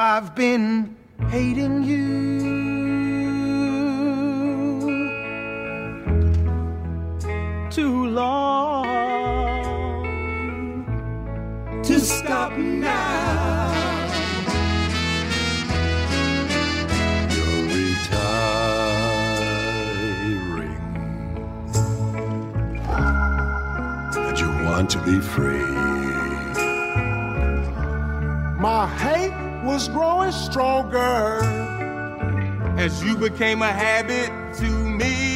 [0.00, 0.94] I've been
[1.28, 2.38] hating you.
[7.68, 8.84] Too long
[11.82, 13.74] to stop now.
[17.34, 18.38] You're retiring.
[24.14, 25.66] And you want to be free.
[28.60, 29.37] My hate
[29.68, 31.40] was growing stronger.
[32.78, 35.27] as you became a habit to me.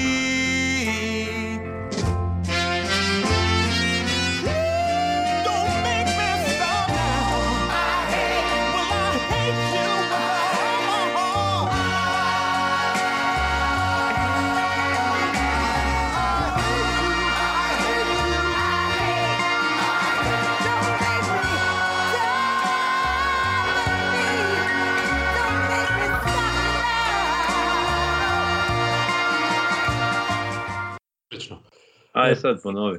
[32.23, 32.99] Aj sad ponovi.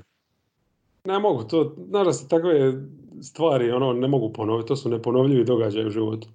[1.05, 2.73] Ne mogu, to, znaš da se takve
[3.21, 6.27] stvari ono, ne mogu ponoviti, to su neponovljivi događaji u životu.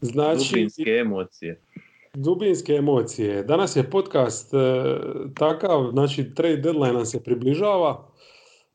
[0.00, 1.60] Znači, Dubinske emocije.
[2.14, 3.42] dubinske emocije.
[3.42, 4.58] Danas je podcast e,
[5.34, 8.08] takav, znači trade deadline nam se približava,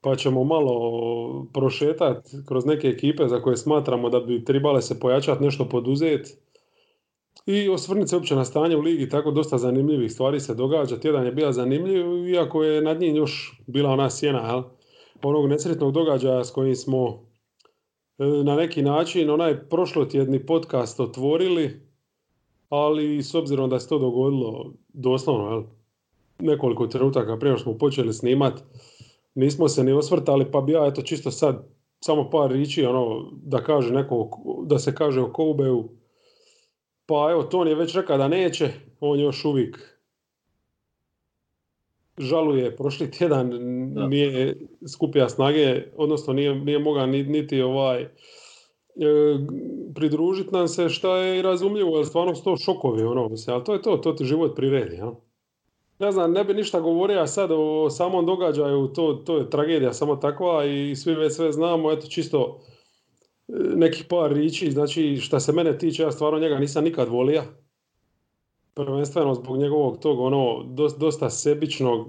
[0.02, 5.44] pa ćemo malo prošetati kroz neke ekipe za koje smatramo da bi trebale se pojačati,
[5.44, 6.32] nešto poduzeti.
[7.46, 11.00] I osvrniti se uopće na stanje u ligi, tako dosta zanimljivih stvari se događa.
[11.00, 14.64] Tjedan je bio zanimljiv, iako je nad njim još bila ona sjena, jel?
[15.24, 17.28] onog nesretnog događaja s kojim smo
[18.18, 21.82] e, na neki način onaj prošlotjedni podcast otvorili,
[22.70, 25.64] ali s obzirom da se to dogodilo doslovno jel,
[26.40, 28.64] nekoliko trenutaka prije smo počeli snimat,
[29.36, 31.68] nismo se ni osvrtali, pa bi ja eto čisto sad
[32.00, 34.30] samo par riči ono, da, kaže neko,
[34.66, 35.90] da se kaže o Koubeu.
[37.06, 40.00] Pa evo, Ton je već rekao da neće, on još uvijek
[42.18, 43.52] žaluje, prošli tjedan
[43.94, 44.08] Da.
[44.08, 44.56] nije
[44.94, 48.10] skupija snage, odnosno nije, nije mogao ni- niti ovaj e,
[49.96, 53.64] pridružiti nam se, šta je i razumljivo, jer stvarno su to šokovi, ono, mislim, ali
[53.64, 55.14] to je to, to ti život priredi, ja.
[56.00, 60.16] Ne znam, ne bi ništa govorio sad o samom događaju, to, to je tragedija samo
[60.16, 62.60] takva i svi već sve znamo, eto čisto
[63.76, 67.44] nekih par riči, znači šta se mene tiče, ja stvarno njega nisam nikad volio.
[68.74, 72.08] Prvenstveno zbog njegovog tog ono dos- dosta sebičnog,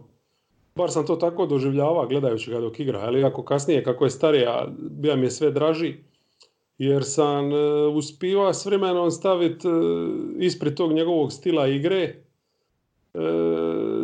[0.75, 4.69] bar sam to tako doživljava gledajući ga dok igra, ali ako kasnije kako je starija,
[4.79, 5.95] bija mi je sve draži,
[6.79, 9.69] jer sam e, uspiva s vremenom staviti
[10.39, 12.17] ispred tog njegovog stila igre, e,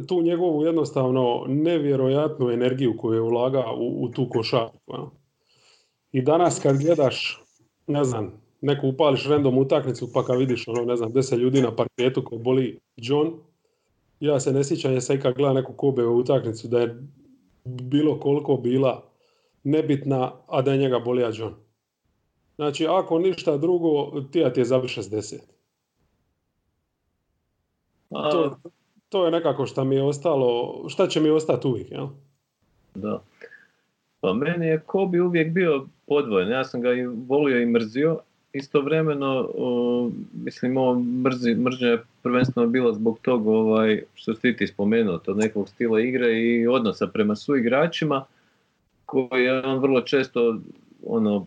[0.09, 5.11] tu njegovu jednostavno nevjerojatnu energiju koju je ulaga u, u tu košarku.
[6.13, 6.19] Ja.
[6.19, 7.45] I danas kad gledaš,
[7.87, 11.77] ne znam, neku upališ random utakmicu pa kad vidiš ono, ne znam, deset ljudi na
[11.77, 13.33] parketu koji boli John,
[14.21, 17.03] ja se ne sjećam jesam ikad gledao neku Kobe utakmicu da je
[17.65, 19.11] bilo koliko bila
[19.65, 21.55] nebitna, a da je njega bolija John.
[22.57, 25.39] Znači, ako ništa drugo, tija ti je zabi 60.
[28.11, 28.57] A, To,
[29.09, 32.07] to je nekako šta mi je ostalo, šta će mi ostati uvijek, jel?
[32.95, 33.23] Da.
[34.21, 36.51] Pa meni je Kobe uvijek bio podvojen.
[36.51, 38.19] Ja sam ga i volio i mrzio.
[38.53, 39.49] Istovremeno,
[40.45, 41.51] mislim, ovo mrzi,
[41.81, 46.67] je prvenstveno bila zbog tog ovaj, što si ti spomenuo, tog nekog stila igre i
[46.67, 48.25] odnosa prema suigračima,
[49.07, 50.59] koji je on vrlo često
[51.07, 51.47] ono,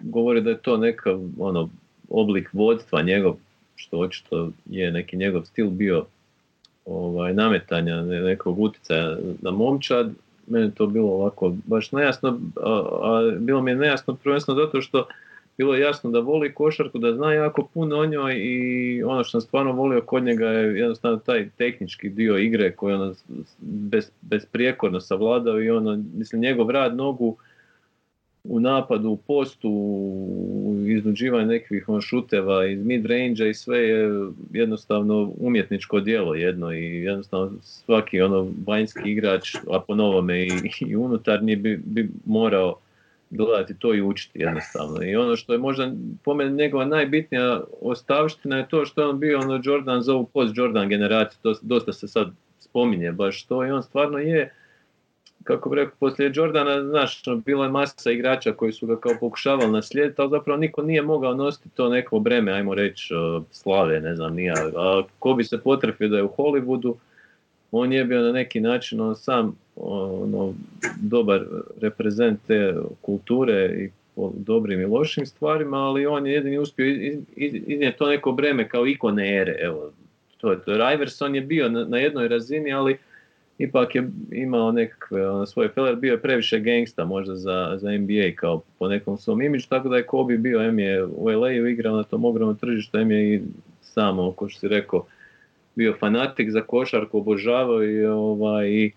[0.00, 1.68] govori da je to nekav ono,
[2.08, 3.36] oblik vodstva njegov,
[3.76, 6.04] što očito je neki njegov stil bio
[6.84, 10.12] ovaj, nametanja ne- nekog utjecaja na momčad,
[10.50, 14.80] meni je to bilo ovako baš nejasno, a, a bilo mi je nejasno prvenstveno zato
[14.80, 15.06] što
[15.58, 19.30] bilo je jasno da voli košarku, da zna jako puno o njoj i ono što
[19.30, 23.14] sam stvarno volio kod njega je jednostavno taj tehnički dio igre koji ono
[23.58, 27.36] bez, besprijekorno savladao i ono, mislim, njegov rad nogu
[28.44, 35.32] u napadu, u postu, u iznuđivanju nekih šuteva iz mid range i sve je jednostavno
[35.38, 40.50] umjetničko djelo jedno i jednostavno svaki ono vanjski igrač, a po novome i,
[40.80, 42.76] i unutarnji bi, bi morao
[43.30, 45.04] gledati to i učiti jednostavno.
[45.04, 45.92] I ono što je možda
[46.24, 50.26] po meni njegova najbitnija ostavština je to što je on bio ono Jordan za ovu
[50.26, 52.30] post Jordan generaciju, dosta se sad
[52.60, 54.52] spominje baš to i on stvarno je
[55.44, 59.12] kako bi rekao, poslije Jordana, znaš, ono, bila je masa igrača koji su ga kao
[59.20, 63.14] pokušavali naslijediti, ali zapravo niko nije mogao nositi to neko breme, ajmo reći,
[63.50, 64.54] slave, ne znam, nija.
[64.76, 66.94] A ko bi se potrefio da je u Hollywoodu,
[67.72, 70.54] on je bio na neki način on sam ono,
[71.00, 71.44] dobar
[71.80, 77.18] reprezent te kulture i po dobrim i lošim stvarima, ali on je jedini uspio iz-
[77.36, 79.90] iz- iznijeti to neko breme kao ikone ere, evo,
[80.38, 80.70] to je to.
[80.70, 82.98] Jer Iverson je bio na jednoj razini, ali
[83.60, 88.30] ipak je imao nekakve ono, svoje feler, bio je previše gangsta možda za, za NBA
[88.36, 91.96] kao po nekom svom imidžu, tako da je Kobe bio, M je u LA-u igrao
[91.96, 93.40] na tom ogromnom tržištu, M je i
[93.80, 95.06] samo, kao što si rekao,
[95.74, 98.92] bio fanatik za košarku, obožavao i, ovaj, i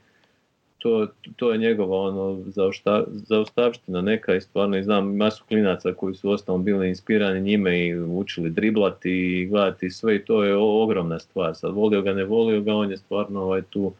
[0.77, 6.15] to, to je njegova ono, zaošta, zaostavština neka i stvarno i znam masu klinaca koji
[6.15, 11.19] su ostalom bili inspirani njime i učili driblati i gledati sve i to je ogromna
[11.19, 11.55] stvar.
[11.55, 13.93] Sad volio ga, ne volio ga, on je stvarno ovaj, tu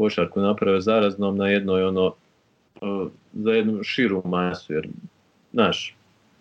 [0.00, 2.14] košarku napravio zaraznom na jednoj ono,
[2.74, 4.88] eh, za jednu širu masu, jer,
[5.52, 5.96] znaš,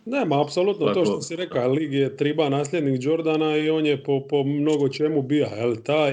[0.05, 4.21] Nema, apsolutno to što si rekao, Lig je triba nasljednik Jordana i on je po,
[4.29, 6.11] po mnogo čemu bija, jel, taj,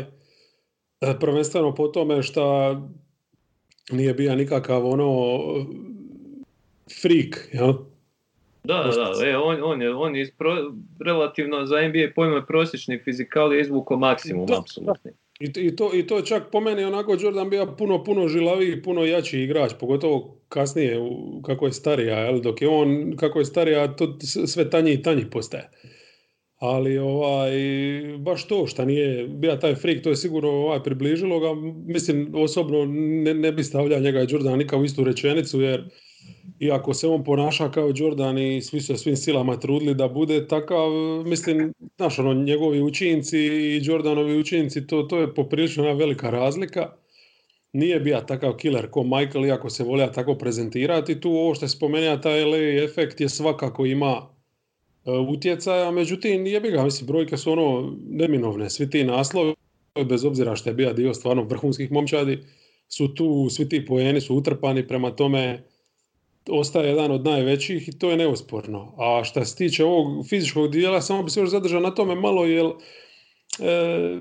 [1.00, 2.76] e, prvenstveno po tome što
[3.90, 5.38] nije bija nikakav ono
[7.02, 7.72] freak, jel?
[8.64, 10.72] Da, da, da, e, on, on je, on je iz pro-
[11.04, 15.10] relativno za NBA pojma prosječni fizikal je izvukao maksimum, Da, apsolutni.
[15.40, 19.04] I, i, to, I to čak po meni onako Jordan bio puno, puno žilaviji, puno
[19.04, 20.96] jači igrač, pogotovo kasnije
[21.46, 22.40] kako je starija, jel?
[22.40, 25.70] dok je on kako je starija to sve tanji i tanji postaje.
[26.58, 27.52] Ali ovaj,
[28.18, 31.48] baš to što nije bio taj freak, to je sigurno ovaj, približilo ga.
[31.86, 32.84] Mislim, osobno
[33.24, 35.84] ne, ne bi stavljao njega i Jordan nikad u istu rečenicu, jer
[36.60, 40.90] iako se on ponaša kao Jordan i svi su svim silama trudili da bude takav,
[41.24, 46.92] mislim, znaš, ono, njegovi učinci i Jordanovi učinci, to, to je poprilično jedna velika razlika.
[47.72, 51.20] Nije bio takav killer ko Michael, iako se volja tako prezentirati.
[51.20, 54.28] Tu ovo što je spomenuo, taj LA efekt je svakako ima
[55.04, 59.54] e, utjecaja, međutim, jebi ga, mislim, brojke su ono neminovne, svi ti naslovi,
[60.04, 62.38] bez obzira što je bio dio stvarno vrhunskih momčadi,
[62.88, 65.62] su tu, svi ti poeni su utrpani, prema tome
[66.50, 68.94] ostaje jedan od najvećih i to je neosporno.
[68.98, 72.44] A što se tiče ovog fizičkog dijela, samo bi se još zadržao na tome malo,
[72.44, 74.18] jer e,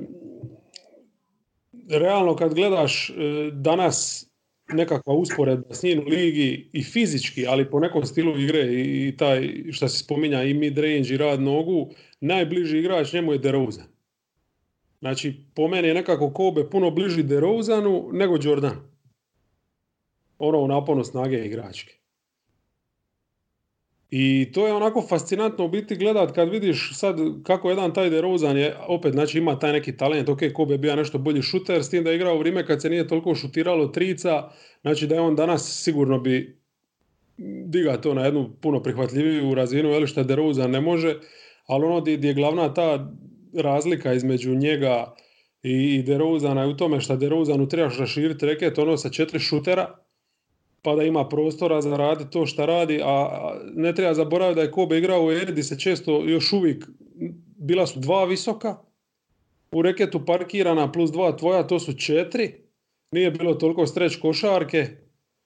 [1.90, 3.14] realno kad gledaš e,
[3.54, 4.28] danas
[4.74, 9.50] nekakva usporedba s njim u ligi i fizički, ali po nekom stilu igre i, taj
[9.72, 13.86] što se spominja i mid-range i rad nogu, najbliži igrač njemu je DeRozan.
[15.00, 18.76] Znači, po meni je nekako Kobe puno bliži DeRozanu nego Jordan.
[20.38, 22.05] Ono u naponu snage igračke.
[24.10, 28.58] I to je onako fascinantno u biti gledat kad vidiš sad kako jedan taj DeRozan
[28.58, 31.90] je, opet znači ima taj neki talent, ok, Kobe je bio nešto bolji šuter, s
[31.90, 34.50] tim da je igrao u vrijeme kad se nije toliko šutiralo trica,
[34.82, 36.60] znači da je on danas sigurno bi
[37.66, 41.16] diga to na jednu puno prihvatljiviju razinu, jel što DeRozan ne može,
[41.66, 43.12] ali ono di je glavna ta
[43.54, 45.16] razlika između njega
[45.64, 50.05] i DeRozana je u tome što DeRozanu trebaš raširiti reket ono sa četiri šutera,
[50.86, 53.30] pa da ima prostora za raditi to što radi, a
[53.74, 56.86] ne treba zaboraviti da je Kobe igrao u gdje se često još uvijek
[57.58, 58.78] bila su dva visoka,
[59.72, 62.54] u reketu parkirana plus dva tvoja, to su četiri,
[63.12, 64.88] nije bilo toliko streć košarke,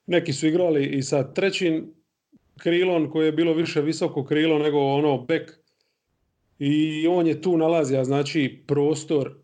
[0.06, 1.94] neki su igrali i sa trećim
[2.58, 5.50] krilom koje je bilo više visoko krilo nego ono bek
[6.58, 9.34] i on je tu nalazio znači prostor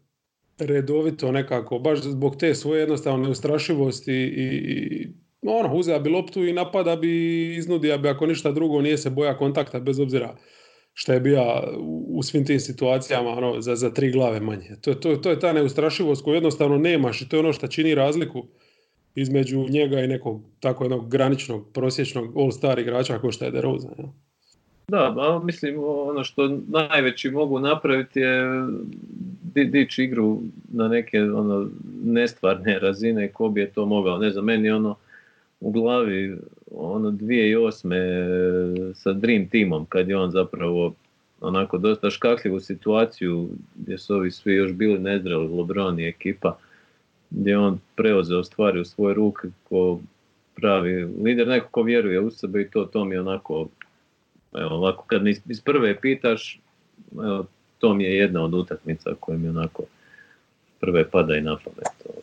[0.59, 5.09] redovito nekako, baš zbog te svoje jednostavne neustrašivosti i, i
[5.47, 9.39] ono, uzeo bi loptu i napada bi, iznudio bi ako ništa drugo, nije se boja
[9.39, 10.37] kontakta bez obzira
[10.95, 11.43] što je bio
[12.09, 14.77] u, svim tim situacijama ono, za, za tri glave manje.
[14.81, 17.95] To, to, to je ta neustrašivost koju jednostavno nemaš i to je ono što čini
[17.95, 18.47] razliku
[19.15, 23.95] između njega i nekog tako jednog graničnog, prosječnog all-star igrača kao što je DeRozan.
[23.99, 24.13] Ja.
[24.89, 28.43] Da, ali mislim ono što najveći mogu napraviti je
[29.43, 30.39] di, dići igru
[30.73, 31.69] na neke ono
[32.05, 34.19] nestvarne razine ko bi je to mogao.
[34.19, 34.97] Ne znam, meni ono
[35.61, 36.37] u glavi
[36.71, 38.95] ono 2008.
[38.95, 40.95] sa Dream Teamom kad je on zapravo
[41.41, 46.59] onako dosta škakljivu situaciju gdje su ovi svi još bili nezreli, LeBron i ekipa
[47.31, 50.01] gdje je on preuzeo stvari u svoje ruke ko
[50.55, 53.69] pravi lider, neko ko vjeruje u sebe i to, to mi je onako
[54.55, 56.61] evo ovako kad me iz- prve pitaš
[57.13, 57.47] evo,
[57.79, 59.83] to mi je jedna od utakmica koja mi onako
[60.81, 62.19] prve pada i na pamet.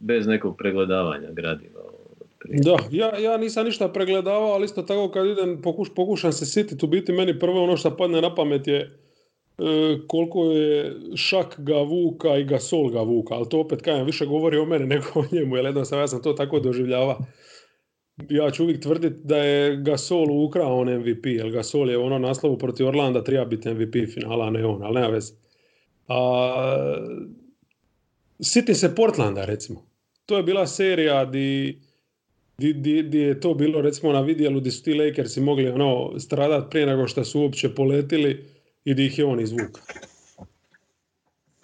[0.00, 1.80] Bez nekog pregledavanja gradiva.
[2.44, 6.84] Da, ja, ja nisam ništa pregledavao, ali isto tako kad idem, pokuš, pokušam se sjetiti,
[6.84, 8.90] u biti meni prvo ono što padne na pamet je e,
[10.06, 14.58] koliko je Šak ga vuka i Gasol ga vuka, ali to opet kažem, više govori
[14.58, 17.18] o mene nego o njemu, jer jednostavno ja sam to tako doživljava.
[18.28, 22.58] Ja ću uvijek tvrditi da je Gasol ukrao on MVP, jer Gasol je ono naslovu
[22.58, 25.34] protiv Orlanda treba biti MVP finala, a ne on, ali nema veze.
[26.08, 26.54] A,
[28.40, 29.86] sjetim se Portlanda recimo.
[30.26, 31.78] To je bila serija di
[32.58, 36.18] di, di, di je to bilo recimo na vidjelu gdje su ti Lakersi mogli ono,
[36.18, 38.44] stradat prije nego što su uopće poletili
[38.84, 39.78] i di ih je on izvuk.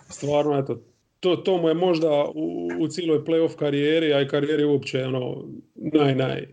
[0.08, 0.82] Stvarno, eto,
[1.20, 5.44] to, to mu je možda u, u cijeloj playoff karijeri, a i karijeri uopće ono,
[5.74, 6.48] naj, naj,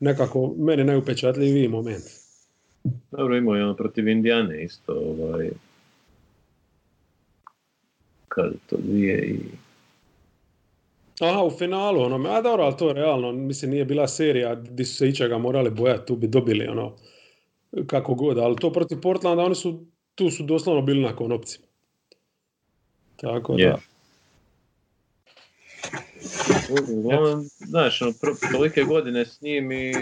[0.00, 2.04] nekako meni najupečatljiviji moment.
[3.10, 5.50] Dobro, imao je ono protiv Indijane isto, ovaj,
[8.28, 9.38] kad to dvije i...
[11.20, 14.84] Aha, u finalu, ono, a dobro, ali to je realno, mislim, nije bila serija gdje
[14.84, 16.96] su se ičega morali bojati, tu bi dobili, ono,
[17.86, 21.66] kako god, ali to protiv Portlanda, oni su, tu su doslovno bili na konopcima.
[23.16, 23.74] Tako da, Je.
[26.92, 29.92] Uglavnom, znaš, ono, pro- tolike godine s njim i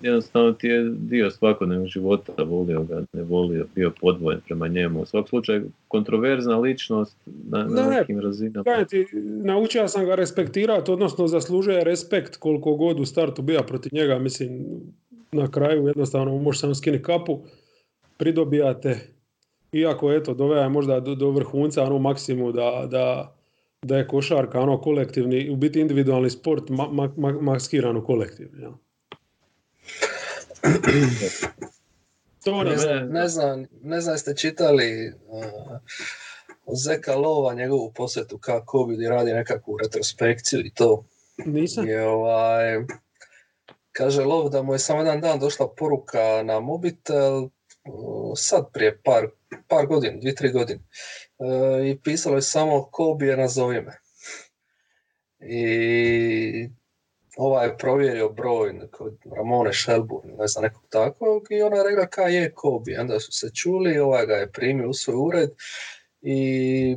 [0.00, 5.00] jednostavno ti je dio svakodnevnog života, volio ga, ne volio, bio podvojen prema njemu.
[5.00, 8.64] U svakom slučaju, kontroverzna ličnost na, na Ne, nekim razinama.
[8.64, 9.06] Kažem ti,
[9.44, 14.66] naučio sam ga respektirati, odnosno zaslužuje respekt koliko god u startu bija protiv njega, mislim,
[15.32, 17.38] na kraju jednostavno može samo skini kapu,
[18.16, 18.98] pridobijate,
[19.72, 23.36] iako eto, doveo je možda do, do vrhunca, ono maksimu da, da,
[23.82, 28.62] da je košarka, ono kolektivni, u biti individualni sport ma, ma, ma- maskiran u kolektivni.
[28.62, 28.72] Ja.
[32.44, 33.08] To ne Ne znam.
[33.08, 35.78] ne znam, ne znam jeste čitali uh,
[36.72, 41.04] Zeka Lova, njegovu posjetu kako gdje radi nekakvu retrospekciju i to.
[41.46, 41.88] Nisam.
[41.88, 42.78] Je, ovaj,
[43.92, 49.00] kaže Lov da mu je samo jedan dan došla poruka na mobitel, uh, sad prije
[49.04, 49.26] par,
[49.68, 50.80] par godina, dvije, tri godine.
[51.38, 53.98] Uh, I pisalo je samo Kobe je nazovi me.
[55.40, 56.68] I
[57.38, 62.06] ovaj je provjerio broj kod Ramone Shelburne, ne znam, nekog takvog, i ona je rekla
[62.06, 63.00] ka je Kobe.
[63.00, 65.50] Onda su se čuli, ovaj ga je primio u svoj ured
[66.20, 66.96] i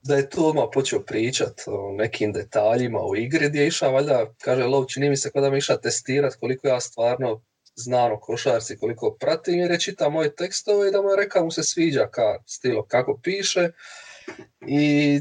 [0.00, 4.34] da je tu odmah počeo pričat o nekim detaljima u igri gdje je išao, valjda,
[4.42, 7.42] kaže Lov, čini mi se kao da mi išao testirat koliko ja stvarno
[7.76, 11.44] znam o košarci, koliko pratim, jer je čita moje tekstove i da mu je rekao
[11.44, 13.70] mu se sviđa ka stilo kako piše
[14.66, 15.20] i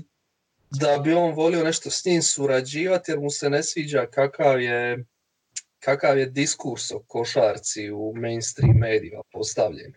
[0.80, 5.06] da bi on volio nešto s njim surađivati jer mu se ne sviđa kakav je
[5.80, 9.94] kakav je diskurs o košarci u mainstream medijima postavljen.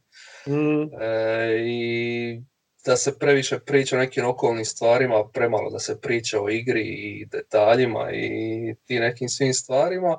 [0.46, 2.40] Mm, E, I
[2.84, 7.26] da se previše priča o nekim okolnim stvarima, premalo da se priča o igri i
[7.26, 10.18] detaljima i ti nekim svim stvarima.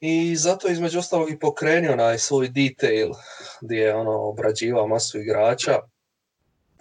[0.00, 3.10] I zato između ostalog i pokrenio onaj svoj detail
[3.60, 5.78] gdje je ono obrađivao masu igrača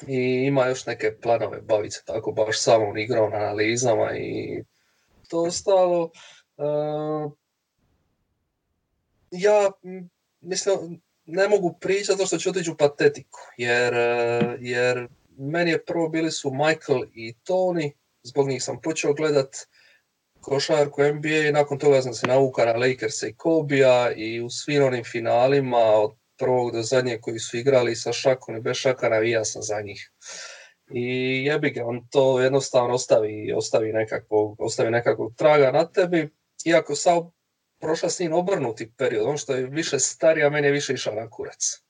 [0.07, 4.63] i ima još neke planove baviti se tako baš samom igrom, analizama i
[5.27, 6.11] to ostalo.
[6.57, 6.63] E,
[9.31, 9.71] ja
[10.41, 15.85] mislim, ne mogu pričati zato što ću otići u patetiku, jer, e, jer meni je
[15.85, 17.91] prvo bili su Michael i Tony,
[18.23, 19.55] zbog njih sam počeo gledat
[20.41, 24.83] košarku NBA i nakon toga sam se navukao na Lakersa i Kobija i u svim
[24.83, 29.45] onim finalima od prvog do zadnjeg koji su igrali sa Šakom i bez Šaka navija
[29.45, 30.11] sam za njih.
[30.93, 31.05] I
[31.45, 36.29] jebi ga, on to jednostavno ostavi, ostavi, nekakvog, ostavi nekakvog traga na tebi,
[36.65, 37.31] iako sam
[37.79, 41.15] prošla s njim obrnuti period, on što je više stariji, a meni je više išao
[41.15, 41.81] na kurac.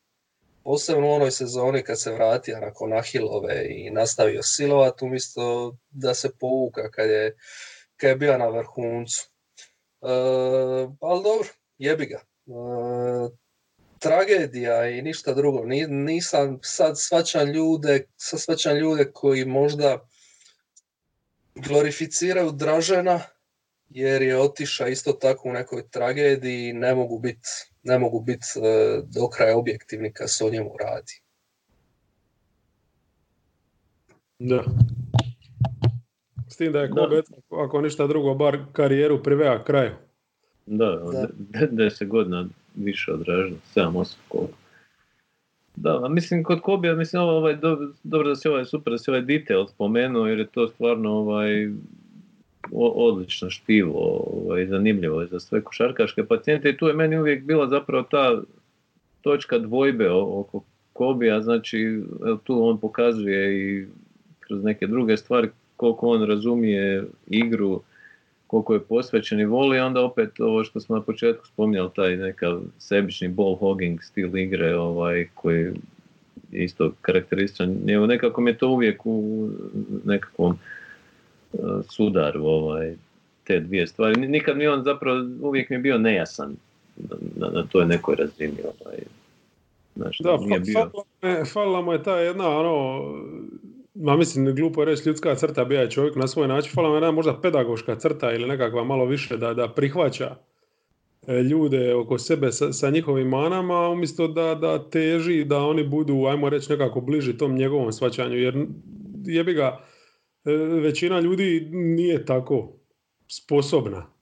[0.63, 6.29] Posebno u onoj sezoni kad se vratio nakon Ahilove i nastavio silovat, umjesto da se
[6.39, 7.37] povuka kad je,
[7.97, 9.29] kad je bio na vrhuncu.
[10.01, 10.11] E,
[11.01, 12.21] ali dobro, jebi ga.
[12.47, 13.40] E,
[14.01, 15.65] tragedija i ništa drugo.
[15.65, 20.07] Ni- Nisam sad svačan ljude, sad svačan ljude koji možda
[21.55, 23.19] glorificiraju Dražena
[23.89, 27.49] jer je otišao isto tako u nekoj tragediji i ne mogu biti
[27.83, 28.59] ne mogu bit, e,
[29.05, 31.13] do kraja objektivni kad se o njemu radi.
[34.39, 34.63] Da.
[36.47, 36.93] S tim da je Da.
[36.95, 37.21] Kobe,
[37.63, 39.91] ako ništa drugo, bar karijeru privea kraju.
[40.65, 41.27] Da, Da.
[41.39, 44.53] de- deset godina više od Dražna, 7-8 koliko.
[45.75, 49.21] Da, mislim kod Kobija, mislim ovaj, do- dobro da si ovaj, super da si ovaj
[49.21, 51.69] detail spomenuo, jer je to stvarno ovaj,
[52.71, 58.03] odlično štivo, ovaj, zanimljivo za sve košarkaške pacijente i tu je meni uvijek bila zapravo
[58.03, 58.41] ta
[59.21, 60.63] točka dvojbe oko
[60.93, 62.01] Kobija, znači
[62.43, 63.87] tu on pokazuje i
[64.39, 67.81] kroz neke druge stvari koliko on razumije igru,
[68.51, 72.59] koliko je posvećen i voli, onda opet ovo što smo na početku spominjali, taj nekav
[72.79, 75.63] sebični ball hogging stil igre ovaj, koji
[76.51, 77.89] je isto karakterističan.
[77.89, 79.49] Evo, nekako mi je to uvijek u
[80.05, 80.57] nekakvom
[81.53, 82.95] uh, sudaru ovaj,
[83.43, 84.19] te dvije stvari.
[84.19, 86.55] Ni- Nikad mi on zapravo uvijek mi je bio nejasan
[87.35, 88.57] na, na, toj nekoj razini.
[88.63, 88.97] Ovaj.
[89.95, 90.91] Znaš, Da, nije fa- bio...
[91.23, 93.03] mu je- falila mu je ta jedna ono,
[93.93, 97.11] ma mislim, glupo je reći ljudska crta, bija je čovjek na svoj način, mu jedna
[97.11, 100.35] možda pedagoška crta ili nekakva malo više da, da prihvaća
[101.27, 106.25] e, ljude oko sebe sa, sa njihovim manama, umjesto da, da teži da oni budu,
[106.25, 108.65] ajmo reći, nekako bliži tom njegovom svačanju, jer
[109.25, 109.79] jebi ga,
[110.45, 112.73] e, većina ljudi nije tako
[113.27, 114.13] sposobna.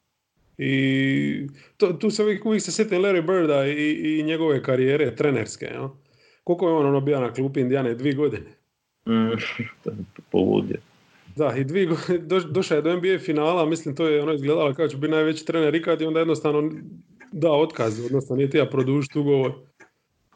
[0.57, 1.47] I
[1.77, 5.65] to, tu se uvijek, uvijek se sjetim Larry Birda i, i njegove karijere trenerske.
[5.65, 5.87] jel?
[6.43, 7.95] Koliko je on ono bio na klupi Indijane?
[7.95, 8.58] Dvije godine.
[9.07, 9.37] Mm,
[9.83, 9.95] to je
[10.31, 10.77] poludio.
[11.35, 14.73] Da, i dvije godine, doš, došao je do NBA finala, mislim to je ono izgledalo
[14.73, 16.71] kao će biti najveći trener ikad i onda jednostavno
[17.31, 19.51] da otkaz, odnosno nije tija produžiti ugovor.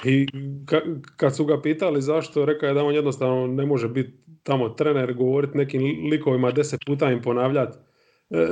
[0.05, 0.27] I
[0.65, 0.81] ka,
[1.15, 5.13] kad su ga pitali zašto, rekao je da on jednostavno ne može biti tamo trener,
[5.13, 7.77] govoriti nekim likovima deset puta im ponavljati
[8.29, 8.47] e,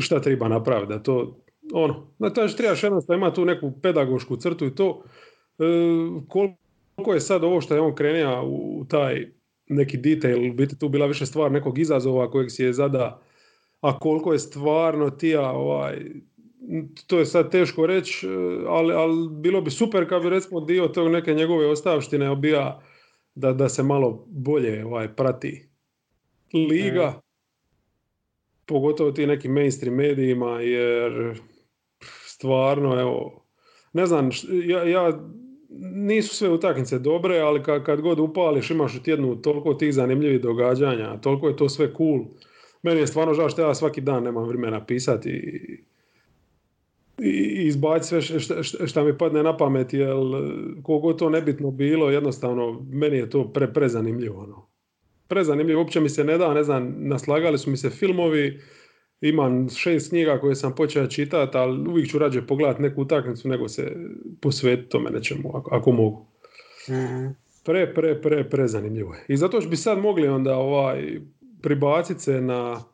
[0.00, 0.92] šta treba napraviti.
[0.92, 1.38] Da to,
[1.72, 5.02] ono, na to trebaš jednostavno ima tu neku pedagošku crtu i to
[5.58, 5.64] e,
[6.28, 6.61] koliko
[7.14, 9.26] je sad ovo što je on krenio u taj
[9.68, 13.22] neki detail, biti tu bila više stvar nekog izazova kojeg si je zada,
[13.80, 15.98] a koliko je stvarno tija, ovaj,
[17.06, 18.28] to je sad teško reći,
[18.68, 22.80] ali, ali bilo bi super kad bi recimo dio tog neke njegove ostavštine bija
[23.34, 25.68] da, da se malo bolje ovaj, prati.
[26.54, 27.20] Liga,
[28.66, 31.40] pogotovo ti nekim mainstream medijima, jer
[32.26, 33.46] stvarno, evo,
[33.92, 34.30] ne znam,
[34.66, 35.12] ja, ja
[35.80, 40.40] nisu sve utakmice dobre, ali kad, kad god upališ imaš u tjednu toliko tih zanimljivih
[40.40, 42.20] događanja, toliko je to sve cool.
[42.82, 45.82] Meni je stvarno žao što ja svaki dan nemam vremena pisati i,
[47.28, 50.16] i izbaciti sve šta mi padne na pamet, jer
[50.82, 54.42] koliko to nebitno bilo, jednostavno meni je to pre, prezanimljivo.
[54.42, 54.66] Ono.
[55.28, 58.60] Prezanimljivo, uopće mi se ne da, ne znam, naslagali su mi se filmovi,
[59.22, 63.68] imam šest knjiga koje sam počeo čitati, ali uvijek ću rađe pogledati neku utakmicu nego
[63.68, 63.92] se
[64.40, 66.26] posvetiti tome nečemu, ako, ako mogu.
[66.88, 67.26] Mhm.
[67.64, 69.24] Pre, pre, pre, pre zanimljivo je.
[69.28, 71.20] I zato bi sad mogli onda ovaj,
[71.62, 72.84] pribaciti se na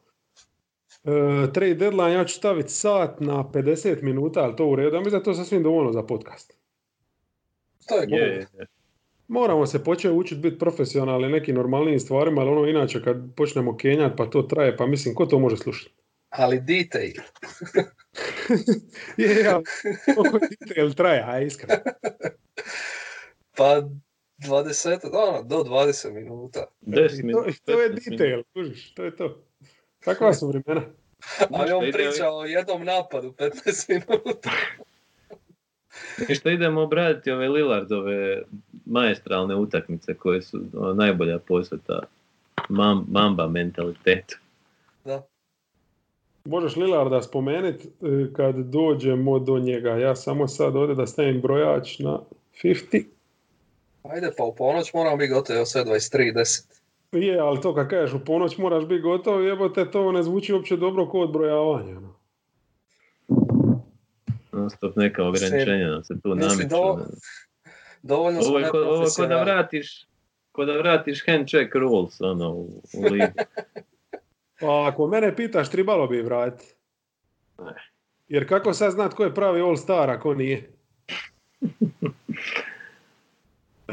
[1.04, 5.00] e, trade deadline, ja ću staviti sat na 50 minuta, ali to u redu, ja
[5.00, 6.58] mislim da je to sasvim dovoljno za podcast.
[7.88, 8.20] To je Je, cool.
[8.20, 8.66] je, je.
[9.28, 14.16] Moramo se početi učiti biti profesionalni nekim normalnim stvarima, ali ono inače kad počnemo kenjati
[14.16, 15.97] pa to traje, pa mislim ko to može slušati?
[16.30, 17.12] Ali detail.
[19.16, 19.60] Je, ja,
[20.14, 21.82] koliko detail traje, a iskreno.
[23.56, 23.82] Pa
[24.38, 26.66] 20, ono, do 20 minuta.
[26.80, 27.50] 10 I to, minuta.
[27.50, 28.10] i to je 15 minuta.
[28.10, 29.44] detail, kužiš, to je to.
[30.04, 30.82] Takva su vremena.
[31.58, 34.50] Ali on priča o jednom napadu 15 minuta.
[36.28, 38.42] Ništa idemo obraditi ove Lillardove
[38.86, 42.02] maestralne utakmice koje su ono, najbolja posveta
[42.68, 44.38] mam, mamba mentalitetu.
[46.44, 47.88] Možeš Lillarda spomenuti
[48.36, 49.90] kad dođemo do njega.
[49.90, 52.18] Ja samo sad ovdje da stavim brojač na
[52.62, 53.04] 50.
[54.02, 56.64] Ajde, pa u ponoć moramo biti gotovi, evo sve 23.10.
[57.12, 60.76] Je, ali to kad kažeš u ponoć moraš biti gotov, jebote, to ne zvuči uopće
[60.76, 62.00] dobro kod odbrojavanja.
[64.52, 66.34] Non stop neka ograničenja nam se tu
[66.68, 67.06] do-
[68.02, 70.06] Dovoljno Ovo je ko, ovo ko da vratiš
[70.52, 73.32] ko da vratiš hand check rules ono, u, u ligu.
[74.60, 76.74] Pa ako mene pitaš, trebalo bi vratiti.
[77.58, 77.74] Ne.
[78.28, 80.70] Jer kako sad znat ko je pravi all star, a ko nije?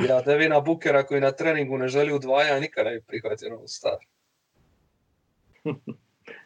[0.08, 3.98] Ja Devina Bukera koji na treningu ne želi udvaja, nikad ne bi prihvatio novu star.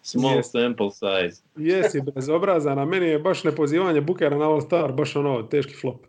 [0.01, 1.41] Small sample size.
[1.55, 6.05] Jesi bezobrazan, a meni je baš nepozivanje Bukera na all star, baš ono, teški flop.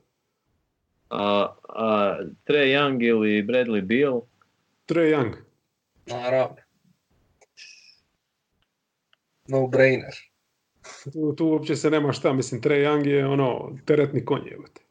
[1.11, 4.21] A, a Trey Young ili Bradley Beal,
[4.87, 5.35] Trae Young.
[6.07, 6.57] Naravno.
[9.51, 10.15] No brainer.
[11.13, 14.83] Tu, tu uopće se nema šta, mislim, Trae Young je ono, teretni konj, jebote.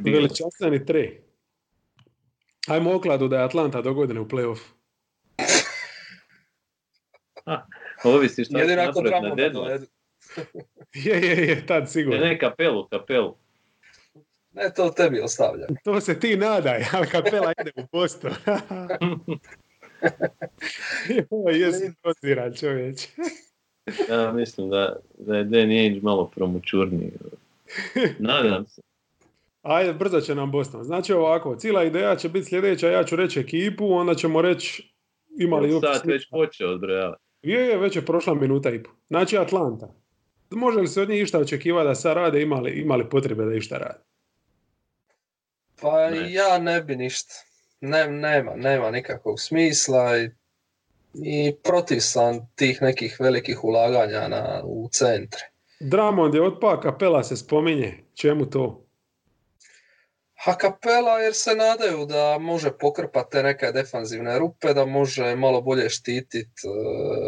[0.00, 0.14] Beal.
[0.16, 1.20] Veličanstveni Trae.
[2.68, 4.58] Ajmo okladu da je Atlanta do godine u playoff.
[8.04, 9.86] ovisi šta će Jedino ako napraviti na deadline.
[10.94, 12.20] Je, je, je, tad Ne, sigurno.
[12.20, 13.36] ne, kapelu, kapelu.
[14.52, 15.68] Ne, to tebi ostavljam.
[15.84, 18.30] To se ti nadaj, ali kapela ide u Boston.
[21.60, 23.06] Jesi doziran čovječ.
[24.10, 27.12] Ja mislim da, da je Danny Ainge malo promučurniji.
[28.18, 28.82] Nadam se.
[29.62, 30.84] Ajde, brzo će nam Boston.
[30.84, 34.94] Znači ovako, cijela ideja će biti sljedeća, ja ću reći ekipu, onda ćemo reći
[35.38, 37.22] imali uopće Sad već počeo odbrojavati.
[37.42, 38.92] Je, je, već je prošla minuta i pol.
[39.08, 39.94] Znači Atlanta.
[40.50, 43.78] Može li se od njih išta očekivati da sad rade, imali, imali potrebe da išta
[43.78, 44.00] rade?
[45.80, 46.32] Pa Ne.
[46.32, 47.34] ja ne bi ništa.
[47.80, 50.30] Ne, nema, nema nikakvog smisla i,
[51.14, 55.50] i protiv sam tih nekih velikih ulaganja na, u centre.
[55.80, 58.04] Dramond je otpa, kapela se spominje.
[58.14, 58.86] Čemu to?
[60.46, 65.60] A kapela jer se nadaju da može pokrpati te neke defanzivne rupe, da može malo
[65.60, 66.48] bolje štititi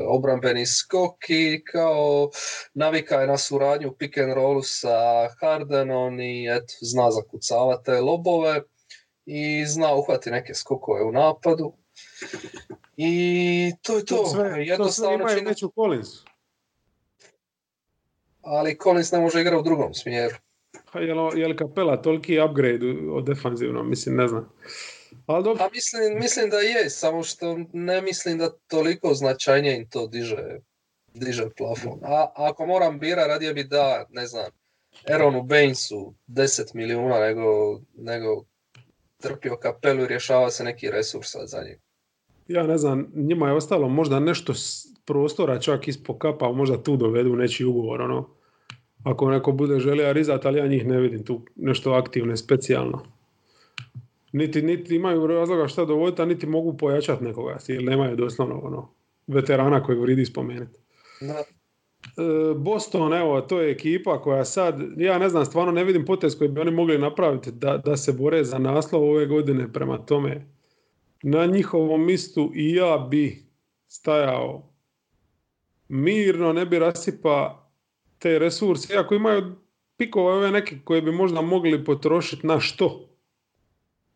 [0.08, 2.30] obrambeni skok i kao
[2.74, 8.62] navika je na suradnju pick and rollu sa Hardenom i eto, zna zakucavati te lobove
[9.30, 11.72] i zna uhvati neke skokove u napadu.
[12.96, 14.16] I to je to.
[14.16, 16.24] To sve, to sve Jednostavno imaju čini- Collinsu.
[18.42, 20.34] ali Collins ne može igrati u drugom smjeru.
[20.92, 24.52] Pa je je li kapela toliki upgrade od defanzivnom, mislim, ne znam.
[25.26, 29.88] Ali dobro, Pa mislim, mislim da je, samo što ne mislim da toliko značajnije im
[29.88, 30.58] to diže,
[31.14, 32.00] diže plafon.
[32.02, 34.50] A ako moram bira, radije bi da, ne znam,
[35.10, 38.44] Aaronu Bainesu 10 milijuna nego, nego
[39.22, 41.81] trpio kapelu i rješava se neki resurs sad za njega.
[42.48, 46.96] ja ne znam, njima je ostalo možda nešto s- prostora čak ispod kapa, možda tu
[46.96, 48.28] dovedu nečiji ugovor, ono.
[49.04, 53.02] Ako neko bude želio rizat, ali ja njih ne vidim tu nešto aktivno, specijalno.
[54.33, 58.88] Niti, niti imaju razloga šta dovoditi, a niti mogu pojačati nekoga, jer nemaju doslovno ono,
[59.26, 60.78] veterana kojeg vridi spomenuti.
[61.20, 61.44] Da.
[62.16, 66.38] E, Boston, evo, to je ekipa koja sad, ja ne znam, stvarno ne vidim potez
[66.38, 70.47] koji bi oni mogli napraviti da, da se bore za naslov ove godine prema tome.
[71.23, 73.44] Na njihovom mistu i ja bi
[73.88, 74.73] stajao
[75.88, 77.68] mirno, ne bi rasipa
[78.18, 79.57] te resurse, iako imaju
[79.97, 83.08] pikove ove neke koje bi možda mogli potrošiti na što?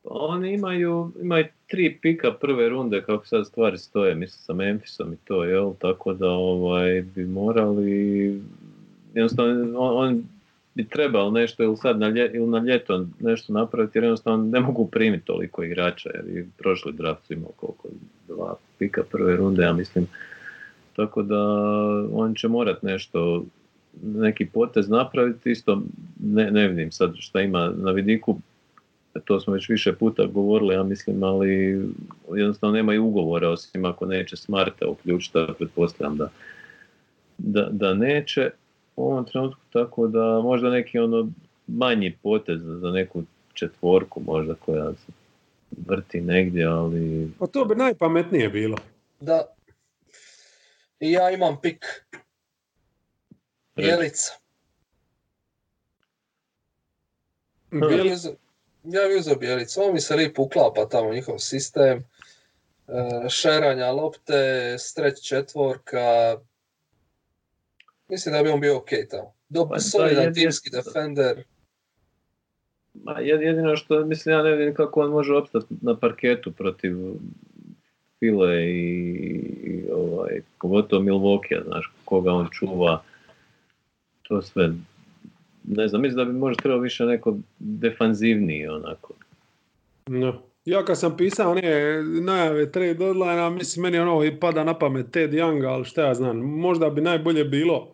[0.04, 5.16] Oni imaju, imaju tri pika prve runde kako sad stvari stoje, mislim sa Memphisom i
[5.16, 5.72] to, jel?
[5.78, 8.40] Tako da ovaj, bi morali,
[9.14, 10.22] jednostavno on, on
[10.74, 14.60] bi trebalo nešto ili sad na, lje, ili na ljeto nešto napraviti jer jednostavno ne
[14.60, 17.88] mogu primiti toliko igrača jer i prošli draft su imao koliko,
[18.28, 20.06] dva pika prve runde, ja mislim.
[20.96, 21.40] Tako da
[22.12, 23.44] on će morat nešto,
[24.02, 25.82] neki potez napraviti, isto
[26.22, 28.38] ne, ne vidim sad šta ima na vidiku,
[29.20, 31.80] to smo već više puta govorili, ja mislim, ali
[32.34, 36.28] jednostavno nema i ugovora, osim ako neće Smarta uključiti, a pretpostavljam da,
[37.38, 38.50] da, da neće
[38.96, 41.28] u ovom trenutku, tako da možda neki ono
[41.66, 43.22] manji potez za neku
[43.52, 45.12] četvorku možda koja se
[45.86, 48.76] vrti negdje, ali Pa to bi najpametnije bilo.
[49.20, 49.42] Da.
[51.00, 51.86] I ja imam pik.
[53.76, 54.32] Bjelica.
[57.70, 58.41] Bi uzeo-
[58.84, 61.98] Ja bi uzeo Bjelicu, on mi se lijepo uklapa tamo njihov sistem.
[61.98, 66.36] E, šeranja lopte, streć četvorka.
[68.08, 69.34] Mislim da bi on bio ok tamo.
[69.48, 71.44] Do, da, solidan timski defender.
[72.94, 76.96] Ma, jed- jedino što mislim ja ne vidim kako on može opstati na parketu protiv
[78.18, 78.94] File i,
[79.64, 83.02] i ovaj, pogotovo Milwaukee, znaš, koga on čuva,
[84.22, 84.72] to sve,
[85.64, 89.14] ne znam, mislim da bi možda trebao više neko defanzivniji onako.
[90.06, 90.42] No.
[90.64, 95.10] Ja kad sam pisao one najave trade deadline mislim meni ono i pada na pamet
[95.10, 97.88] Ted Young, ali šta ja znam, možda bi najbolje bilo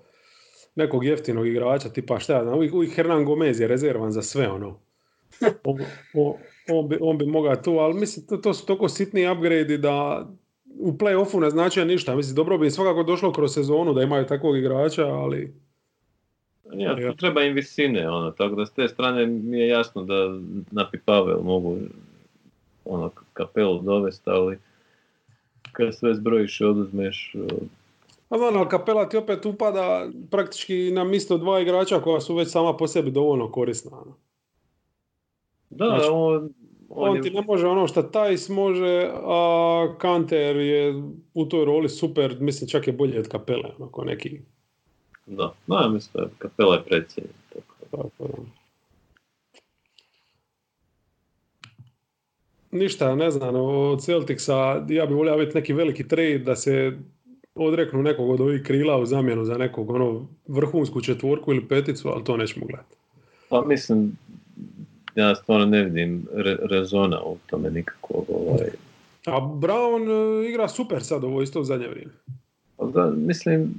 [0.75, 4.49] nekog jeftinog igrača, tipa šta ja znam, uvijek, uvijek Hernan Gomez je rezervan za sve
[4.49, 4.79] ono.
[5.65, 5.79] On,
[6.15, 6.35] on,
[6.73, 10.27] on bi, on bi mogao tu, ali mislim to, to su toliko sitni upgrade da
[10.81, 12.17] u play-offu ne značio ništa.
[12.17, 15.55] Mislim, dobro bi svakako došlo kroz sezonu da imaju takvog igrača, ali
[16.73, 20.39] Ja, treba im visine, ono, tako da s te strane mi je jasno da
[20.71, 21.77] napipave mogu
[22.85, 24.59] ono, kapelu dovesti, ali
[25.73, 27.35] kad sve zbrojiš i oduzmeš,
[28.29, 32.49] A znam, ali kapela ti opet upada praktički na misto dva igrača koja su već
[32.49, 33.97] sama po sebi dovoljno korisna.
[33.97, 34.15] ono.
[35.71, 36.35] da, Znači, on,
[36.89, 41.03] on, On je- ti ne može ono što Tajs može, a Kanter je
[41.35, 44.41] u toj roli super, mislim čak je bolje od kapele, onako neki.
[45.29, 47.33] Da, da, mislim da kapela je precijenjen.
[47.53, 47.75] Tako.
[47.91, 48.29] Tako.
[52.71, 56.99] Ništa, ne znam, od Celticsa ja bih volio vidjeti neki veliki trade da se
[57.55, 62.25] odreknu nekog od ovih krila u zamjenu za nekog ono vrhunsku četvorku ili peticu, ali
[62.25, 62.97] to nećemo gledati.
[63.49, 64.13] Pa mislim,
[65.15, 68.27] ja stvarno ne vidim re- rezona u tome nikakvog.
[68.29, 68.69] Ovaj.
[69.27, 72.13] A Brown e, igra super sad ovo isto u zadnje vrijeme.
[72.77, 73.75] Ali Da, mislim,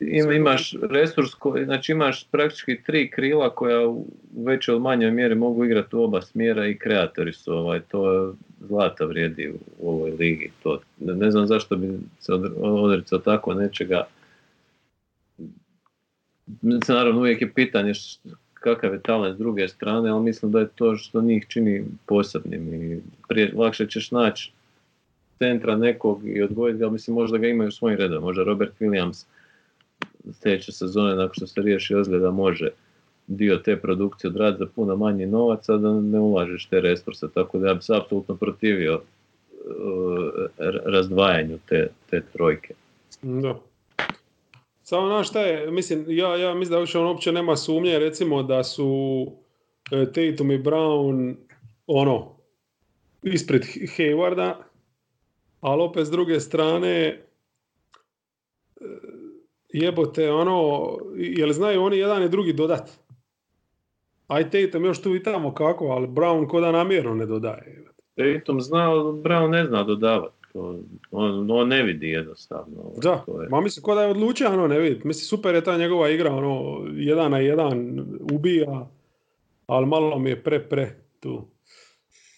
[0.00, 5.34] ima, imaš resurs, koji, znači imaš praktički tri krila koja u većoj ili manjoj mjeri
[5.34, 10.10] mogu igrati u oba smjera i kreatori su, ovaj, to je zlata vrijedi u ovoj
[10.10, 10.50] ligi.
[10.62, 14.06] To, ne, znam zašto bi se odr- odricao tako nečega.
[16.88, 18.18] Naravno uvijek je pitanje š-
[18.54, 22.74] kakav je talent s druge strane, ali mislim da je to što njih čini posebnim
[22.74, 24.52] i prije, lakše ćeš naći
[25.38, 29.26] centra nekog i odgojiti ga, mislim možda ga imaju u svojim redovima, možda Robert Williams
[30.32, 32.68] sljedeće sezone nakon što se riješi ozljeda može
[33.26, 37.58] dio te produkcije odraditi za puno manji novac, a da ne ulažeš te resurse, tako
[37.58, 39.02] da ja bi se apsolutno protivio uh,
[40.84, 42.74] razdvajanju te, te trojke.
[43.22, 43.60] Da.
[44.82, 48.42] Samo znaš šta je, mislim, ja, ja mislim da više on uopće nema sumnje, recimo
[48.42, 49.26] da su
[49.92, 51.34] e, Tatum i Brown
[51.86, 52.36] ono,
[53.22, 53.62] ispred
[53.96, 54.54] Haywarda,
[55.60, 57.20] ali opet s druge strane
[59.72, 62.90] jebote ono, jel znaju oni jedan i drugi dodat?
[64.28, 67.84] Aj Tatum još tu i tamo kako, ali Brown ko da namjerno ne dodaje.
[68.16, 68.88] Tatum zna,
[69.24, 70.34] Brown ne zna dodavati.
[71.10, 72.80] On, on ne vidi jednostavno.
[72.82, 73.48] ovaj, Da, to je.
[73.48, 75.00] ma mislim ko da je odlučio, ono ne vidi.
[75.04, 78.00] Mislim super je ta njegova igra, ono jedan na jedan
[78.32, 78.88] ubija,
[79.66, 81.44] ali malo mi je pre pre tu.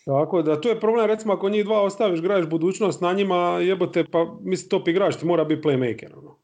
[0.05, 4.05] Tako da tu je problem recimo ako njih dva ostaviš, graješ budućnost na njima, jebote
[4.05, 6.19] pa mislim top igrač ti mora biti playmaker.
[6.19, 6.42] Ono.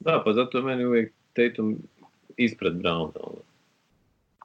[0.00, 1.76] Da, pa zato je meni uvijek Tatum
[2.36, 3.20] ispred Browna.
[3.20, 3.42] Ono.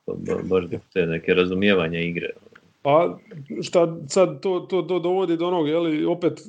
[0.05, 0.63] Pa ba- baš
[0.93, 2.29] te neke razumijevanja igre.
[2.35, 2.61] ono.
[2.81, 3.17] Pa
[3.61, 6.41] šta sad to, to, to dovodi do onog, jeli, opet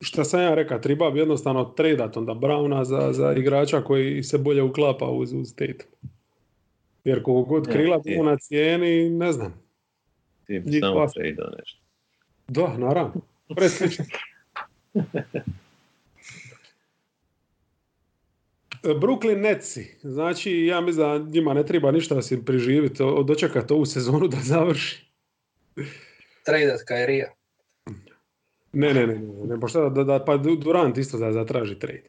[0.00, 4.38] šta sam ja rekao, treba bi jednostavno tradat onda Browna za, za igrača koji se
[4.38, 5.90] bolje uklapa uz, uz Tatum.
[7.04, 9.62] Jer koliko god krila tu na cijeni, ne znam.
[10.46, 11.00] Ti bi samo
[11.58, 11.78] nešto.
[12.48, 13.20] Da, naravno.
[13.56, 14.04] Preslično.
[18.94, 19.96] Brooklyn Netsi.
[20.02, 25.06] Znači, ja mislim da njima ne treba ništa si priživiti, dočekati ovu sezonu da završi.
[26.44, 27.32] Tradat Kairija.
[28.72, 32.02] Ne, ne, ne, ne, ne, pa šta da, da, pa Durant isto da zatraži trade.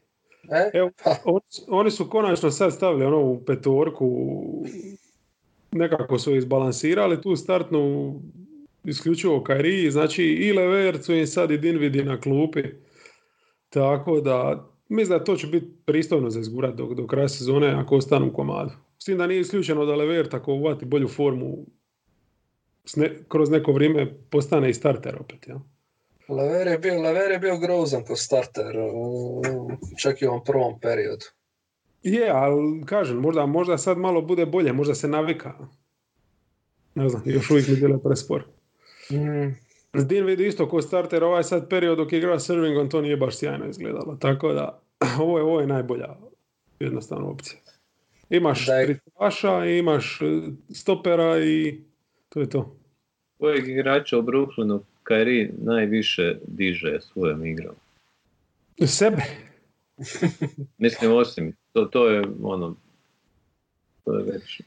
[0.50, 0.70] E?
[0.74, 0.90] Evo,
[1.24, 4.34] oni, su- oni su konačno sad stavili ono u petorku,
[5.72, 8.14] nekako su izbalansirali tu startnu
[8.84, 12.62] isključivo Kairi, znači i Levert su im sad i Dinvidi na klupi,
[13.68, 17.96] tako da mislim da to će biti pristojno za izgurat do, do kraja sezone ako
[17.96, 18.70] ostanu u komadu.
[18.98, 21.56] S tim da nije isključeno da Levert ako uvati bolju formu
[22.96, 25.60] ne- kroz neko vrijeme postane i starter opet, ja.
[26.28, 29.42] Lever je bio, Lever je bio grozan ko starter, u-
[29.98, 31.24] čak i u ovom prvom periodu.
[32.02, 35.54] Je, ali kažem, možda, možda sad malo bude bolje, možda se navika.
[36.94, 38.44] Ne znam, još uvijek mi djeluje prespor.
[39.10, 39.54] Mm,
[40.06, 43.36] Dinwiddie isto ko starter, ovaj sad period dok je igrao s Irvingom, to nije baš
[43.36, 44.16] sjajno izgledalo.
[44.20, 44.80] Tako da,
[45.22, 46.16] ovo je, ovo je najbolja
[46.80, 47.60] jednostavno opcija.
[48.30, 50.40] Imaš tritaša, imaš e,
[50.74, 51.80] stopera i
[52.28, 52.76] to je to.
[53.38, 57.74] Kojeg igrača u Brooklynu Kairi najviše diže svojom igrom?
[58.86, 59.22] Sebe.
[60.78, 62.74] Mislim, osim, to, to je ono,
[64.04, 64.60] to je već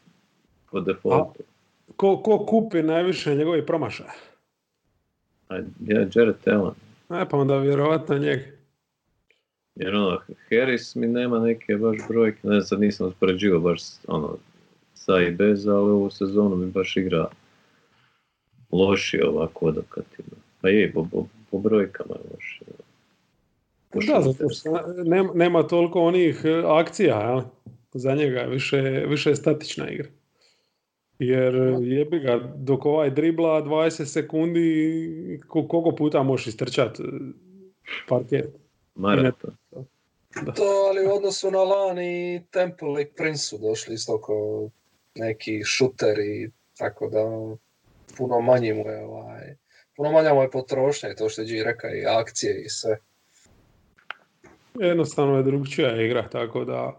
[0.72, 1.44] po defaultu.
[1.96, 4.12] Ko, ko kupi najviše njegovih promašaja?
[5.52, 6.74] A ja, Jared Allen.
[7.10, 8.44] E, pa onda vjerovatno njega.
[9.76, 14.38] Jer ono, Harris mi nema neke baš brojke, ne znam, sad nisam uspoređivao baš ono,
[14.94, 17.28] sa i bez, ali ovu sezonu mi baš igra
[18.72, 20.38] lošije ovako odokativno.
[20.62, 22.68] Pa je, po, po, po brojkama je lošije.
[23.90, 27.42] Po Da, zato što nema, nema toliko onih e, akcija, jel?
[27.94, 30.08] Za njega je više, više je statična igra.
[31.22, 37.04] Jer jebi ga, dok ovaj dribla 20 sekundi, ko- koliko puta možeš istrčat e,
[38.10, 38.46] parket.
[38.96, 39.56] Maraton.
[40.56, 44.70] to, ali u odnosu na Lani i Temple i Prince su došli isto ko
[45.16, 47.24] neki šuteri, tako da
[48.18, 49.56] puno manji mu je ovaj,
[49.96, 52.98] puno manja mu je potrošnja i to što je G rekao i akcije i sve.
[54.80, 56.98] Jednostavno je drugčija igra, tako da...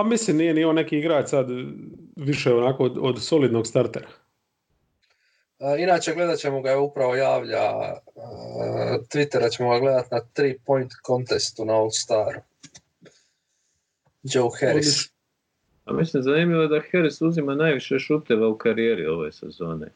[0.00, 1.46] A mislim, nije ni on neki igrač sad
[2.16, 4.08] više onako od, od solidnog startera.
[5.58, 8.00] A, inače, gledat ćemo ga, evo upravo javlja a,
[9.14, 12.40] Twittera, ćemo ga gledat na 3 point contestu na All Staru.
[14.22, 15.10] Joe Harris.
[15.84, 19.92] A mislim, zanimljivo je da Harris uzima najviše šuteva u karijeri ove sezone.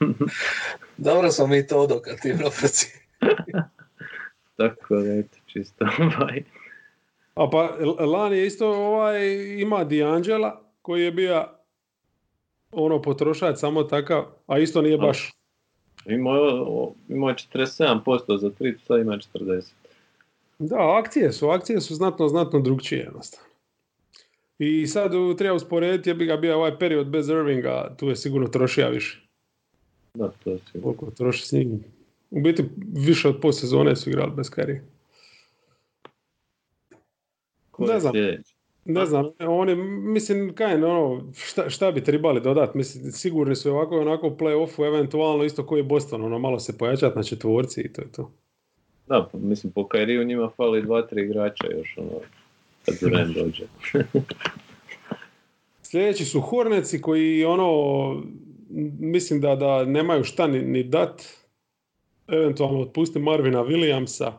[0.96, 3.04] Dobro smo mi to odokativno procijenili.
[4.56, 5.84] Tako da, eto, čisto
[6.18, 6.44] ovaj.
[7.34, 11.44] A pa lani je isto ovaj, ima D'Angela koji je bio
[12.72, 15.32] ono potrošač samo takav, a isto nije baš.
[16.06, 19.62] Imao imao je 47% za 3, sad ima 40.
[20.58, 23.48] Da, akcije su, akcije su znatno, znatno drugčije jednostavno.
[24.58, 28.48] I sad treba usporediti, je bi ga bio ovaj period bez Irvinga, tu je sigurno
[28.48, 29.26] trošija više.
[30.14, 30.96] Da, to je sigurno.
[30.96, 31.84] Koliko troši s njim.
[32.30, 34.84] U biti više od pol sezone su igrali bez Karije.
[37.78, 38.12] Ne znam.
[38.12, 38.54] sljedeći?
[38.84, 39.74] Ne znam, oni,
[40.14, 42.78] mislim, kaj, ono, šta, šta bi trebali dodati?
[42.78, 46.60] Mislim, sigurni su ovako i onako u play-offu, eventualno isto koji je Boston, ono, malo
[46.60, 48.30] se pojačati na četvorci i to je to.
[49.08, 52.10] Da, pa, mislim, po Kairiju njima fali dva, tri igrača još, ono,
[52.84, 53.64] kad Durant dođe.
[55.82, 58.22] Sljedeći su Horneci koji ono,
[58.98, 61.22] mislim da, da nemaju šta ni, ni dat.
[62.28, 64.32] Eventualno otpusti Marvina Williamsa.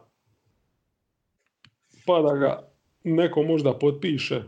[2.05, 2.74] Pa da ga
[3.05, 4.43] neko možda potpiše.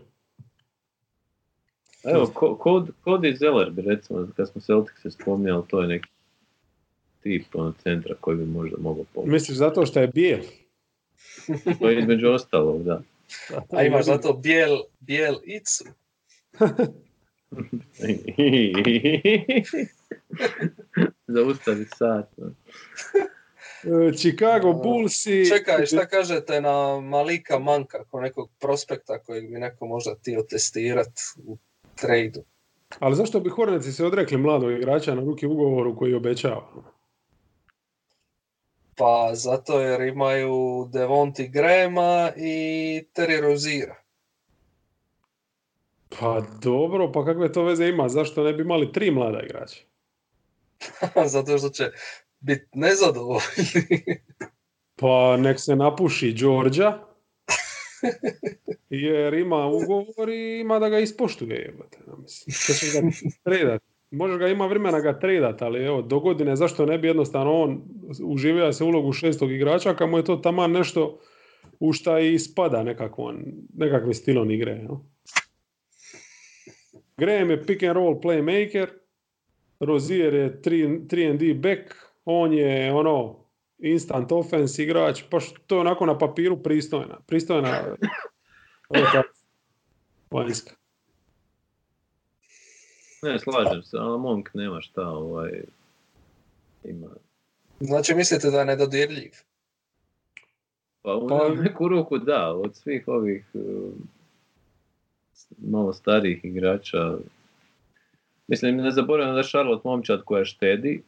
[2.04, 6.10] Evo, Cody- Cody Zeller bi recimo, kad smo Celtics se spominjali, to je neki
[7.24, 9.32] tip ono, centra koji bi možda mogao pomoći.
[9.32, 10.40] Misliš zato što je bijel?
[11.80, 13.02] To je između ostalog, da.
[13.78, 15.84] A imaš zato bijel, bijel icu.
[21.28, 22.30] Zaustavi sat.
[23.84, 25.50] E, Chicago Bullsi...
[25.50, 31.20] Čekaj, šta kažete na Malika Manka, kao nekog prospekta kojeg bi neko možda htio testirat
[31.46, 31.58] u
[31.96, 32.44] tradu?
[33.00, 36.68] Ali zašto bi Horneci se odrekli mladog igrača na ruki ugovoru koji obećava?
[38.96, 43.96] Pa zato jer imaju Devonti Grahama i Terry Rozira.
[46.20, 48.10] Pa dobro, pa kakve to veze ima?
[48.10, 49.80] Zašto ne bi imali tri mlada igrača?
[51.34, 51.92] zato što će
[52.48, 54.20] biti nezadovoljni.
[55.00, 57.00] Pa nek se napuši Đorđa,
[58.90, 61.56] jer ima ugovor i ima da ga ispoštuje.
[61.56, 63.36] Jebate, mislim.
[63.66, 63.78] Ga?
[64.12, 67.82] Možeš ga ima vremena ga tradat, ali evo, do godine zašto ne bi jednostavno on
[68.24, 71.20] uživio se ulogu šestog igrača, kad mu je to taman nešto
[71.80, 73.38] u šta i spada nekakvom,
[73.74, 74.72] nekakvim stilom igre.
[74.72, 74.96] Jel?
[77.18, 78.88] Graham je pick and roll playmaker,
[79.80, 81.94] Rozier je 3 D back,
[82.30, 83.36] on je ono
[83.80, 87.20] instant offense igrač, pa što to je onako na papiru pristojna.
[87.28, 87.96] Pristojna
[90.32, 90.72] vanjska.
[93.22, 95.62] Ne, slažem se, ali Monk nema šta, ovaj,
[96.84, 97.08] ima.
[97.80, 99.32] Znači mislite da je nedodirljiv?
[101.02, 103.94] Pa u Pa- neku ruku da, od svih ovih uh,
[105.58, 107.18] malo starijih igrača.
[108.48, 111.02] Mislim, ne zaboravim da je Charlotte momčad koja štedi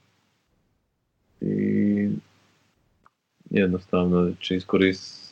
[1.41, 2.09] i
[3.49, 5.29] jednostavno će iskoristiti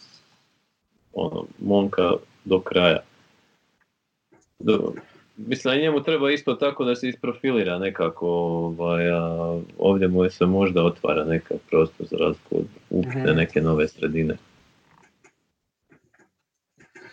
[1.14, 2.12] ono, Monka
[2.46, 3.00] do kraja.
[4.60, 4.94] Do,
[5.38, 10.84] mislim, njemu treba isto tako da se isprofilira nekako, ovaj, a ovdje mu se možda
[10.84, 13.38] otvara neka prostor za razliku od upite Mhm.
[13.38, 14.38] neke nove sredine.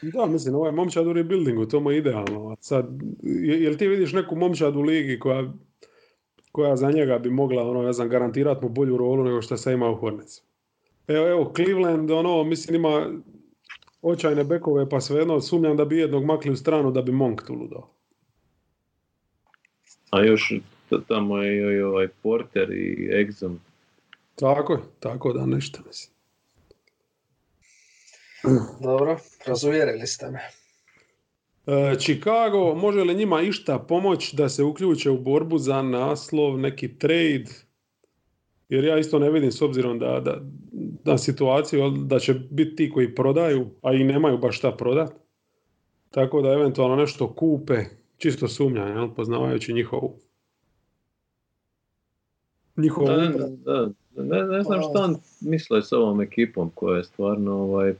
[0.02, 2.48] Da, mislim, ovaj momčad u rebuildingu, to mu je idealno.
[2.48, 2.86] A Sad,
[3.22, 5.52] je- jel ti vidiš neku momčad u ligi koja,
[6.52, 9.72] koja za njega bi mogla, ono, ne znam, garantirati mu bolju rolu nego što se
[9.72, 10.42] ima u Hornets?
[11.08, 13.10] Evo, evo, Cleveland, ono, mislim, ima
[14.02, 17.54] očajne bekove, pa svejedno sumnjam da bi jednog makli u stranu da bi Monk tu
[17.54, 17.90] ludao.
[20.10, 20.52] A još
[21.08, 23.56] tamo je i ovaj Porter i Exum.
[24.34, 26.14] Tako je, tako da nešto, mislim.
[28.80, 30.40] Dobro, razuvjerili ste me.
[31.66, 36.98] E, Chicago, može li njima išta pomoć da se uključe u borbu za naslov, neki
[36.98, 37.50] trade?
[38.74, 40.40] Jer ja isto ne vidim s obzirom da, da,
[41.04, 45.12] da situaciju da će biti ti koji prodaju, a i nemaju baš šta prodat.
[46.10, 47.74] Tako da eventualno nešto kupe,
[48.16, 50.14] čisto sumnjam, jel, poznavajući njihovu
[52.76, 53.56] njihovu Da, upravu.
[53.64, 53.90] da,
[54.22, 57.94] ne, ne znam šta on misle s ovom ekipom koja je stvarno ovaj,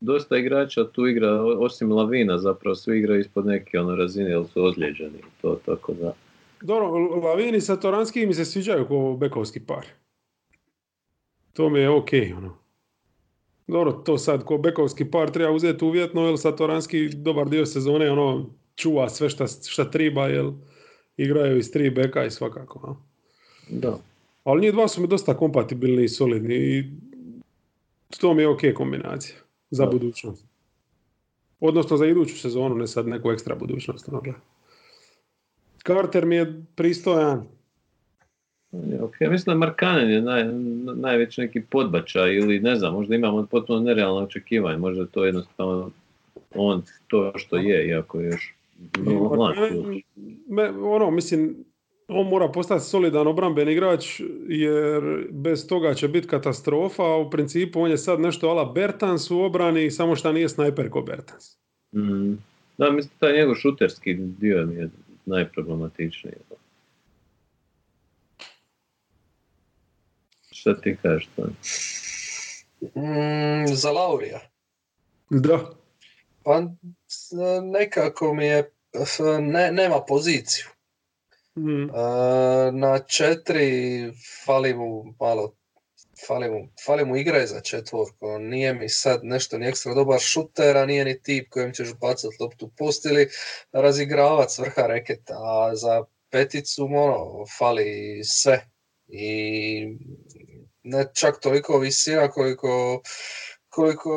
[0.00, 4.64] dosta igrača tu igra, osim Lavina zapravo svi igraju ispod neke ono razine jer su
[4.64, 6.12] ozlijeđeni to tako da.
[6.62, 9.86] Dobro, Lavini i Satoranski mi se sviđaju kao bekovski par.
[11.52, 12.56] To mi je ok, ono.
[13.66, 18.50] Dobro, to sad ko bekovski par treba uzeti uvjetno, jer Satoranski dobar dio sezone ono
[18.74, 20.52] čuva sve šta, šta triba, jer
[21.16, 22.80] igraju iz tri beka i svakako.
[22.86, 22.96] No?
[23.68, 23.98] Da.
[24.44, 26.84] Ali njih dva su mi dosta kompatibilni i solidni i
[28.20, 29.36] to mi je ok kombinacija
[29.70, 29.90] za Da.
[29.90, 30.44] budućnost.
[31.60, 34.08] Odnosno za iduću sezonu, ne sad neku ekstra budućnost.
[34.08, 34.22] Ono.
[35.86, 37.46] Carter mi je pristojan.
[39.20, 40.44] Ja, mislim da Markanen je naj,
[40.94, 45.90] najveći neki podbačaj ili ne znam, možda imamo potpuno nerealno očekivanje, možda je to jednostavno
[46.54, 48.54] on to što je, iako je još
[49.36, 49.54] mlad.
[50.82, 51.64] Ono, mislim,
[52.08, 57.80] on mora postati solidan obrambeni igrač, jer bez toga će biti katastrofa, a u principu
[57.80, 61.56] on je sad nešto ala Bertans u obrani, samo što nije snajper ko Bertans.
[61.94, 62.32] Mm.
[62.78, 64.88] Da, mislim, taj njegov šuterski dio mi je
[65.26, 66.34] najproblematičniji.
[70.50, 71.46] Šta ti kažeš to?
[73.00, 74.40] Mm, za Laurija.
[75.30, 75.70] Da.
[76.42, 76.62] Pa
[77.72, 78.72] nekako mi je,
[79.40, 80.66] ne, nema poziciju.
[81.56, 81.82] Mm.
[81.82, 81.92] E,
[82.72, 84.12] na četiri
[84.44, 85.54] fali mu malo
[86.26, 87.14] fali mu, fali mu
[87.46, 88.38] za četvorku.
[88.38, 92.40] Nije mi sad nešto ni ekstra dobar šuter, a nije ni tip kojem ćeš bacat
[92.40, 93.28] loptu post ili
[93.72, 95.34] razigravat s vrha reketa.
[95.38, 98.66] A za peticu ono, fali sve.
[99.08, 99.88] I
[100.82, 103.02] ne čak toliko visina koliko
[103.70, 104.10] koliko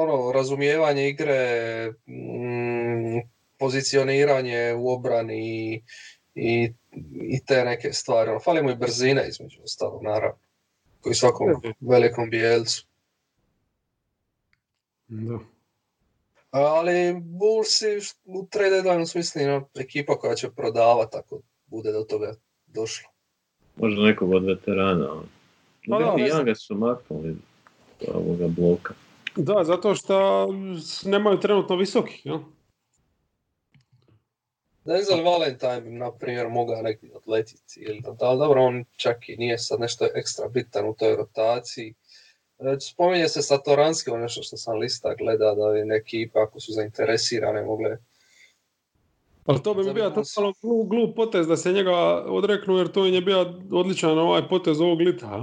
[0.00, 3.20] ono, razumijevanje igre, mm,
[3.58, 5.74] pozicioniranje u obrani
[6.34, 6.72] i,
[7.14, 8.30] i, te neke stvari.
[8.30, 10.38] Ono, fali mu i brzine između ostalog, naravno,
[11.02, 11.48] koji svakom
[11.80, 12.86] velikom bijelcu.
[15.08, 15.38] Da.
[16.50, 17.86] Ali Bullsi
[18.24, 22.34] u trade deadline smisli ono, ekipa koja će prodavati ako bude do toga
[22.66, 23.08] došlo.
[23.76, 25.12] Možda nekog od veterana.
[25.12, 25.24] ono.
[25.88, 26.16] Pa da, znam.
[26.16, 27.36] Younga su maknuli
[28.14, 28.94] ovoga bloka.
[29.36, 30.48] Da, zato što
[31.04, 32.38] nemaju trenutno visoki, jel?
[34.84, 37.80] Denzel Valentine bi, na primjer, mogao negdje odletiti.
[37.80, 41.94] Ili da, dobro, on čak i nije sad nešto ekstra bitan u toj rotaciji.
[42.58, 46.60] E, Spominje se Satoranski, ono nešto što sam lista gleda, da je neki ipak ako
[46.60, 47.96] su zainteresirane mogle...
[49.46, 53.14] Ali to bi bio totalno glup, glup potez da se njega odreknu, jer to im
[53.14, 55.40] je bio odličan ovaj potez ovog lita?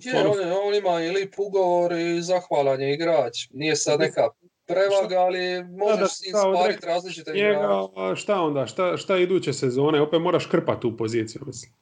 [0.00, 0.36] Je, on,
[0.66, 3.48] on ima i lip ugovor i zahvalan je igrač.
[3.52, 4.28] Nije sad neka
[4.70, 7.92] prevaga, ali možeš s njim šta spariti odrekne različite Njega, igrače.
[7.96, 11.72] a šta onda, šta, šta iduće sezone, opet moraš krpati tu poziciju, mislim.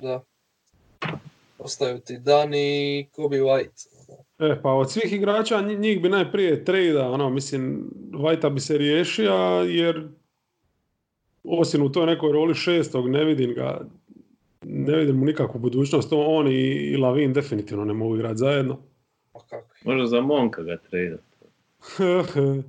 [0.00, 0.22] Da.
[1.58, 2.58] Ostaju ti Dani
[2.90, 3.86] i Kobe White.
[4.38, 8.78] E, pa od svih igrača nji- njih bi najprije trejda, ono, mislim, Vajta bi se
[8.78, 9.34] riješio,
[9.68, 10.08] jer
[11.44, 13.80] osim u toj nekoj roli šestog ne vidim ga,
[14.62, 18.78] ne vidim mu nikakvu budućnost, On- on i, i Lavin definitivno ne mogu igrati zajedno.
[19.32, 19.68] Pa kako?
[19.84, 21.18] Možda za Monka ga trade.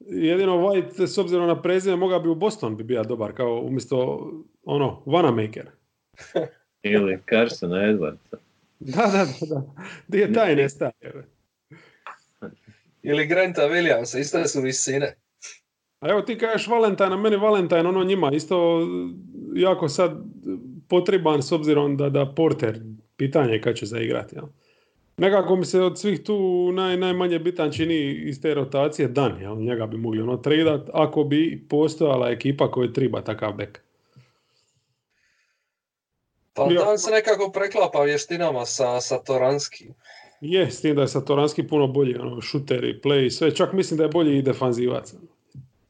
[0.00, 4.30] Jedino White, s obzirom na prezime, mogao bi u Boston bi bio dobar, kao umjesto,
[4.64, 5.66] ono, Vanamaker.
[6.82, 8.36] Ili Carsona Edwardsa.
[8.78, 9.62] Da, da, da, da.
[10.08, 10.92] Di je taj nestaje?
[13.02, 15.16] Ili Granta Williamsa, iste su visine.
[16.00, 18.86] A evo ti kažeš Valentine, a meni Valentine ono njima isto
[19.54, 20.12] jako sad
[20.88, 22.80] potreban s obzirom da, da Porter
[23.16, 24.36] pitanje je kad će zaigrati.
[24.36, 24.44] Jel?
[25.20, 29.56] Nekako mi se od svih tu naj, najmanje bitan čini iz te rotacije Dan, jel?
[29.56, 33.82] njega bi mogli ono tradat ako bi postojala ekipa koja treba takav bek.
[36.54, 36.84] Pa Ja.
[36.84, 39.94] Dan se nekako preklapa vještinama sa, sa Toranskim.
[40.40, 43.72] Je, s tim da je Satoranski puno bolji, ono, šuter i play i sve, čak
[43.72, 45.14] mislim da je bolji i defanzivac.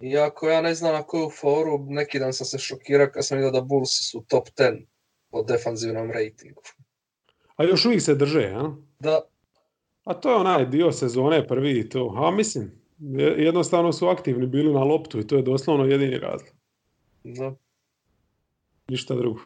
[0.01, 3.51] Iako ja ne znam na koju foru, neki dan sam se šokirao kad sam vidio
[3.51, 4.87] da Bullsi su top 10
[5.31, 6.63] po defanzivnom ratingu.
[7.61, 8.71] A još uvijek se drže, jel?
[8.99, 9.21] Da,
[10.05, 12.15] A to je onaj dio sezone prvi i to.
[12.17, 16.51] A mislim, je- jednostavno su aktivni bili na loptu i to je doslovno jedini razlog.
[17.25, 17.55] da.
[18.89, 19.41] Ništa drugo.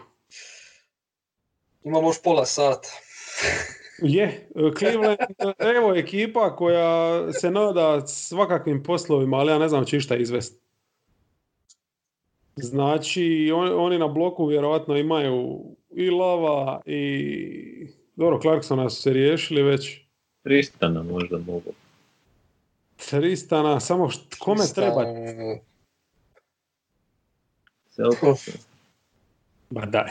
[1.84, 2.88] Imamo još pola sata.
[3.98, 4.48] Je,
[4.78, 5.18] Cleveland,
[5.76, 6.92] evo ekipa koja
[7.32, 10.60] se nada svakakvim poslovima, ali ja ne znam će išta izvesti.
[12.56, 15.60] Znači, on- oni na bloku vjerojatno imaju
[15.90, 17.88] i Lava i...
[18.16, 20.00] Dobro, Clarksona su se riješili već.
[20.42, 21.72] Tristana možda mogu.
[23.10, 25.02] Tristana, samo št- kome treba?
[25.02, 25.58] Stan-
[27.90, 28.66] Celtics.
[29.70, 30.10] Ba daj.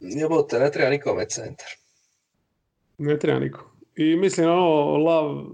[0.00, 1.66] Jebote, ne treba nikome centar.
[2.98, 3.70] Ne treba niko.
[3.96, 5.44] I mislim, ono, Lav,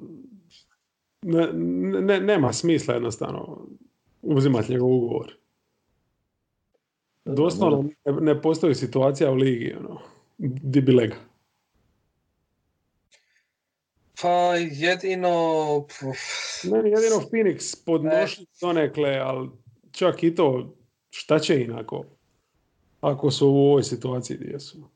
[1.22, 1.49] ne,
[2.01, 3.66] ne, nema smisla jednostavno
[4.22, 5.37] uzimati njegov ugovor.
[7.25, 10.01] Doslovno ne, ne postoji situacija u ligi, ono,
[10.39, 11.16] di bi lega.
[14.22, 15.31] Pa jedino...
[16.72, 19.51] Meni jedino Phoenix podnoši donekle, ali
[19.93, 20.77] čak i to,
[21.11, 22.05] šta će inako,
[23.01, 24.91] ako su u ovoj situaciji gdje su.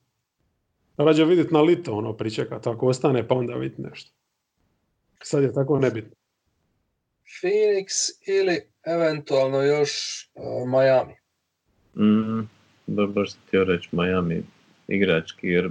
[0.97, 4.12] Rađe vidjeti na lito, ono, pričekati, ako ostane, pa onda vidjeti nešto.
[5.22, 6.16] Sad je tako nebitno.
[7.43, 9.93] Phoenix ili eventualno još
[10.35, 11.14] uh, Miami.
[11.95, 12.41] Mm,
[12.86, 14.43] ba, baš sam htio reći Miami
[14.89, 15.70] igrački, jer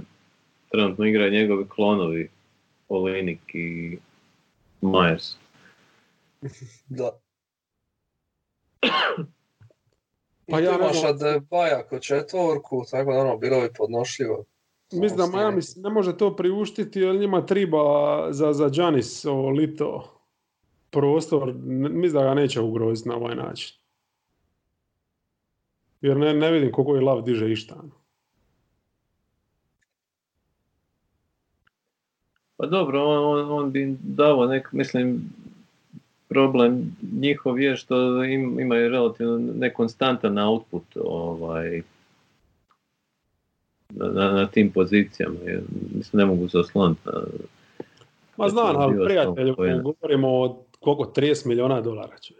[0.70, 2.28] trenutno igraju njegovi klonovi
[2.88, 3.98] Olinik i
[4.82, 5.36] Myers.
[6.88, 7.18] Da.
[10.50, 10.96] Pa I ja imaš.
[11.04, 14.44] Adebayo ko četvorku, tako da ono, bilo bi podnošljivo.
[14.92, 20.20] Mislim da Miami ne može to priuštiti jer njima triba za, za Giannis ovo lito
[20.90, 23.78] prostor, mislim da ga neće ugroziti na ovaj način.
[26.00, 27.76] Jer ne, ne vidim koliko je lav diže išta.
[32.56, 35.30] Pa dobro, on, on, on bi dao nek, mislim,
[36.28, 41.82] problem njihov je što im, imaju relativno nekonstantan output ovaj,
[43.90, 45.36] na, na, na tim pozicijama.
[45.46, 45.62] Jer,
[45.94, 47.12] mislim, ne mogu se osloniti na...
[48.36, 52.34] Ma znam, ali prijatelju, koji- govorimo o koliko, 30 milijuna dolara će.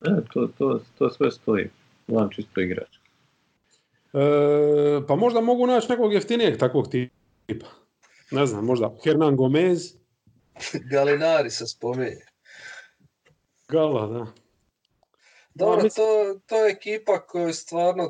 [0.00, 1.70] E, to, to, to sve stoji.
[2.06, 2.96] Gledam čisto igrač.
[4.14, 7.66] E, pa možda mogu naći nekog jeftinijeg takvog tipa.
[8.30, 9.94] Ne znam, možda Hernan Gomez,
[10.90, 12.26] Galinari se spominje.
[13.68, 14.26] Gala, da.
[15.54, 18.08] Dobro, to, to je ekipa koju stvarno e,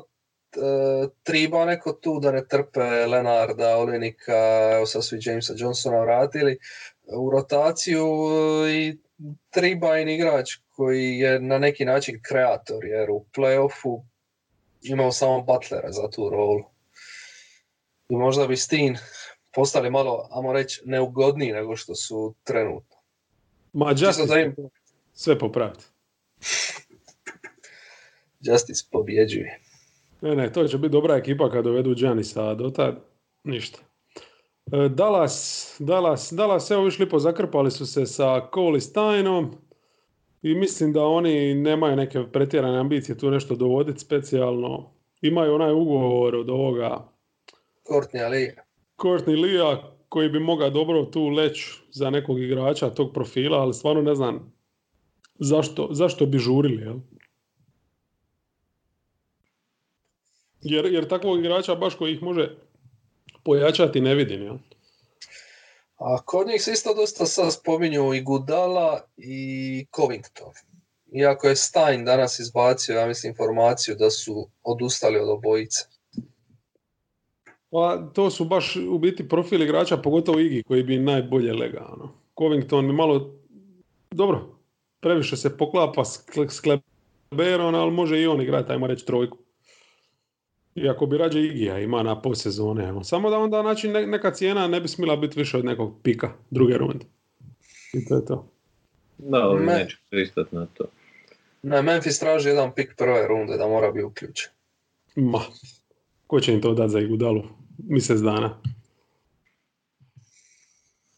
[1.23, 4.33] triba neko tu da ne trpe Lenarda, Olinika,
[4.75, 6.57] evo sad su i Jamesa Johnsona vratili
[7.17, 8.07] u rotaciju
[8.65, 8.97] e, i
[9.49, 14.01] triba im igrač koji je na neki način kreator, jer u playoffu
[14.81, 16.63] imao samo Butlera za tu rolu.
[18.09, 18.97] I možda bi Steen
[19.53, 22.97] postali malo, ajmo reći, neugodniji nego što su trenutno.
[23.73, 24.55] Ma Justice da im
[25.13, 25.83] sve popraviti.
[28.47, 29.59] Justice pobjeđuje.
[30.21, 32.95] Ne, ne, to će biti dobra ekipa kad dovedu Giannisa, a do tad
[33.43, 33.79] ništa.
[34.71, 39.55] E, Dallas, Dallas, Dallas, evo viš lipo zakrpali su se sa Cole Steinom
[40.41, 44.91] i mislim da oni nemaju neke pretjerane ambicije tu nešto dovoditi specijalno.
[45.21, 47.15] Imaju onaj ugovor od ovoga
[47.89, 48.55] Courtney Ali.
[48.97, 49.77] Courtney Lee
[50.09, 54.53] koji bi mogao dobro tu leći za nekog igrača tog profila, ali stvarno ne znam
[55.39, 56.97] zašto, zašto bi žurili, jel?
[60.61, 62.55] Jer, jer takvog igrača baš koji ih može
[63.45, 64.57] pojačati ne vidim, jel?
[65.97, 70.53] A kod njih se isto dosta sad spominju i Gudala i Covington.
[71.19, 75.79] Iako je Stein danas izbacio, ja mislim, informaciju da su odustali od obojice.
[77.69, 81.93] Pa to su baš u biti profil igrača, pogotovo Igi koji bi najbolje legao.
[81.93, 82.13] ono.
[82.39, 83.39] Covington mi malo,
[84.11, 84.59] dobro,
[84.99, 89.37] previše se poklapa s, s Kleberom, ali može i on igrati, ajmo reći, trojku.
[90.75, 92.87] Iako bi rađe Igija ima na pol sezone.
[92.87, 93.03] evo.
[93.03, 96.31] Samo da onda znači ne- neka cijena ne bi smjela biti više od nekog pika
[96.49, 97.05] druge runde.
[97.93, 98.47] I to je to.
[99.17, 100.85] Da, ovi Me- neće pristati na to.
[101.63, 104.49] Ne, Memphis traži jedan pik prve runde da mora biti uključen.
[105.15, 105.39] Ma,
[106.27, 107.43] ko će im to dati za Igudalu?
[107.77, 108.57] Mjesec dana.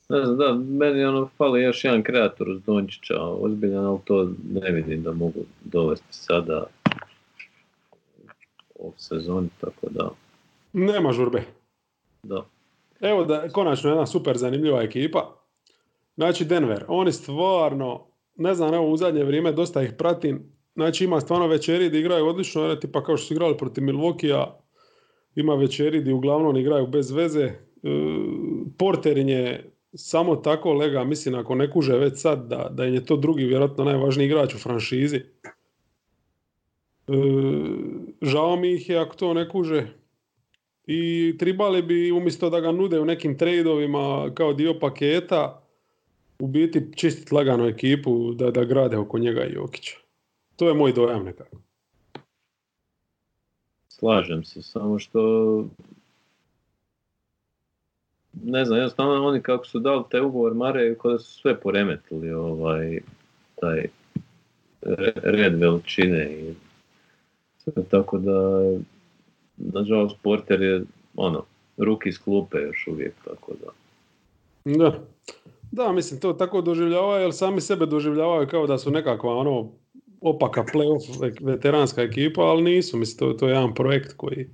[0.09, 4.71] Ne znam, da, meni ono fali još jedan kreator uz Dončića, ozbiljan, ali to ne
[4.71, 6.65] vidim da mogu dovesti sada
[8.79, 10.09] u sezoni, tako da,
[10.73, 11.43] Nema žurbe.
[12.23, 12.45] da.
[13.01, 15.37] Evo da, konačno jedna super zanimljiva ekipa.
[16.15, 20.51] Znači Denver, oni stvarno, ne znam, evo u zadnje vrijeme dosta ih pratim.
[20.75, 24.47] Znači ima stvarno večeri gdje igraju odlično, evo, tipa kao što su igrali protiv Milwaukee
[25.35, 27.43] ima večeri gdje uglavnom igraju bez veze.
[27.43, 27.53] E,
[28.77, 33.05] Porter im je samo tako lega, mislim ako ne kuže već sad da, da je
[33.05, 35.17] to drugi vjerojatno najvažniji igrač u franšizi.
[37.07, 37.13] E,
[38.21, 39.87] žao mi ih je ako to ne kuže.
[40.87, 45.63] I tribali bi umjesto da ga nude u nekim tradeovima kao dio paketa,
[46.39, 49.97] u biti čistiti lagano ekipu da, da grade oko njega i Jokića.
[50.55, 51.57] To je moj dojam nekako.
[53.87, 55.21] Slažem se, samo što
[58.43, 62.31] ne znam, jednostavno oni kako su dali taj ugovor Mare, kao da su sve poremetili
[62.31, 62.99] ovaj,
[63.55, 63.85] taj
[64.81, 66.53] re- red veličine i
[67.89, 68.61] tako da
[69.57, 70.83] nažalost Porter je
[71.15, 71.43] ono,
[71.77, 73.71] ruki iz klupe još uvijek, tako da.
[74.77, 74.99] Da.
[75.71, 79.69] Da, mislim, to tako doživljavaju, jer sami sebe doživljavaju kao da su nekakva ono
[80.21, 84.47] opaka playoff ve- veteranska ekipa, ali nisu, mislim, to, to je jedan projekt koji...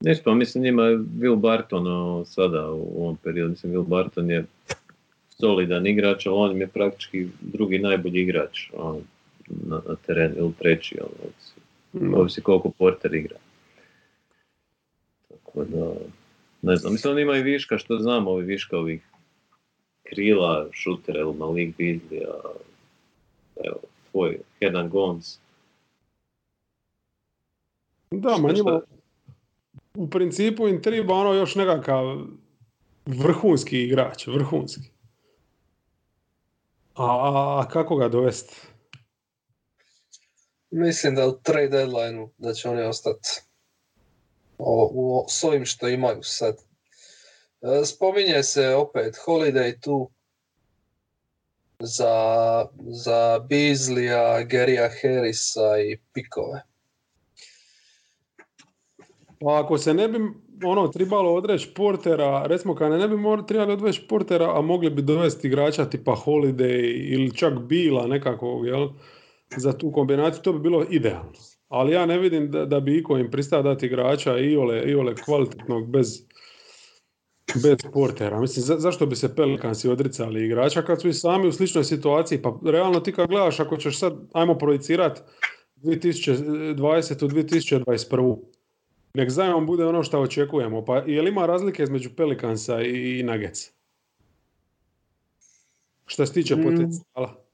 [0.00, 4.30] Ništa, pa mislim njima je Will Barton ono, sada u ovom periodu, mislim Will Barton
[4.30, 4.44] je
[5.28, 9.00] solidan igrač, ali on im je praktički drugi najbolji igrač ono,
[9.48, 11.54] na, na terenu, ili treći, ono, ovisi,
[11.94, 12.14] Mm.
[12.14, 13.36] ovisi koliko Porter igra.
[15.28, 15.92] Tako da,
[16.62, 19.02] ne znam, mislim oni imaju viška, što znam, ovi viška ovih
[20.02, 22.52] krila, šutera, ili Beasley, a,
[23.64, 23.76] evo,
[24.10, 25.38] tvoj Hernan Gons.
[28.10, 28.80] Da, ma njima
[29.94, 32.18] u principu im treba ono još nekakav
[33.06, 34.90] vrhunski igrač, vrhunski.
[36.94, 38.73] A, a, a kako ga dovesti?
[40.76, 43.28] Mislim da u trade deadline da će oni ostati
[44.58, 46.56] o- u, s ovim što imaju sad.
[47.62, 50.10] E, Spominje se opet Holiday tu
[51.80, 52.14] za,
[52.86, 56.62] za Beasleya, Gerija Harrisa i pikove.
[59.40, 60.18] Pa ako se ne bi
[60.64, 65.02] ono trebalo odreći Portera, recimo kad ne bi mor- trebali odreći Portera, a mogli bi
[65.02, 68.88] dovesti igrača tipa Holiday ili čak Bila nekakvog, jel?
[69.56, 71.32] Za tu kombinaciju, to bi bilo idealno.
[71.68, 75.90] ali ja ne vidim da, da bi iko im pristao dati igrača iole, iole kvalitetnog
[75.90, 76.22] bez,
[77.54, 78.40] bez portera.
[78.40, 82.42] Mislim, za- zašto bi se Pelikansi odricali igrača kad su i sami u sličnoj situaciji?
[82.42, 85.20] Pa realno ti kad gledaš, ako ćeš sad, ajmo projicirati
[85.76, 87.24] 2020.
[87.24, 88.36] u 2021.
[89.14, 90.84] Nek zajmom bude ono što očekujemo.
[90.84, 93.70] Pa je li ima razlike između Pelikansa i, i Nuggetsa?
[96.06, 96.62] Što se tiče Mm.
[96.62, 97.44] potencijala.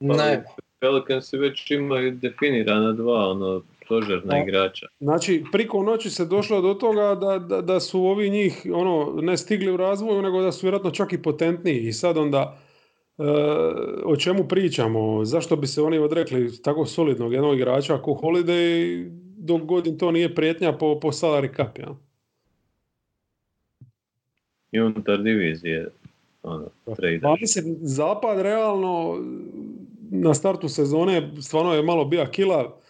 [0.00, 0.44] Ne,
[0.86, 4.38] Pelicans već imaju definirana dva ono, stožerna Da.
[4.38, 4.86] igrača.
[5.00, 9.36] Znači, priko noći se došlo do toga da, da, da su ovi njih ono, ne
[9.36, 11.80] stigli u razvoju, nego da su vjerojatno čak i potentniji.
[11.80, 12.58] I sad onda,
[13.18, 13.22] e,
[14.04, 15.24] o čemu pričamo?
[15.24, 19.06] Zašto bi se oni odrekli tako solidnog jednog igrača ako Holiday
[19.38, 21.96] dok god im to nije prijetnja po, po salary cap, ja?
[24.72, 25.88] I unutar divizije
[26.42, 27.20] ono, trade.
[27.22, 29.22] Pa mislim, zapad realno
[30.10, 32.80] na startu sezone stvarno je malo bija kila.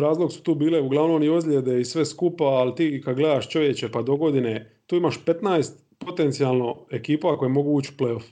[0.00, 3.90] Razlog su tu bile uglavnom i ozljede i sve skupa, ali ti kad gledaš čovječe
[3.90, 8.24] pa do godine, tu imaš 15 potencijalno ekipa koje mogu ući u playoff.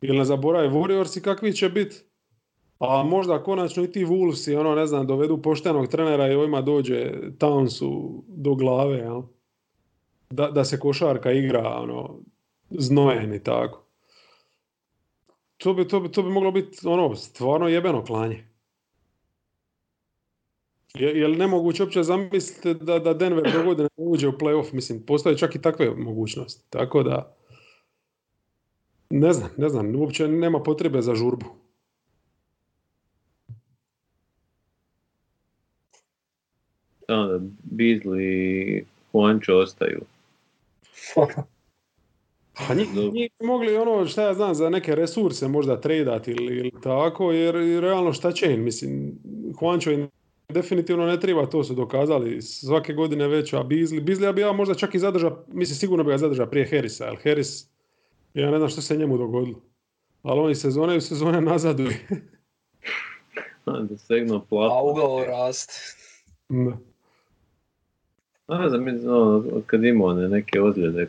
[0.00, 1.96] Ili ne zaboravi Warriorsi kakvi će biti,
[2.78, 7.12] a možda konačno i ti Wolvesi, ono ne znam, dovedu poštenog trenera i ovima dođe
[7.38, 9.22] Townsu do glave, jel?
[10.30, 12.20] Da, da se košarka igra, ono,
[12.70, 13.87] znojen i tako.
[15.58, 18.44] To bi, to bi, to bi moglo biti ono, stvarno jebeno klanje.
[20.94, 24.72] Je, je li nemoguće uopće zamisliti da, da Denver do godine ne uđe u playoff?
[24.74, 26.70] Mislim, postoje čak i takve mogućnosti.
[26.70, 27.36] Tako da,
[29.10, 31.46] ne znam, ne znam, uopće nema potrebe za žurbu.
[37.08, 37.38] Onda
[37.76, 40.00] Beasley i Juancho ostaju.
[42.66, 43.12] Pa njih, Dobro.
[43.12, 47.32] njih bi mogli ono, šta ja znam, za neke resurse možda tradati ili, ili tako,
[47.32, 49.18] jer i realno šta će im, mislim,
[49.60, 50.08] Juancho im
[50.48, 54.74] definitivno ne treba, to su dokazali svake godine već, a Beasley, Beasley bi ja možda
[54.74, 57.66] čak i zadržao, mislim sigurno bi ga zadržao prije Harrisa, jer Harris,
[58.34, 59.60] ja ne znam što se njemu dogodilo.
[60.22, 62.06] Ali oni sezone u sezone nazaduje.
[63.66, 65.52] Onda segnuo a.
[66.48, 66.78] Da.
[68.46, 71.06] A ne znam, ono, od kad imao one neke ozljede,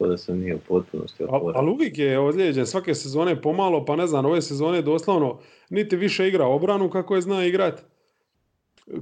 [0.00, 1.52] ko da se nije u potpunosti oporavio.
[1.54, 5.38] Ali uvijek je ozlijeđen svake sezone pomalo, pa ne znam, ove sezone doslovno
[5.70, 7.84] niti više igra obranu kako je zna igrat.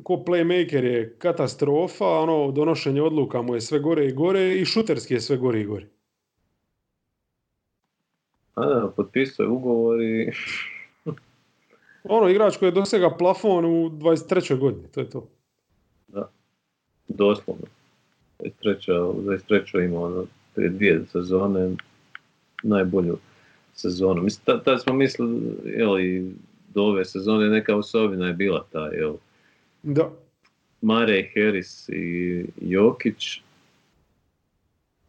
[0.02, 5.14] Ko playmaker je katastrofa, ono donošenje odluka mu je sve gore i gore i šuterski
[5.14, 5.86] je sve gore i gore.
[8.54, 10.30] A da, potpisao je ugovor i
[12.04, 14.58] Ono igrač koji je dosega plafon u 23.
[14.58, 15.28] godini, to je to.
[17.08, 17.66] doslovno.
[18.38, 19.00] 23.
[19.02, 19.84] u 23.
[19.84, 20.26] imao ono,
[20.58, 21.76] prije dvije sezone
[22.62, 23.18] najbolju
[23.74, 24.22] sezonu.
[24.22, 26.32] Mislim, tad, smo mislili, jel, i
[26.74, 29.14] do ove sezone neka osobina je bila ta, jel,
[29.82, 30.10] Da.
[30.80, 33.40] Mare, Harris i Jokić.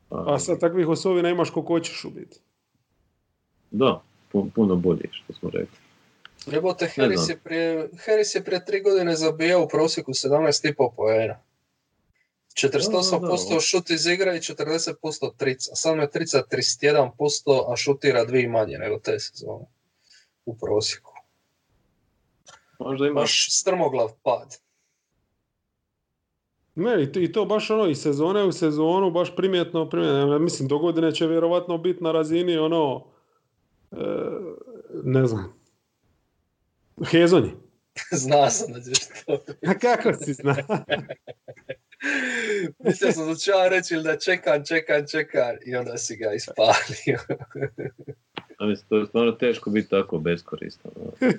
[0.09, 2.39] A sad takvih osovina imaš koliko hoćeš u biti.
[3.71, 4.01] Da,
[4.33, 5.77] pu- puno bolji, što smo rekli.
[6.45, 11.35] Jebote, Harris je, prije, Harris je prije tri godine zabijao u prosjeku 17,5 poena.
[12.63, 14.93] 48% šut iz igre i 40%
[15.37, 15.75] trica.
[15.75, 19.65] Samo je trica 31%, a šutira dvije manje nego te sezone.
[20.45, 21.13] U prosjeku.
[22.79, 24.57] Možda ima Baš strmoglav pad.
[26.75, 30.33] Ne, i to, i to baš ono, i sezone u sezonu, baš primjetno, primjetno.
[30.33, 33.05] Ja Mislim, do godine će vjerovatno biti na razini ono,
[33.91, 33.97] e,
[35.03, 35.59] ne znam,
[37.05, 37.51] Hezonji.
[38.23, 39.39] Zna sam da ćeš to.
[39.67, 40.55] A kako si zna?
[42.85, 46.33] Mislio sam da ću ja reći ili da čekam, čekam, čekam i onda si ga
[46.33, 47.19] ispalio.
[48.57, 50.91] a mislim, to je stvarno teško biti tako beskoristan.
[50.95, 51.11] ono.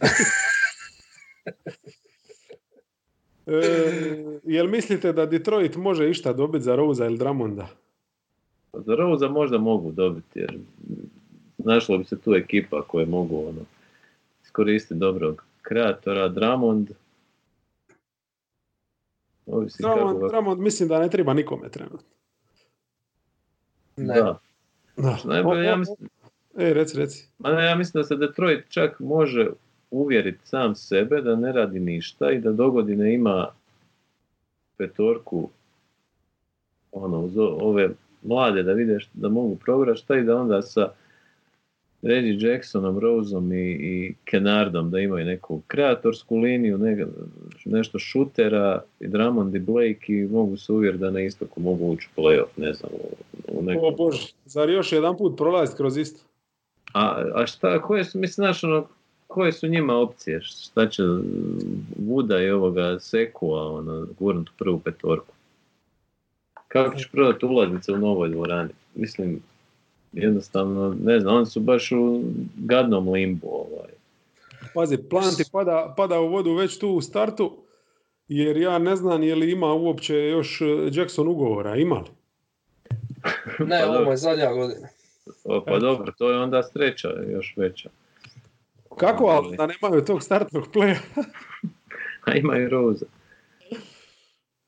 [3.46, 7.68] E, jel mislite da Detroit može išta dobiti za Rosa ili Dramonda?
[8.72, 10.58] Za Rosa možda mogu dobiti, jer
[11.58, 13.60] našla bi se tu ekipa koje mogu ono,
[14.44, 16.90] iskoristiti dobrog kreatora, Dramond.
[19.52, 19.82] Ovisi
[20.58, 22.08] mislim da ne treba nikome trenutno.
[23.96, 24.14] Ne.
[24.14, 24.38] Da.
[24.96, 25.18] Da.
[25.24, 26.08] Najbolje, O- ja mislim,
[26.56, 27.28] E, reci, reci.
[27.38, 29.48] Ma ne, ja mislim da se Detroit čak može
[29.90, 33.48] uvjeriti sam sebe da ne radi ništa i da dogodine ima
[34.76, 35.48] petorku
[36.92, 37.90] ono, uz ove
[38.22, 40.92] mlade da vide da mogu provjerati šta i da onda sa
[42.02, 47.06] Reggie Jacksonom, Roseom i, i Kennardom da imaju neku kreatorsku liniju, ne,
[47.64, 52.08] nešto šutera i Drummond i Blake i mogu se uvjeriti da na istoku mogu ući
[52.16, 53.16] u playoff, ne znam, u,
[53.58, 56.24] u nekom O Bože, zar još jedan put prolaziti kroz isto?
[56.92, 58.86] A, a šta, koje su, mislim, znaš, ono,
[59.26, 60.40] koje su njima opcije?
[60.40, 61.02] Šta će
[62.06, 65.34] Vuda i ovoga Sekua, ono, gurnut prvu petorku.
[66.68, 68.70] Kako ćeš prodati ulaznice u novoj dvorani?
[68.94, 69.42] Mislim,
[70.12, 72.22] jednostavno, ne znam, oni su baš u
[72.56, 73.48] gadnom limbu.
[73.48, 73.90] Ovaj.
[74.74, 77.56] Pazi, plan ti pada, pada u vodu već tu u startu,
[78.28, 82.10] jer ja ne znam je li ima uopće još e, Jackson ugovora, ima li?
[83.68, 84.88] Ne, Pa ovo je zadnja godina.
[85.44, 87.90] O, pa dobro, to je onda sreća još veća.
[88.96, 90.98] Kako, ali da nemaju tog startnog playa?
[92.26, 93.06] A ima i Rosa.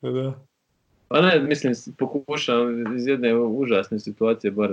[0.01, 0.35] da.
[1.13, 4.71] Pa ne, mislim, pokušavam iz jedne užasne situacije bar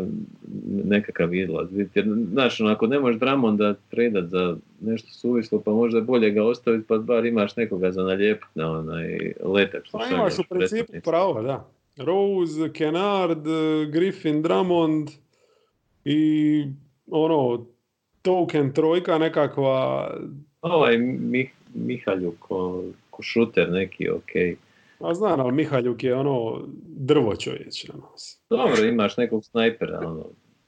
[0.85, 1.67] nekakav izlaz.
[1.95, 6.43] Jer, znaš, ako ne možeš Dramonda predat za nešto suvislo, pa možda je bolje ga
[6.43, 9.85] ostaviti, pa bar imaš nekoga za nalijepit na onaj letak.
[9.85, 11.67] što Pa imaš u principu pravo, da.
[11.97, 13.45] Rose, Kennard,
[13.91, 15.09] Griffin, Drummond
[16.05, 16.63] i
[17.11, 17.65] ono,
[18.21, 20.09] token trojka nekakva,
[20.61, 24.59] Ovaj Mih, Mihalju ko, ko šuter neki, ok.
[24.99, 27.89] A znam, ali Mihaljuk je ono drvo čovječ.
[27.93, 28.07] Ono.
[28.49, 30.25] Dobro, imaš nekog snajpera, ono,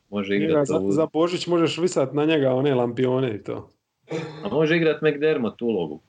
[0.09, 3.69] može Njega igrat, za, u- za Božić možeš visat na njega one lampione i to.
[4.43, 5.99] a može igrat McDermott ulogu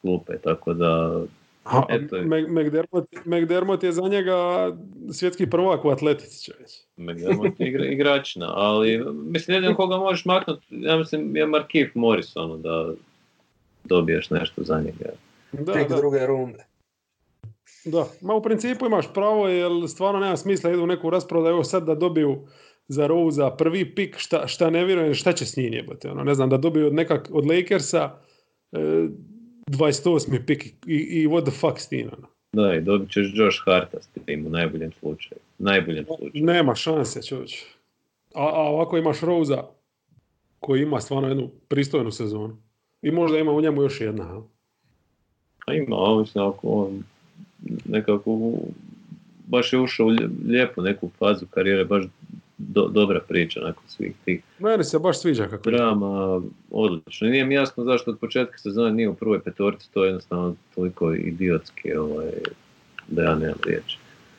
[0.00, 1.22] klupe, tako da
[1.64, 2.24] A Eto je.
[2.48, 4.36] McDermott, McDermott je za njega
[5.12, 6.70] svjetski prvak u atletici čovječ.
[6.96, 12.36] McDermott je igra, igračina, ali mislim jedino koga možeš maknuti, ja mislim je Markif Morris,
[12.36, 12.92] ono, da
[13.84, 15.10] dobiješ nešto za njega.
[15.52, 16.64] Da, Pik da, druge runde.
[17.84, 18.06] Da.
[18.20, 21.64] Ma u principu imaš pravo, jer stvarno nema smisla idu u neku raspravu da evo
[21.64, 22.38] sad da dobiju
[22.88, 26.10] za Rose prvi pik, šta, šta ne vjerujem, šta će s njim jebote.
[26.10, 28.10] Ono, ne znam, da dobiju od, nekak, od Lakersa
[28.72, 28.78] e,
[29.66, 30.46] 28.
[30.46, 32.10] pik i, i what the fuck s tim.
[32.18, 32.28] Ono.
[32.52, 35.38] Da, i dobit ćeš Josh Harta s tim u najboljem slučaju.
[35.58, 36.30] Najboljem slučaju.
[36.34, 37.64] Nema šanse čovječ.
[38.34, 39.64] A, a ovako imaš Rosa
[40.60, 42.56] koji ima stvarno jednu pristojnu sezonu.
[43.02, 44.42] I možda ima u njemu još jedna.
[45.66, 47.02] A ima, ovisno ako on
[47.84, 48.68] nekako u-
[49.46, 50.12] baš je ušao u
[50.44, 52.04] lijepu neku fazu karijere, baš
[52.58, 55.76] do- dobra priča nakon svih tih Meni se baš sviđa kako je.
[55.76, 56.40] drama,
[56.70, 57.28] odlično.
[57.28, 61.12] Nije mi jasno zašto od početka sezone nije u prvoj petorci, to je jednostavno toliko
[61.12, 62.30] idiotski ovaj,
[63.08, 63.98] da ja nemam riječi.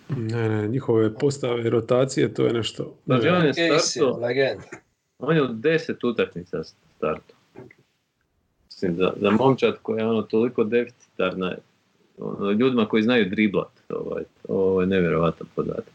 [0.10, 2.96] Ne, ne, njihove postave rotacije, to je nešto.
[3.06, 3.54] Znači, on je
[4.20, 4.64] legenda.
[5.20, 7.34] on je u deset utakmica startu.
[8.66, 11.56] Mislim, za, za momčad koja je ono toliko deficitarna,
[12.60, 15.94] ljudima koji znaju driblat, ovaj, ovo je nevjerovatan podatak.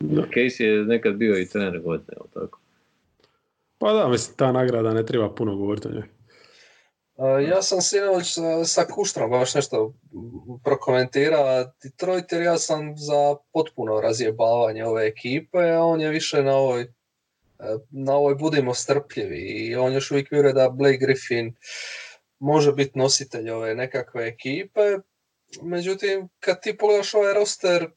[0.00, 0.22] Da.
[0.22, 2.58] Casey je nekad bio i trener godine, jel tako?
[3.78, 6.08] Pa da, mislim, ta nagrada ne treba puno govoriti o njoj.
[7.48, 9.94] Ja sam sinoć sa- sa Kuštrom baš nešto
[10.64, 11.64] prokomentirao.
[11.82, 16.82] Detroit jer ja sam za potpuno razjebavanje ove ekipe, a on je više na ovoj
[16.82, 16.88] e,
[17.90, 21.54] na ovoj budimo strpljivi i on još uvijek vjeruje da Blake Griffin
[22.38, 24.80] može biti nositelj ove nekakve ekipe.
[25.62, 27.90] Međutim, kad ti pogledaš ovaj roster,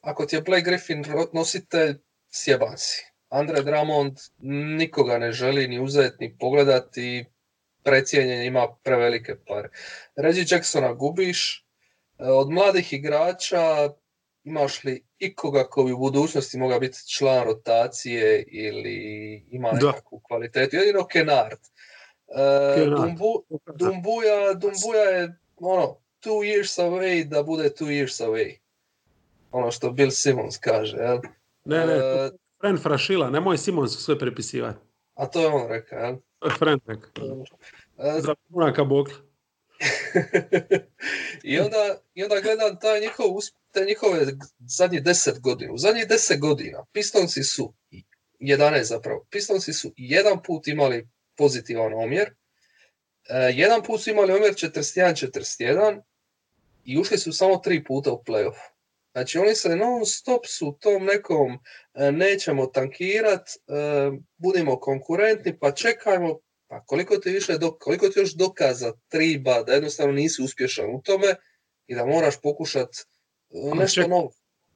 [0.00, 1.94] ako ti je Blake Griffin nositelj,
[2.30, 3.04] sjeban si.
[3.28, 4.18] Andre Drummond
[4.78, 7.24] nikoga ne želi ni uzeti, ni pogledati,
[7.82, 9.68] precijenjen ima prevelike pare.
[10.16, 11.66] Reggie Jacksona gubiš,
[12.18, 13.90] e, od mladih igrača
[14.44, 18.96] imaš li ikoga ko bi u budućnosti mogao biti član rotacije ili
[19.50, 19.86] ima Da.
[19.86, 20.76] nekakvu kvalitetu.
[20.76, 21.58] Jedino Kennard.
[22.28, 22.84] E.
[22.84, 23.44] Dumbu,
[23.74, 28.56] Dumbuja, Dumbuja je ono, two years away da bude two years away.
[29.50, 31.18] Ono što Bill Simmons kaže, jel?
[31.64, 34.78] Ne, ne, E, Fren Frašila, nemoj Simonsu sve prepisivati.
[35.14, 36.16] a to je on rekao, jel?
[36.38, 37.44] To je Fren rekao.
[37.98, 38.34] E, Za
[38.76, 39.14] kabokla.
[41.42, 44.26] I onda, I onda gledam taj njihov, usp- te njihove
[44.58, 45.72] zadnjih deset godina.
[45.72, 47.74] U zadnjih deset godina Pistonci su,
[48.40, 52.28] 11 zapravo, Pistonci su jedan put imali pozitivan omjer,
[53.28, 56.02] e, jedan put su imali omjer 41-41
[56.88, 58.58] i ušli su samo tri puta u playoff.
[59.12, 61.58] Znači oni se non stop su u tom nekom
[61.94, 63.52] e, nećemo tankirat, e,
[64.36, 69.72] budimo konkurentni, pa čekajmo, pa koliko ti više, do, koliko ti još dokaza triba da
[69.72, 71.34] jednostavno nisi uspješan u tome
[71.86, 72.88] i da moraš pokušat
[73.50, 74.30] e, nešto ček- novo.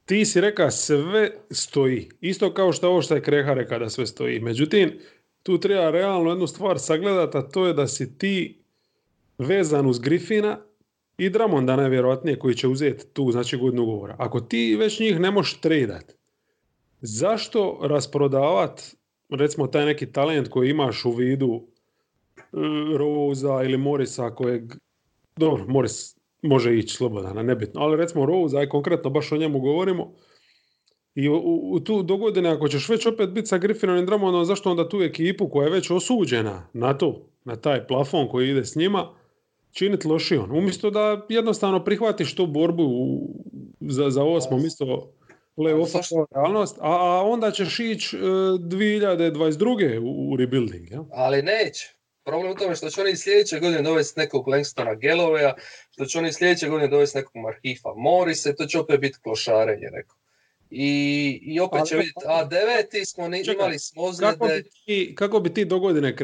[0.05, 2.09] Ti si reka sve stoji.
[2.21, 4.41] Isto kao što ovo što je Kreha rekao da sve stoji.
[4.41, 5.01] Međutim,
[5.43, 8.65] tu treba realno jednu stvar sagledati, a to je da si ti
[9.39, 10.72] vezan uz Griffina
[11.25, 14.17] i Dramonda najvjerojatnije koji će uzeti tu znači godinu ugovora.
[14.19, 16.13] Ako ti već njih ne možeš tradat,
[17.01, 18.83] zašto rasprodavat
[19.31, 21.63] recimo taj neki talent koji imaš u vidu
[22.37, 22.43] e,
[22.99, 24.63] Rosa ili Morisa kojeg
[25.37, 30.13] dobro, Morris može ići slobodan, nebitno, ali recimo Rose, aj konkretno baš o njemu govorimo,
[31.15, 34.45] i u, u, tu do godine ako ćeš već opet biti sa Griffinom i Drummondom,
[34.45, 38.65] zašto onda tu ekipu koja je već osuđena na to, na taj plafon koji ide
[38.65, 39.15] s njima,
[39.73, 40.57] činiti lošijom.
[40.57, 43.45] Umjesto da jednostavno prihvatiš tu borbu u-
[43.81, 45.13] za, za osmo mjesto
[45.57, 49.99] play-offa kao realnost, a, a onda ćeš ići e, 2022.
[49.99, 50.91] u, u rebuilding.
[50.91, 51.05] Ja?
[51.11, 51.95] Ali neće.
[52.25, 55.55] Problem u tome što će oni sljedeće godine dovesti nekog Langstona Gelovea,
[55.91, 60.17] što će oni sljedeće godine dovesti nekog Marhifa Morisa, to će opet biti klošarenje neko.
[60.71, 64.71] I, i opet Ali će vidjeti, a deveti smo, Čekaj, imali smo Kako, ozljede bi
[64.87, 66.15] ti, kako bi ti do godine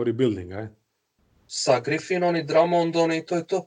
[0.00, 0.52] u rebuilding?
[0.52, 0.66] Aj?
[1.56, 3.66] Sa Griffinom i Drummondom i to je to.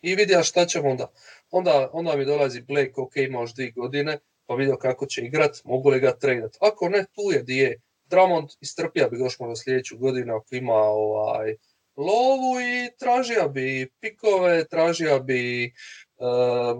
[0.00, 1.10] I vidja šta ćemo onda.
[1.50, 5.60] Onda, onda mi dolazi Blake, ok, ima još dvije godine, pa vidio kako će igrat,
[5.64, 6.56] mogu li ga tradat.
[6.60, 7.80] Ako ne, tu je di je.
[8.04, 11.54] Drummond istrpija bi još možda sljedeću godinu ako ima ovaj,
[11.96, 15.70] lovu i tražija bi pikove, tražija bi e,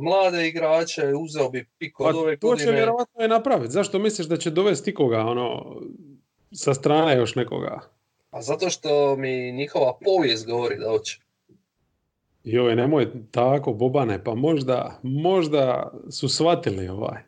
[0.01, 2.73] mlade igrače, uzeo bi pik Pa od ove to će godine.
[2.73, 3.73] vjerojatno i napraviti.
[3.73, 5.77] Zašto misliš da će dovesti ikoga, ono,
[6.53, 7.98] sa strane još nekoga?
[8.31, 11.20] A zato što mi njihova povijest govori da hoće.
[12.45, 17.22] Joj, nemoj tako, Bobane, pa možda, možda su shvatili ovaj.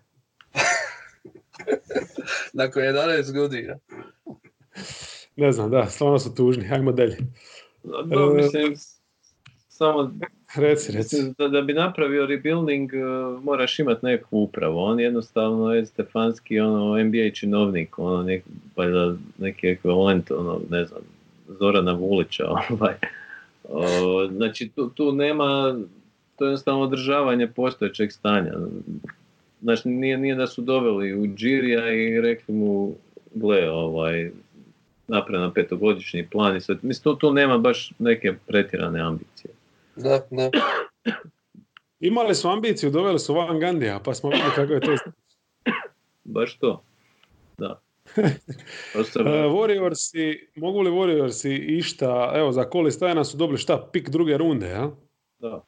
[2.53, 3.79] Nakon 11 godina.
[5.37, 6.69] Ne znam, da, stvarno su tužni.
[6.73, 7.17] Ajmo dalje.
[7.83, 8.75] Da, mislim,
[9.69, 10.13] samo
[10.55, 11.17] Reci, reci.
[11.39, 14.79] Da, da bi napravio rebuilding uh, moraš imati neku upravu.
[14.79, 18.45] On jednostavno je Stefanski ono, NBA činovnik, ono, nek,
[18.77, 21.01] valjda neki ekvivalent, ono, ne znam,
[21.49, 22.49] Zorana Vulića.
[22.71, 22.95] Ovaj.
[23.69, 25.79] O, znači tu, tu nema,
[26.37, 28.53] to je jednostavno održavanje postojećeg stanja.
[29.63, 32.95] Znači nije, nije da su doveli u Džirija i rekli mu,
[33.35, 34.31] gle, ovaj,
[35.09, 36.77] napravi na petogodišnji plan i sve.
[36.83, 39.60] Mislim, tu, tu nema baš neke pretjerane ambicije.
[40.03, 40.51] Da, da.
[42.01, 44.97] Imali su ambiciju, doveli su Van Gandija, pa smo vidjeli kako je to.
[46.25, 46.83] Baš to.
[47.59, 47.81] Da.
[48.95, 54.37] Uh, Warriorsi, mogu li Warriorsi išta, evo za Koli Stajana su dobili šta, pik druge
[54.37, 54.91] runde, ja?
[55.39, 55.63] da.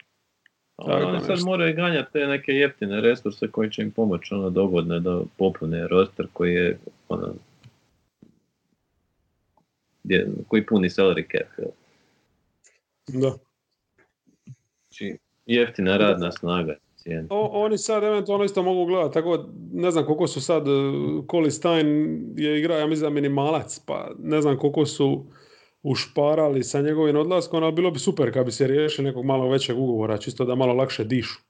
[0.77, 1.47] A oni sad nešto.
[1.47, 6.27] moraju ganjati te neke jeftine resurse koji će im pomoći ono dogodne da popune roster
[6.33, 6.79] koji je
[7.09, 7.35] ono,
[10.05, 11.59] gdje- koji puni salary cap.
[11.59, 11.71] jel?
[13.21, 13.39] Da.
[14.93, 17.27] Znači, jeftina radna snaga cijena.
[17.31, 20.65] O, oni sad eventualno isto mogu gledati, tako ne znam koliko su sad,
[21.27, 25.25] Koli Stein je igrao, ja mislim da minimalac, pa ne znam koliko su
[25.83, 29.79] ušparali sa njegovim odlaskom, ali bilo bi super kad bi se riješili nekog malo većeg
[29.79, 31.41] ugovora, čisto da malo lakše dišu.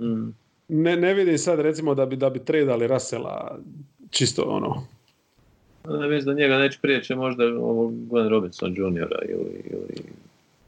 [0.00, 0.28] Mm.
[0.68, 3.58] Ne, ne vidim sad recimo da bi, da bi tradali Rasela,
[4.10, 4.86] čisto ono,
[5.88, 9.08] Ne mislim da njega neće prijeći možda ovog Glenn Robinson Jr.
[9.28, 10.02] ili, ili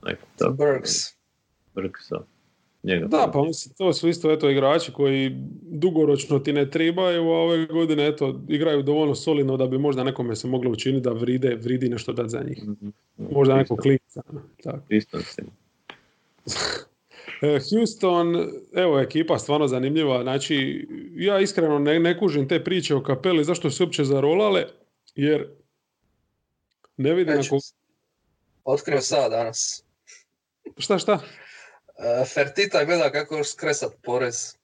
[0.06, 0.52] neko tako.
[0.52, 1.19] Burks.
[1.82, 2.16] Burksa.
[2.82, 5.30] Njega Da, pa mislim, to su isto eto igrači koji
[5.62, 10.36] dugoročno ti ne trebaju, a ove godine eto igraju dovoljno solidno da bi možda nekome
[10.36, 12.68] se moglo učiniti da vride, vridi nešto dati za njih.
[12.68, 12.88] Mhm.
[13.32, 13.76] Možda neko.
[14.88, 15.50] Pistonsima.
[17.42, 20.22] E, Houston, evo ekipa stvarno zanimljiva.
[20.22, 24.64] Znači, ja iskreno ne, ne kužim te priče o kapeli, zašto su uopće zarolale,
[25.14, 25.48] jer
[26.96, 27.54] ne vidim Neću.
[27.54, 27.64] ako...
[28.64, 29.84] Otkrio sad danas.
[30.78, 31.20] Šta, šta?
[32.34, 34.56] Fertita gleda kako još skresat porez.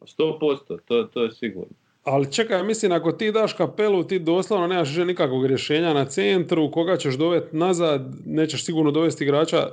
[0.00, 1.72] 100%, to, to je sigurno.
[2.02, 6.70] Ali čekaj, mislim, ako ti daš kapelu, ti doslovno nemaš više nikakvog rješenja na centru,
[6.70, 9.70] koga ćeš dovesti nazad, nećeš sigurno dovesti igrača e,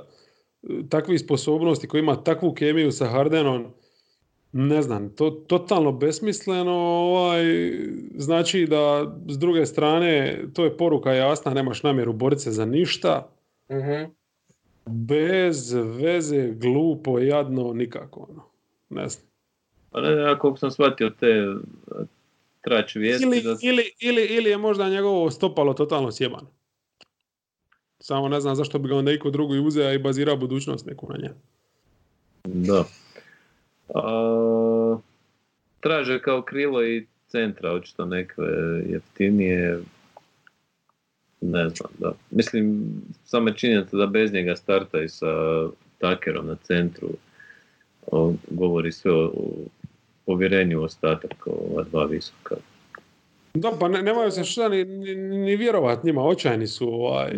[0.90, 3.66] takvih sposobnosti koji ima takvu kemiju sa Hardenom,
[4.52, 7.44] ne znam, to totalno besmisleno, ovaj,
[8.16, 13.30] znači da s druge strane, to je poruka jasna, nemaš namjeru boriti se za ništa,
[13.70, 14.04] Mhm.
[14.90, 18.42] Bez veze, glupo, jadno, nikako, ono.
[18.90, 19.28] ne znam.
[19.90, 21.54] Pa ne, ja koliko sam shvatio te e,
[22.60, 26.50] trač vijesti Ili, da ili, ili, ili je možda njegovo stopalo totalno sjebano.
[28.00, 31.18] Samo ne znam zašto bi ga onda iko drugi uzeo i bazirao budućnost neku na
[31.18, 31.30] nje.
[32.44, 32.84] Da.
[33.94, 34.98] A,
[35.80, 38.42] traže kao krilo i centra, očito neke
[38.86, 39.80] jeftinije.
[41.40, 42.12] Ne znam, da.
[42.30, 42.92] Mislim,
[43.24, 45.26] sama činjenica da bez njega starta i sa
[45.98, 47.08] Takerom na centru
[48.06, 49.46] o, govori sve o, o
[50.26, 52.56] povjerenju u ostatak ova dva visoka.
[53.54, 57.30] Da, pa ne, nemaju se šta ni, ni, ni vjerovat njima, očajni su, ovaj,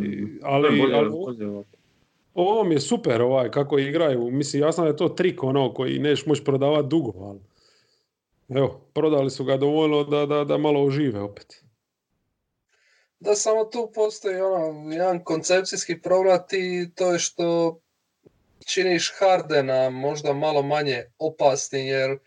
[0.42, 1.64] ali, Bolje- ali bolje-
[2.34, 4.30] ovo mi je super ovaj, kako igraju.
[4.30, 7.40] Mislim, jasno da je to trik ono koji nećeš moći prodavati dugo, ali
[8.48, 11.64] evo, prodali su ga dovoljno da, da, da malo ožive opet.
[13.20, 17.80] Da, samo tu postoji ono, jedan koncepcijski problem, ti to je što
[18.66, 22.18] činiš Hardena možda malo manje opasni, jer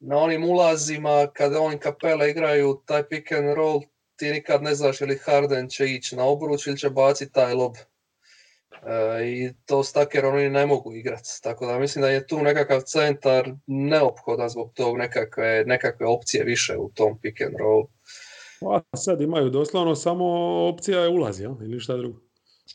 [0.00, 3.80] na onim ulazima, kada oni kapele igraju taj pick and roll,
[4.16, 7.76] ti nikad ne znaš ili Harden će ići na obruč ili će baciti taj lob.
[7.76, 11.28] E, I to s Tuckerom oni ne mogu igrati.
[11.42, 16.76] Tako da mislim da je tu nekakav centar neophodan zbog tog nekakve, nekakve opcije više
[16.76, 17.86] u tom pick and roll.
[18.64, 20.24] Pa sad imaju doslovno samo
[20.68, 21.54] opcija je ulazi, jel?
[21.62, 22.18] ili šta drugo.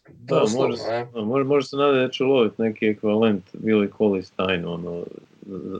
[0.09, 3.43] Da, Doslovno, može, može, može se nadati da će loviti neki ekvivalent
[3.97, 5.03] Coley Stein, ono,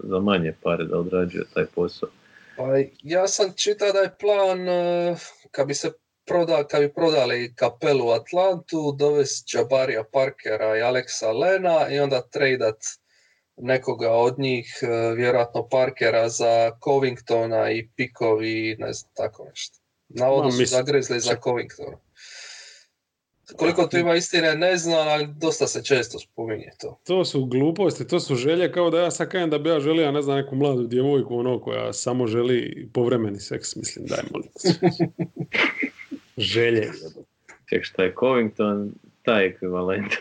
[0.03, 2.10] za- manje pare da odrađuje taj posao.
[2.57, 2.64] Pa
[3.03, 5.16] ja sam čitao da je plan e,
[5.51, 5.91] kad bi se
[6.26, 12.22] proda, kad bi prodali kapelu u Atlantu, dovesti Jabarija Parkera i Alexa Lena i onda
[12.22, 12.78] tradat
[13.57, 19.78] nekoga od njih, e, vjerojatno Parkera za Covingtona i pikovi, ne znam, tako nešto.
[20.10, 21.97] Navodno su zagrizli za Covingtona.
[23.57, 26.99] Koliko tu ima istine ne znam, ali dosta se često spominje to.
[27.03, 30.12] To su gluposti, to su želje kao da ja sad kažem da bi ja želio,
[30.12, 34.49] ne znam, neku mladu djevojku ono koja samo želi povremeni seks, mislim, daj molim.
[34.62, 34.88] te.
[36.38, 36.91] Želje.
[37.70, 38.91] Ček, šta je Covington,
[39.24, 40.12] taj ekvivalent.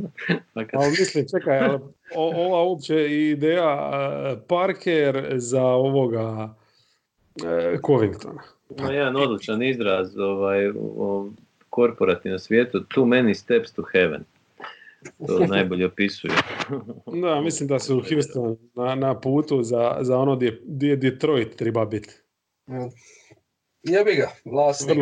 [0.54, 1.78] Pa Ali mislim, čekaj, ali
[2.14, 2.94] o- ova uopće
[3.30, 6.54] ideja e, Parker za ovoga
[7.44, 8.42] e, Covingtona.
[8.78, 11.30] Ima jedan odličan izraz ovaj, o
[11.70, 14.24] korporativnom svijetu, too many steps to heaven.
[15.26, 16.32] To najbolje opisuje.
[17.22, 21.84] Da, mislim da su Houston na, na putu za, za ono gdje, gdje Detroit treba
[21.84, 22.14] biti.
[23.82, 24.98] Jebi ga, vlasnik,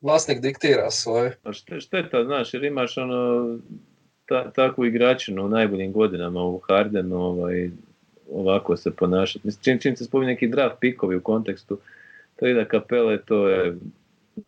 [0.00, 1.36] vlasnik diktira svoje.
[1.42, 3.58] A šte- šteta, znaš, jer imaš ono,
[4.26, 7.70] ta, takvu igračinu u najboljim godinama u Hardenu, ovaj,
[8.32, 9.46] ovako se ponašati.
[9.46, 11.78] Mislim, čim, čim se spominje neki draft pikovi u kontekstu,
[12.36, 13.76] to ide kapele, to je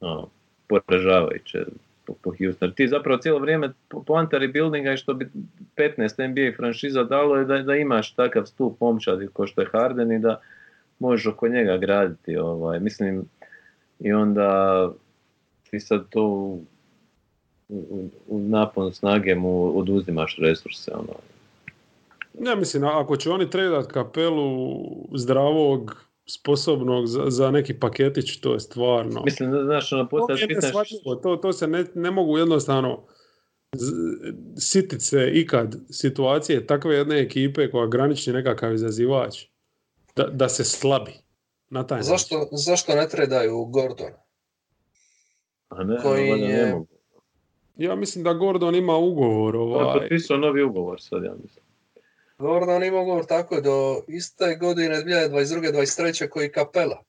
[0.00, 0.28] ono,
[0.68, 1.64] poražavajuće
[2.06, 2.72] po, po Houstonu.
[2.72, 5.28] Ti zapravo cijelo vrijeme po- poanta rebuildinga je što bi
[5.76, 10.12] 15 NBA franšiza dalo je da, da imaš takav stup momčadi kao što je Harden
[10.12, 10.40] i da
[10.98, 12.36] možeš oko njega graditi.
[12.36, 12.80] Ovaj.
[12.80, 13.24] Mislim,
[14.00, 14.90] i onda
[15.70, 16.22] ti sad to
[17.68, 20.92] u, u, naponu snage mu oduzimaš resurse.
[20.94, 21.14] Ono.
[22.40, 28.60] Ja mislim, ako će oni tradat kapelu zdravog, sposobnog za, za neki paketić, to je
[28.60, 29.22] stvarno...
[29.24, 30.08] Mislim, znaš, ono,
[31.04, 33.06] To to, to se ne, ne mogu jednostavno
[34.58, 39.44] sitit se ikad situacije takve jedne ekipe koja granični nekakav izazivač
[40.16, 41.12] da, da se slabi
[41.70, 42.08] na taj način.
[42.08, 44.16] Zašto, zašto ne tredaju Gordona?
[45.68, 46.86] a ne, koji valjda je- ne mogu.
[47.76, 51.65] Ja mislim da Gordon ima ugovor ovaj, potpisao novi ugovor sad, ja mislim.
[52.38, 55.72] Gordon ima ugovor tako do iste godine 2022.
[55.72, 56.28] 23.
[56.28, 57.02] koji kapela.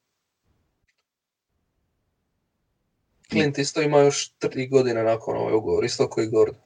[3.30, 6.62] Clint isto ima još tri godine nakon ovaj ugovor, isto koji Gordon.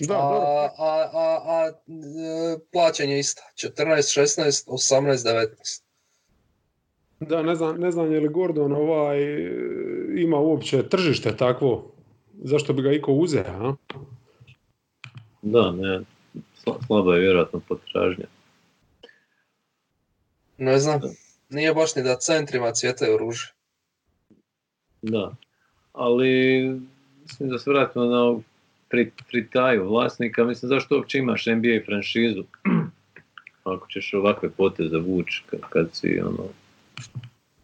[0.00, 0.46] da, a, dobro.
[0.78, 3.42] a, a, a e, plaćanje isto.
[3.54, 5.82] 14, 16, 18, 19.
[7.20, 9.18] Da, ne znam, ne znam je li Gordon ovaj,
[10.16, 11.92] ima uopće tržište takvo,
[12.42, 13.74] zašto bi ga iko uzeo, a?
[15.42, 16.00] Da, ne,
[16.86, 18.24] slaba je vjerojatno potražnja.
[20.58, 21.00] Ne znam.
[21.48, 23.52] Nije baš ni da centrima cvjetaju ruže.
[25.02, 25.34] Da,
[25.92, 26.62] ali
[27.22, 28.40] mislim da se vratimo na
[28.88, 32.44] pri, pritaju vlasnika, mislim zašto uopće imaš NBA franšizu
[33.64, 36.44] ako ćeš ovakve poteze vući kad, kad si ono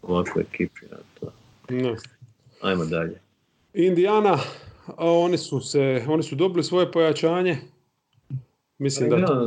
[0.02, 1.32] ovako ekipiran to.
[1.68, 1.96] Ne.
[2.60, 3.20] Ajmo dalje.
[3.74, 4.38] Indiana,
[4.96, 7.58] oni su se, oni su dobili svoje pojačanje.
[8.80, 9.44] Mislim da ja, to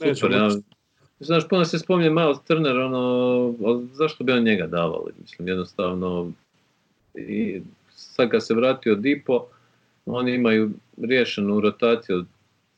[0.00, 0.60] neće super, ja, moći.
[1.20, 3.54] Znaš, puno se spominje Miles Turner, ono,
[3.92, 5.12] zašto bi on njega davali?
[5.20, 6.32] Mislim, jednostavno,
[7.14, 7.60] i
[7.90, 9.46] sad kad se vratio Dipo,
[10.06, 10.70] oni imaju
[11.02, 12.26] riješenu rotaciju od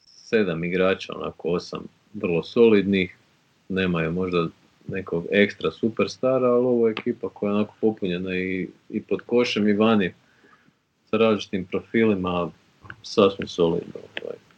[0.07, 1.84] sedam igrača, onako osam
[2.14, 3.16] vrlo solidnih,
[3.68, 4.46] nemaju možda
[4.88, 9.68] nekog ekstra superstara, ali ovo je ekipa koja je onako popunjena i, i pod košem
[9.68, 10.14] i vani
[11.11, 12.50] sa različitim profilima,
[13.03, 14.00] sasvim solidno.
[14.24, 14.51] Ovaj.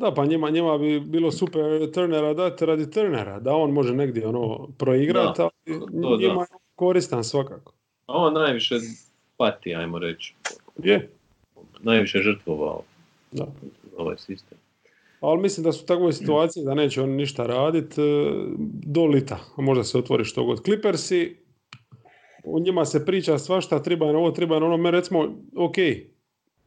[0.00, 4.26] Da, pa njima, njima bi bilo super Turnera dati radi Turnera, da on može negdje
[4.26, 5.50] ono proigrati, ali
[6.02, 7.72] to njima je koristan svakako.
[8.06, 8.74] A on najviše
[9.36, 10.34] pati, ajmo reći.
[10.82, 11.10] Je,
[11.82, 12.82] Najviše žrtvovao
[13.32, 13.46] da.
[13.96, 14.58] ovaj sistem.
[15.20, 18.00] Ali mislim da su u takvoj situaciji da neće oni ništa raditi
[18.86, 19.38] do lita.
[19.56, 20.64] A možda se otvori što god.
[20.64, 21.36] Clippersi,
[22.44, 24.76] o njima se priča svašta, treba je ovo, treba je ono.
[24.76, 25.76] Me recimo, ok,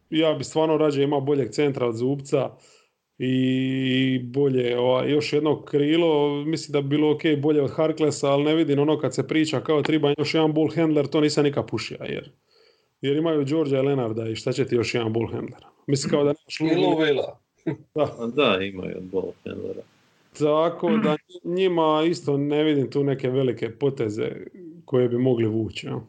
[0.10, 2.50] ja bi stvarno rađe imao boljeg centra od Zubca
[3.18, 8.44] i bolje ovaj, još jedno krilo, mislim da bi bilo ok bolje od Harklesa, ali
[8.44, 11.70] ne vidim ono kad se priča kao treba još jedan bull handler, to nisam nikad
[11.70, 12.32] pušio, jer,
[13.02, 15.62] jer imaju Georgia i Lenarda i šta će ti još jedan bull handler?
[15.88, 17.40] Mislim kao da nemaš Luvila.
[17.96, 18.16] Da.
[18.20, 19.82] A da, imaju od Ball Handlera.
[20.40, 24.32] Tako da njima isto ne vidim tu neke velike poteze
[24.86, 25.88] koje bi mogli vući.
[25.88, 26.02] Ja.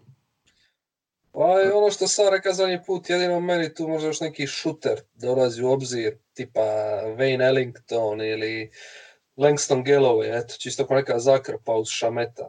[1.34, 5.00] Pa je ono što sam rekao zadnji put, jedino meni tu možda još neki šuter
[5.14, 6.60] dolazi u obzir, tipa
[7.18, 8.70] Wayne Ellington ili
[9.36, 12.48] Langston Galloway, eto, čisto kao neka zakrpa uz šameta.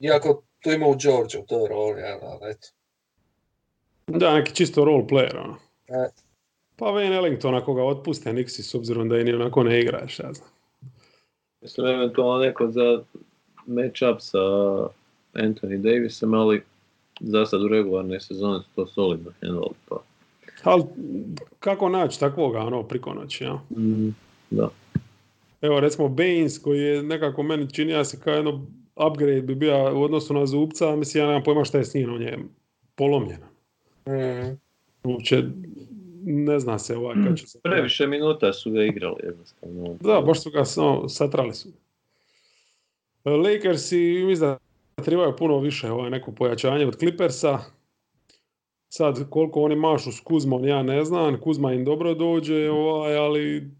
[0.00, 2.68] Iako tu ima u Georgia u toj roli, ali eto.
[4.06, 5.56] Da, neki čisto role player, ono.
[5.88, 6.08] E.
[6.76, 10.18] Pa Wayne Ellington ako ga otpuste Nixi s obzirom da i ni onako ne igraš,
[10.18, 10.48] ja znam.
[11.60, 13.02] Mislim, eventualno neko za
[13.66, 14.38] match-up sa
[15.34, 16.62] Anthony Davisom, ali
[17.26, 19.96] za sad u regularnoj sezoni su to solidno handlali, pa...
[20.62, 20.84] Ali
[21.60, 23.54] kako naći takvoga ono priko noći, ja?
[23.54, 24.14] Mm,
[24.50, 24.68] da.
[25.62, 28.66] Evo recimo Baines koji je nekako meni čini ja se kao jedno
[28.96, 31.94] upgrade bi bio u odnosu na Zubca, a mislim ja nemam pojma šta je s
[31.94, 32.38] njim, on je
[32.94, 33.40] polomljen.
[34.06, 34.58] Mm.
[35.04, 35.42] Uopće
[36.24, 37.60] ne zna se ovaj kad će se...
[37.62, 39.96] Previše minuta su ga igrali jednostavno.
[40.00, 41.68] Da, baš su ga no, satrali su.
[43.24, 44.58] Lakersi mislim da
[44.96, 47.58] trebaju puno više ovaj, neko pojačanje od Clippersa.
[48.88, 53.70] Sad koliko oni mašu s Kuzmom ja ne znam, Kuzma im dobro dođe, ovaj, ali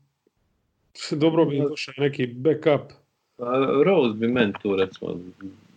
[1.10, 2.92] dobro bi im došao neki backup.
[3.36, 3.44] Pa,
[3.84, 5.16] Rose bi meni tu recimo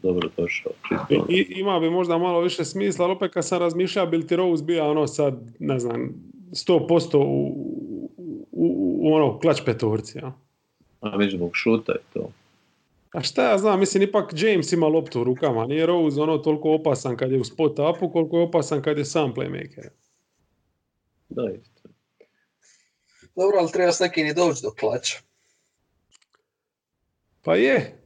[0.04, 0.72] dobro došao.
[0.90, 1.06] Čisto.
[1.10, 1.26] I, ono.
[1.30, 4.36] i- ima bi možda malo više smisla, ali opet kad sam razmišljao, bi li ti
[4.36, 6.10] Rose bio ono sad, ne znam,
[6.52, 8.10] 100% u, u,
[8.52, 10.34] u, u ono klač petorci, ja?
[11.02, 12.30] A već zbog šuta je to.
[13.14, 16.72] A šta ja znam, mislim, ipak James ima loptu u rukama, nije Rose ono toliko
[16.72, 19.90] opasan kad je u spot upu, koliko je opasan kad je sam playmaker.
[21.30, 21.90] Da, isto.
[23.36, 25.18] Dobro, ali treba s nekim i doći do klača.
[27.42, 28.02] Pa je,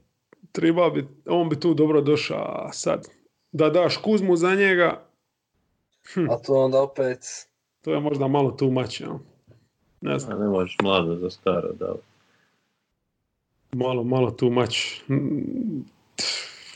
[0.52, 3.08] treba bi, on bi tu dobro došao sad.
[3.52, 5.12] Da daš Kuzmu za njega,
[6.30, 7.20] A to onda opet...
[7.82, 9.20] to je možda malo too much, ja.
[10.02, 10.38] Ne znam.
[10.38, 11.96] A ne možeš mlado za staro da.
[13.72, 15.10] Malo, malo too much.
[15.10, 15.84] Mm,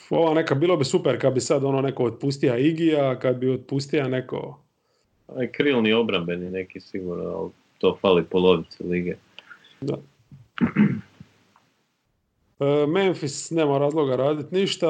[0.09, 4.07] Ova neka, bilo bi super kad bi sad ono neko otpustija Igija, kad bi otpustija
[4.07, 4.59] neko...
[5.35, 9.15] Aj krilni obrambeni neki sigurno, ali to fali polovici lige.
[9.81, 9.97] Da.
[12.59, 14.87] E, Memphis nema razloga raditi ništa,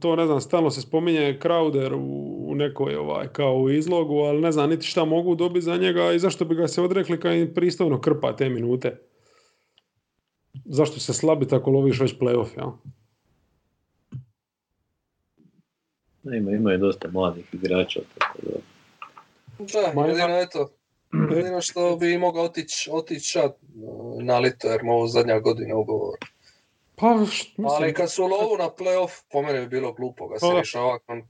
[0.00, 4.40] to ne znam, stalno se spominje Crowder u, u nekoj ovaj, kao u izlogu, ali
[4.40, 7.36] ne znam niti šta mogu dobiti za njega i zašto bi ga se odrekli kad
[7.36, 8.98] im pristojno krpa te minute.
[10.64, 12.72] Zašto se slabiti ako loviš već playoff, ja?
[16.22, 18.58] Ne, Ima, ima i dosta mladih igrača, tako da.
[19.58, 20.70] Da, Ma jedino eto,
[21.36, 23.56] jedino što bi mogao otići otić sad
[24.22, 26.18] na lito, jer mu ovo zadnja godina ugovor.
[26.96, 30.28] Pa, št- mislim, Ali kad su u lovu na playoff, po mene bi bilo glupo
[30.28, 31.20] ga se Pa rješava ako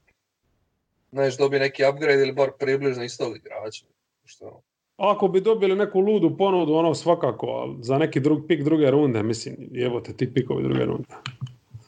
[1.12, 3.86] Znaš, dobi neki upgrade ili bar približno istog igrača.
[4.24, 4.62] Što,
[4.96, 9.22] Ako bi dobili neku ludu ponudu, ono svakako, ali za neki drug pik druge runde,
[9.22, 11.08] mislim, evo te ti pikovi druge runde.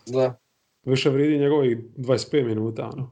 [0.07, 0.39] da.
[0.85, 2.91] Više vridi njegovih 25 minuta.
[2.93, 3.11] Ono.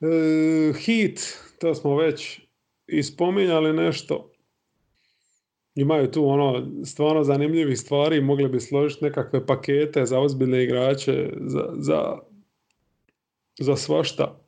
[0.00, 2.40] E, hit, to smo već
[2.86, 4.30] i spominjali nešto.
[5.74, 11.72] Imaju tu ono stvarno zanimljivih stvari, mogli bi složiti nekakve pakete za ozbiljne igrače, za,
[11.76, 12.18] za,
[13.58, 14.43] za svašta.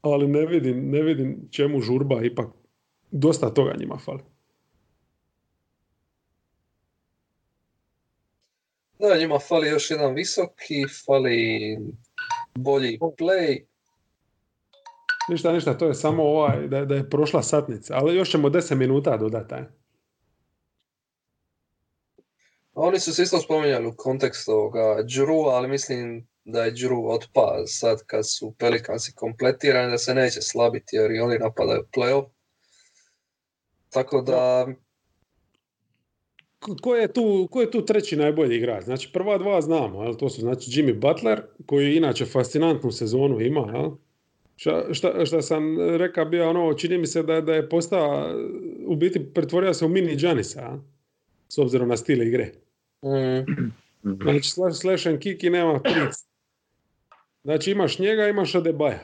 [0.00, 2.46] Ali ne vidim, ne vidim čemu žurba, ipak
[3.10, 4.22] dosta toga njima fali.
[8.98, 11.78] Da, njima fali još jedan visoki, fali
[12.54, 13.64] bolji play.
[15.28, 18.74] Ništa, ništa, to je samo ovaj, da, da je prošla satnica, ali još ćemo 10
[18.74, 19.54] minuta dodati.
[22.74, 27.62] Oni su se isto spominjali u kontekstu ovoga Drew, ali mislim da je Drew otpa
[27.66, 32.26] sad kad su Pelikansi kompletirani, da se neće slabiti jer i oni napadaju playoff.
[33.90, 34.66] Tako da,
[36.82, 38.84] Ko- je, tu, ko je tu treći najbolji igrač?
[38.84, 40.14] Znači, prva dva znamo, jel?
[40.16, 43.90] to su znači Jimmy Butler, koji inače fascinantnu sezonu ima, jel?
[44.56, 48.34] Šta, šta, šta sam rekao bio ono, čini mi se da, je- da je postao,
[48.86, 50.78] u biti pretvorio se u mini jel?
[51.48, 52.52] s obzirom na stil igre.
[53.04, 53.70] mm.
[54.22, 56.29] Znači, slash, slash and kick i nema pric.
[57.44, 59.00] Znači, imaš njega, imaš Adebaja.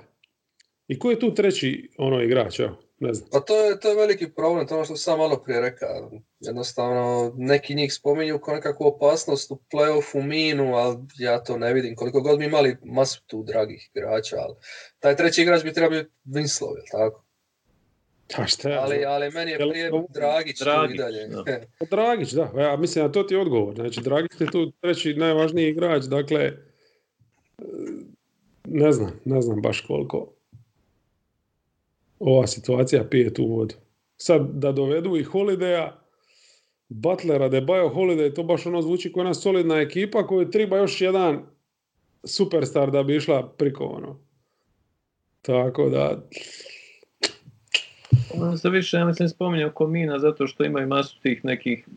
[0.89, 2.77] I ko je tu treći ono igrač, evo?
[2.99, 3.29] Ne znam.
[3.33, 6.11] pa to je, to je veliki problem, to je ono što sam malo prije rekao.
[6.41, 11.97] Jednostavno, neki njih spominju kao nekakvu opasnost u playoffu minu, ali ja to ne vidim.
[11.97, 14.55] Koliko god mi imali masu tu dragih igrača, ali
[14.99, 17.25] taj treći igrač bi trebao biti Winslow, jel tako?
[18.37, 21.29] A šta ja Ali, ali meni je prije Dragić, tu Dragić, i dalje.
[21.29, 21.45] da.
[21.91, 22.53] Dragić, da.
[22.57, 23.75] Ja mislim da to ti je odgovor.
[23.75, 26.53] Znači, Dragić je tu treći najvažniji igrač, dakle,
[28.69, 30.33] ne znam, ne znam baš koliko
[32.19, 33.75] ova situacija pije tu vodu.
[34.17, 35.91] Sad, da dovedu i Holidaya,
[36.89, 41.43] Butlera, Debajo, Holiday, to baš ono zvuči kao jedna solidna ekipa koju treba još jedan
[42.25, 44.19] superstar da bi išla priko ono.
[45.43, 46.23] Tako da,
[48.35, 51.89] On se više, ja mislim, spominje oko Mina zato što imaju masu tih nekih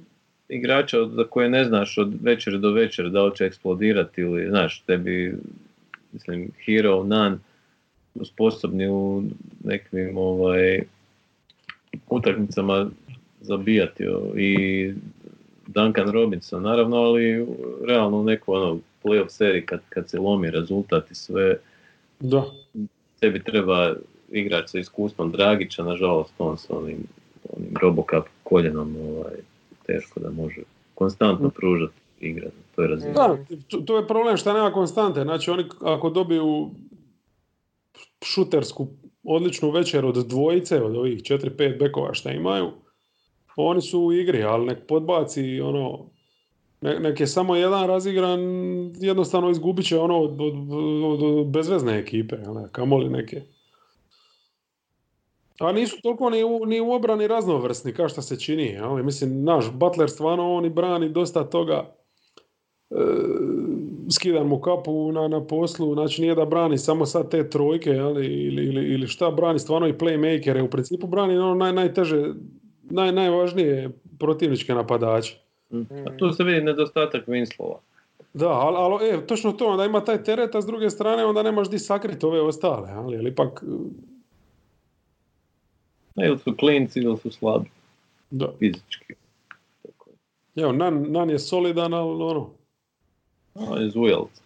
[0.49, 4.81] igrača za koje ne znaš od večer do večer da li će eksplodirati ili, znaš,
[4.81, 5.35] tebi,
[6.11, 7.39] mislim, Hero, Nan,
[8.23, 9.23] sposobni u
[9.63, 10.81] nekim ovaj,
[12.09, 12.89] utakmicama
[13.41, 14.03] zabijati
[14.35, 14.93] i
[15.67, 17.47] Duncan Robinson, naravno, ali
[17.87, 21.57] realno u neku ono, playoff seriji kad, kad se lomi rezultat i sve,
[22.19, 22.45] da.
[23.19, 23.95] tebi treba
[24.31, 26.97] igrač sa iskustvom Dragića, nažalost on sa onim,
[27.57, 29.35] onim Robocop koljenom ovaj,
[29.85, 30.61] teško da može
[30.95, 33.13] konstantno pružati igre na toj razini.
[33.13, 33.37] Da,
[33.67, 35.21] to, to je problem što nema konstante.
[35.21, 36.69] Znači oni ako dobiju
[38.23, 38.87] šutersku
[39.23, 42.71] odličnu večer od dvojice, od ovih 4-5 bekova što imaju,
[43.55, 46.09] oni su u igri, ali nek podbaci ono,
[46.81, 48.39] ne- nek je samo jedan razigran,
[48.95, 50.53] jednostavno izgubit će ono od, od,
[51.03, 53.41] od, od bezvezne ekipe, ne, kamoli neke.
[55.59, 58.77] A nisu toliko ni u, ni u obrani raznovrsni kao što se čini.
[58.77, 61.95] Ali mislim, naš Butler stvarno on i brani dosta toga
[64.11, 68.25] skidam mu kapu na, na poslu, znači nije da brani samo sad te trojke jeli,
[68.25, 72.33] ili, ili, ili šta brani stvarno i playmakere, u principu brani ono naj, najteže,
[72.89, 73.89] naj, najvažnije
[74.19, 75.37] protivničke napadače.
[75.71, 75.81] Mm.
[76.07, 77.77] A tu se vidi nedostatak Winslova.
[78.33, 81.43] Da, ali, ali e, točno to, onda ima taj teret, a s druge strane onda
[81.43, 83.63] nemaš di sakriti ove ostale, ali, ali ipak,
[86.19, 87.69] Ne, Ili su klinci ili su slabi
[88.31, 88.51] da.
[88.59, 89.13] fizički.
[90.55, 92.49] Evo, Nan, Nan je solidan, ali ono,
[93.55, 94.41] On je zujelac.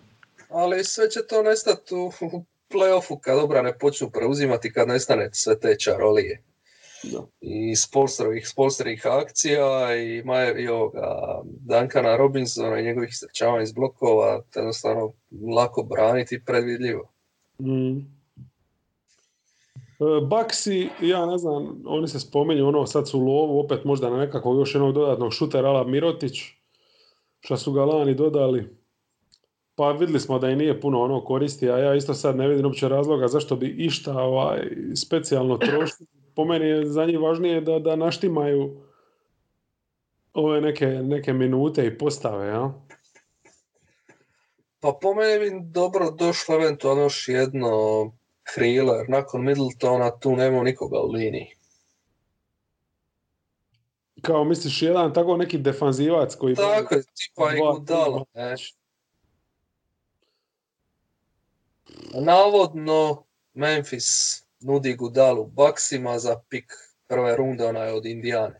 [0.50, 5.60] Ali sve će to nestati u, u play-offu kad obrane počnu preuzimati, kad nestane sve
[5.60, 6.44] te čarolije.
[7.04, 7.26] da.
[7.42, 14.42] I Spolsterovih, Spolsterovih akcija i, Maje, i ovoga Duncana Robinsona i njegovih istrčavanja iz blokova,
[14.42, 15.14] to je jednostavno
[15.56, 17.10] lako braniti i predvidljivo.
[17.60, 17.98] Mm.
[20.00, 24.10] E, Baksi, ja ne znam, oni se spominju, ono, sad su u lovu, opet možda
[24.10, 26.40] na nekakvog još jednog dodatnog šutera ala Mirotić,
[27.40, 28.83] što su ga lani dodali.
[29.76, 32.66] Pa vidjeli smo da i nije puno ono koristi, a ja isto sad ne vidim
[32.66, 34.60] uopće razloga zašto bi išta ovaj,
[34.96, 36.08] specijalno trošili.
[36.36, 38.82] Po meni je za njih važnije da, da naštimaju
[40.34, 42.74] ove neke, neke minute i postave, ja?
[44.80, 47.72] Pa po meni bi dobro došlo eventualno još jedno
[48.44, 51.48] krilo, jer nakon Middletona tu nema nikoga u liniji.
[54.22, 56.56] Kao misliš jedan tako neki defanzivac koji...
[56.56, 58.26] Tako je, tipa i Gudala.
[58.26, 58.56] tri, ne.
[62.14, 66.74] Navodno Memphis nudi Gudalu Baksima za pik
[67.08, 68.58] prve runde, ona je od Indijane.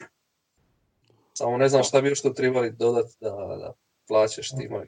[1.34, 3.74] Samo ne znam šta bi još tu trebali dodati da, da
[4.08, 4.88] plaćeš timaju.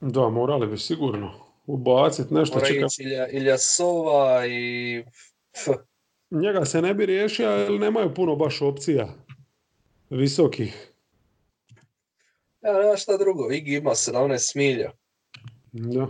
[0.00, 1.32] Da, morali bi sigurno
[1.66, 2.54] ubaciti nešto.
[2.54, 5.04] Mora Čekaj, ići Ilja, Iljasova i...
[5.56, 5.68] F.
[6.30, 9.08] njega se ne bi riješio jer nemaju puno baš opcija
[10.10, 10.92] visokih.
[12.62, 14.90] Ja, nema šta drugo, Igi ima 17 milja.
[15.72, 16.06] Da.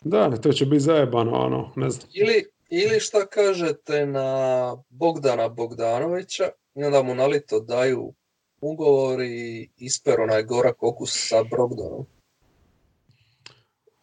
[0.00, 2.08] Da, to će biti zajebano, ono, ne znam.
[2.14, 8.12] Ili, ili šta kažete na Bogdana Bogdanovića i onda mu nalito daju
[8.60, 12.06] ugovor i isper onaj gorak okus sa Brogdonom.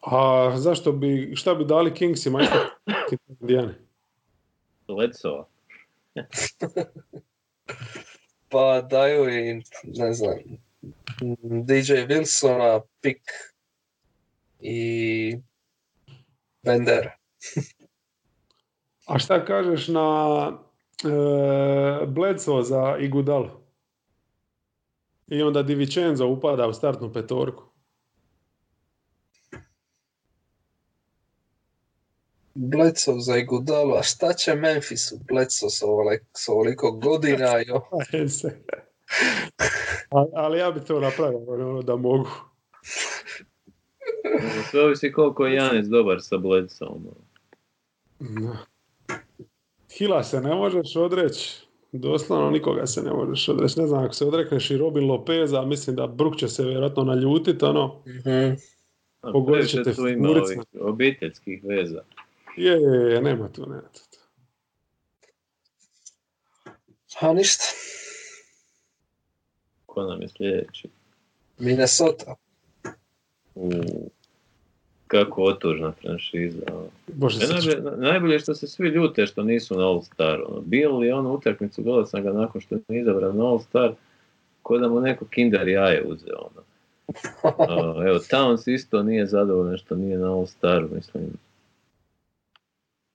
[0.00, 2.58] A zašto bi, šta bi dali Kingsima isto
[3.40, 3.74] Indijane?
[4.88, 5.48] Lecova.
[8.48, 10.34] Pa daju i, ne znam,
[11.66, 13.20] DJ Wilsona, Pick
[14.60, 15.38] i
[16.66, 17.10] Bender.
[19.06, 20.08] A šta kažeš na
[21.04, 23.50] e, Bledso za Igudalu?
[25.28, 27.64] I onda Divicenzo upada u startnu petorku.
[32.54, 37.88] Bledsoe za Igudalu, a šta će Memphisu Bledsoe s, ovole- s ovoliko godina i o-
[38.12, 38.64] Ajde se.
[40.10, 42.28] ali, ali ja bi to napravio ono, da mogu.
[44.70, 47.04] Sve ovisi koliko je Janis dobar sa Bledsovom.
[48.18, 48.56] Da.
[49.98, 51.66] Hila se ne možeš odreći.
[51.92, 53.80] Doslovno nikoga se ne možeš odreći.
[53.80, 57.64] Ne znam, ako se odrekneš i Robin Lopeza, mislim da Brook će se vjerojatno naljutiti,
[57.64, 58.02] ono,
[59.20, 59.94] A Pogodit ćete
[60.80, 62.02] obiteljskih veza.
[62.56, 64.00] je, je, je, nema tu, nema tu.
[67.20, 67.64] A ništa.
[69.86, 70.88] Ko nam je sljedeći?
[71.58, 72.34] Minnesota.
[73.54, 73.70] U,
[75.06, 76.62] kako otužna franšiza.
[76.68, 76.86] ono.
[77.08, 80.42] Bože, E, najbolje, najbolje što se svi ljute što nisu na All Star.
[80.42, 80.60] Ono.
[80.60, 83.92] Bil li onu utakmicu, gledao sam ga nakon što je izabran na All Star,
[84.62, 86.38] ko da mu neko kinder jaje uzeo.
[86.38, 86.62] Ono.
[87.58, 91.24] A, evo, Towns isto nije zadovoljan što nije na All Staru, mislim.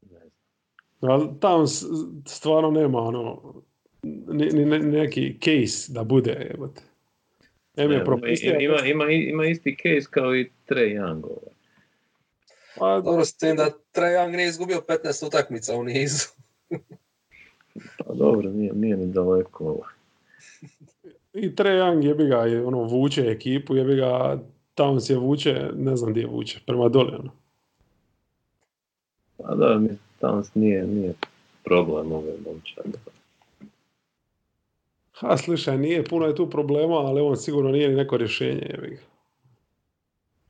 [0.01, 1.11] ne znam.
[1.11, 1.85] Ali tamo s-
[2.25, 3.53] stvarno nema ono,
[4.03, 6.81] ni, ni- ni- neki case da bude, jebote.
[7.75, 11.23] Em je Ne, ima, ima, ima isti case kao i Trae Young.
[12.81, 16.25] Pa, Dobro s tim da Trae Young nije izgubio 15 utakmica u nizu.
[17.97, 19.77] Pa dobro, nije, nije mi daleko.
[21.33, 24.39] I Trae Young jebi ga, je, ono, vuče ekipu, jebi ga,
[24.75, 27.31] Towns je vuče, ne znam gdje vuče, prema dole, ono.
[29.37, 29.89] Pa da, mi
[30.19, 31.13] tamo nije, nije
[31.63, 32.97] problem ove momčade.
[35.11, 38.89] Ha, slušaj, nije, puno je tu problema, ali on sigurno nije ni neko rješenje, jebi
[38.89, 39.10] ga.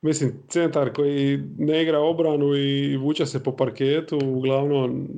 [0.02, 5.08] Mislim, centar koji ne igra obranu i vuče se po parketu, uglavnom,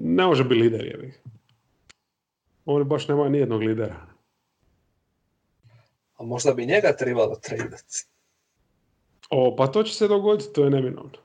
[0.00, 1.30] ne može biti lider, jebi ga.
[2.64, 4.06] On baš nema nijednog lidera.
[6.16, 8.06] A možda bi njega trebalo tradati.
[9.30, 11.18] O, pa to će se dogoditi, to je neminovno.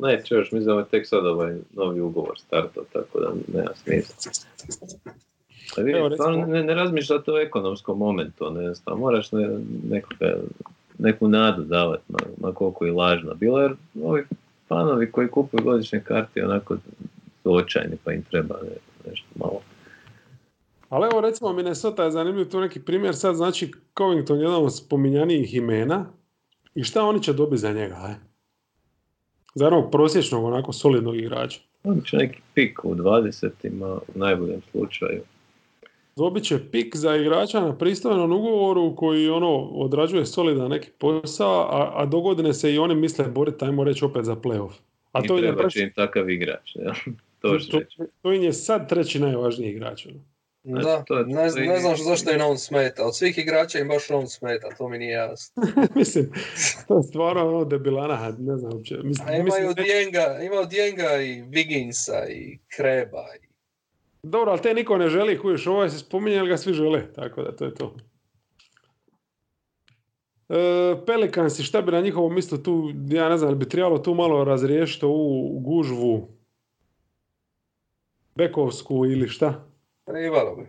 [0.00, 4.32] Neće još, mislim da je tek sad ovaj novi ugovor startao, tako da nema smisla.
[5.94, 6.08] Evo,
[6.46, 9.58] ne, ne razmišljate o ekonomskom momentu, ne znam, moraš ne,
[9.90, 10.36] nekoga,
[10.98, 13.34] neku nadu davati, ma, ma koliko i lažna.
[13.34, 13.74] Bilo jer
[14.04, 14.24] ovi
[14.68, 16.76] fanovi koji kupuju godišnje karte onako
[17.42, 19.60] su očajni pa im treba ne- nešto malo.
[20.88, 24.76] Ali evo recimo Minnesota je zanimljiv tu neki primjer, sad znači Covington je jedan od
[24.76, 26.06] spominjanijih imena
[26.74, 28.14] i šta oni će dobiti za njega, aj?
[29.54, 31.60] Za jednog prosječnog, onako solidnog igrača.
[31.84, 35.22] On će neki pik u 20-ima u najboljem slučaju.
[36.16, 41.92] Dobit će pik za igrača na pristojnom ugovoru koji ono odrađuje solidan neki posao, a,
[41.94, 44.72] a do godine se i oni misle boriti, ajmo reći opet za playoff.
[45.12, 46.76] A I to im je, treba im takav igrač.
[46.76, 46.94] Ja.
[47.40, 47.80] to to,
[48.22, 50.06] to, im je sad treći najvažniji igrač.
[50.06, 50.16] ono.
[50.64, 53.06] Znači, Da, to je- ne, to je- ne znam zašto im on smeta.
[53.06, 55.62] Od svih igrača im baš on smeta, to mi nije jasno.
[55.94, 56.32] Mislim,
[56.88, 58.96] to je stvarno ono debilana, ne znam uopće.
[58.96, 63.24] Mislim, A ima mislim, od Djenga, ima od Djenga i Wigginsa i Kreba.
[63.36, 63.45] I...
[64.30, 67.42] Dobro, ali te niko ne želi, kujiš, ovaj se spominje, ali ga svi žele, tako
[67.42, 67.96] da to je to.
[70.48, 74.44] E, Pelikansi, šta bi na njihovom mjestu tu, ja ne znam, bi trebalo tu malo
[74.44, 76.28] razriješiti ovu gužvu
[78.34, 79.66] bekovsku ili šta?
[80.04, 80.66] Trebalo bi.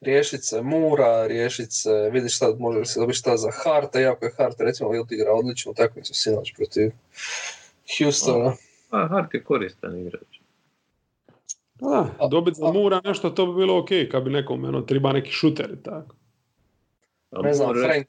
[0.00, 4.32] Riješit se Mura, riješit se, vidiš šta, može se dobiti šta za Harta, iako je
[4.36, 6.90] Hart recimo odigrao odličnu utakmicu sinoć protiv
[7.98, 8.52] Houstona.
[8.90, 10.39] A, Hart je koristan igrač.
[11.80, 15.30] Da, dobiti za Mura nešto, to bi bilo ok, kad bi nekom, ono, treba neki
[15.30, 16.14] šuter i tako.
[17.42, 18.04] Ne znam, Frank-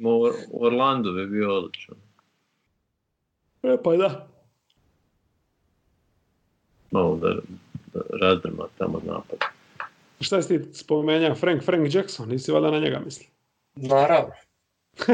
[0.50, 1.96] u Orlandu bi bio odličan.
[3.64, 4.28] E, pa da.
[6.92, 7.36] Malo da,
[7.94, 9.40] da razdrma tamo napad.
[10.22, 11.36] Šta si ti spomenja?
[11.36, 13.26] Frank, Frank Jackson, nisi valjda na njega misli?
[13.76, 14.34] Naravno.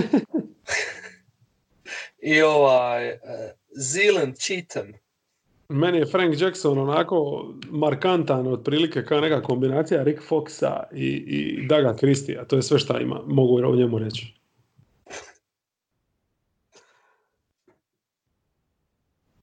[2.21, 3.17] I ovaj, uh,
[3.79, 4.93] Zealand Cheatham.
[5.69, 11.95] Meni je Frank Jackson onako markantan, otprilike kao neka kombinacija Rick Foxa i, i Daga
[11.97, 12.45] Christija.
[12.45, 14.33] To je sve šta ima, mogu o njemu reći.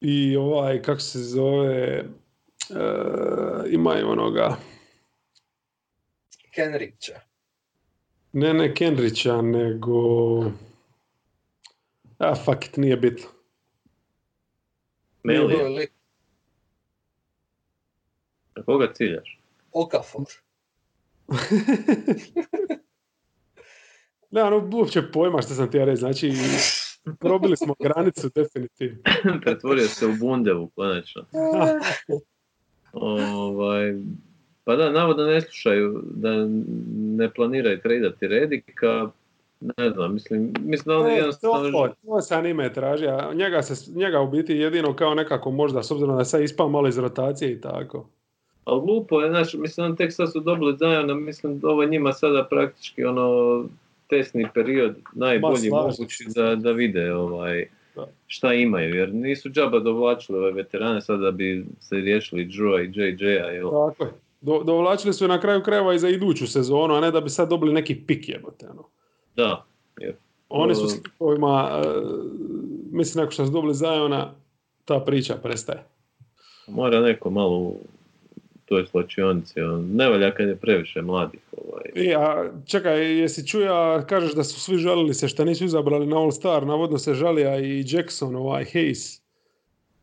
[0.00, 2.04] I ovaj, kako se zove, e,
[3.70, 4.56] ima i onoga,
[6.54, 7.20] Kenrića.
[8.32, 9.94] ne ne Kenrića, nego,
[12.18, 13.28] a fuck it, nije bitno.
[15.22, 15.88] Meli,
[18.56, 19.40] na koga ciljaš?
[19.72, 20.24] Okafor.
[24.30, 26.32] Nemam uopće pojma što sam ti ja reći, znači
[27.20, 28.98] probili smo granicu definitivno.
[29.44, 31.24] Pretvorio se u bundevu, konačno.
[32.92, 33.94] Ovaj,
[34.64, 36.30] pa da, navodno ne slušaju, da
[36.96, 39.10] ne planiraju tradati Redika.
[39.60, 41.70] Ne znam, mislim, mislim da oni E, jednostavno...
[41.70, 43.32] to, to sam ime tražio.
[43.34, 46.68] Njega, se, njega u biti jedino kao nekako možda, s obzirom da je sad ispao
[46.68, 48.08] malo iz rotacije i tako.
[48.64, 52.12] Ali glupo je, znaš, mislim, on tek sad su dobili Zajona, mislim, ovo je njima
[52.12, 53.64] sada praktički ono
[54.08, 58.06] testni period, najbolji Ma, slažem mogući da, da vide ovaj, Da.
[58.26, 63.00] šta imaju, jer nisu džaba dovlačili ove veterane sad da bi se riješili Drewa i
[63.00, 63.70] JJ-a, jel?
[63.70, 64.10] Tako je.
[64.40, 67.30] Do, dovlačili su je na kraju krajeva i za iduću sezonu, a ne da bi
[67.30, 68.66] sad dobili neki pik jebote.
[68.70, 68.84] Ono.
[69.36, 69.64] Da,
[70.48, 71.88] Oni su s ovima, e,
[72.92, 74.34] mislim, nakon što su dobili Zajona,
[74.84, 75.84] ta priča prestaje.
[76.66, 77.74] mora neko malo
[78.64, 81.40] toj slačionici, on, ne valja kad je previše mladih.
[81.56, 81.82] Ovaj.
[81.94, 86.16] I, a čekaj, jesi čuja, kažeš da su svi žalili se što nisu izabrali na
[86.16, 89.20] All Star, navodno se žalija i Jackson, ovaj Hayes.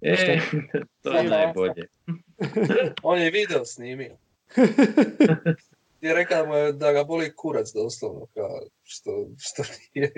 [0.02, 0.40] E,
[1.04, 1.88] to je najbolje.
[3.04, 4.18] On je video snimio.
[6.02, 9.64] I rekao mu je da ga boli kurac doslovno, kao što, što
[9.96, 10.14] nije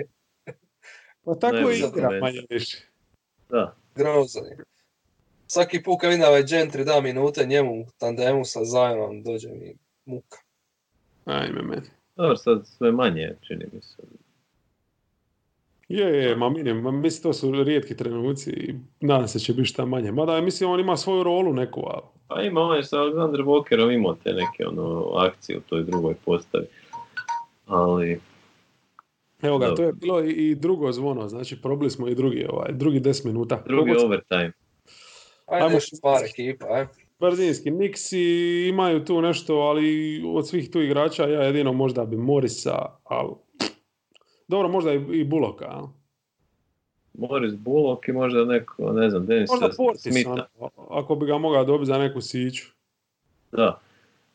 [1.24, 2.78] Pa tako za igra manje više.
[3.48, 4.44] Da, grozan.
[4.44, 4.56] je.
[5.46, 9.76] Svaki put kad vidim ovaj Gentry da minute njemu u tandemu sa Zionom dođe mi
[10.04, 10.38] muka.
[11.24, 11.88] Ajme meni.
[12.16, 14.02] Dobro, sad sve manje, čini mi se.
[15.88, 19.68] Je, je, ma minim, ma mislim to su rijetki trenuci i nadam se će biti
[19.68, 20.12] šta manje.
[20.12, 23.94] Mada mislim on ima svoju rolu neku, ali Pa ima on je sa Alexander Walkerom
[23.94, 26.66] imao te neke ono, akcije u toj drugoj postavi.
[27.66, 28.20] Ali,
[29.42, 29.84] evo ga, to Dobro.
[29.84, 33.62] je bilo i, i drugo zvono, znači probili smo i drugi, ovaj, drugi 10 minuta.
[33.66, 34.52] drugi Pogotovo overtime.
[35.46, 35.76] Ajde Ajmo.
[35.76, 36.86] još par ekipa, aj.
[37.20, 42.86] Brzinski, Nixi imaju tu nešto, ali od svih tu igrača ja jedino možda bi Morisa,
[43.04, 43.30] ali...
[44.48, 45.88] Dobro, možda i, i Bullocka, a?
[47.18, 50.46] Morris Bullock i možda neko, ne znam, Denisa Možda Portis, Smitha.
[50.58, 52.64] ono, ako bi ga mogao dobiti za neku siću.
[53.52, 53.80] Da.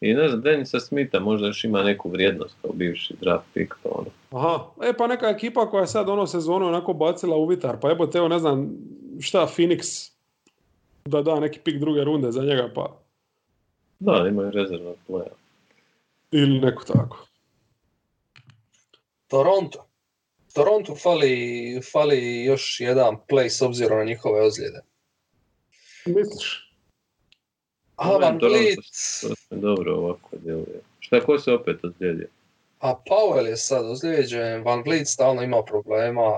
[0.02, 3.90] I ne znam, Denisa Smitha možda još ima neku vrijednost kao bivši draft pick, pa
[3.92, 4.08] ono.
[4.32, 7.92] Aha, e pa neka ekipa koja je sad ono sezonu onako bacila u vitar, pa
[7.92, 8.70] evo teo ne znam
[9.20, 10.12] šta Phoenix
[11.06, 13.00] da da neki pik druge runde za njega, pa
[14.00, 15.32] Da, imaju rezervnog playa.
[16.32, 17.26] ili neko tako.
[19.28, 19.86] Toronto.
[20.54, 24.82] Toronto fali, fali još jedan play s obzirom na njihove ozljede.
[26.06, 26.74] Misliš?
[27.96, 30.82] A Van Toronto Vliet, sasvim dobro ovako djeluje.
[31.00, 32.28] Šta, ko se opet ozlijedio?
[32.80, 36.32] a Powell je sad ozlijeđen, Van Vliet stalno ima problema,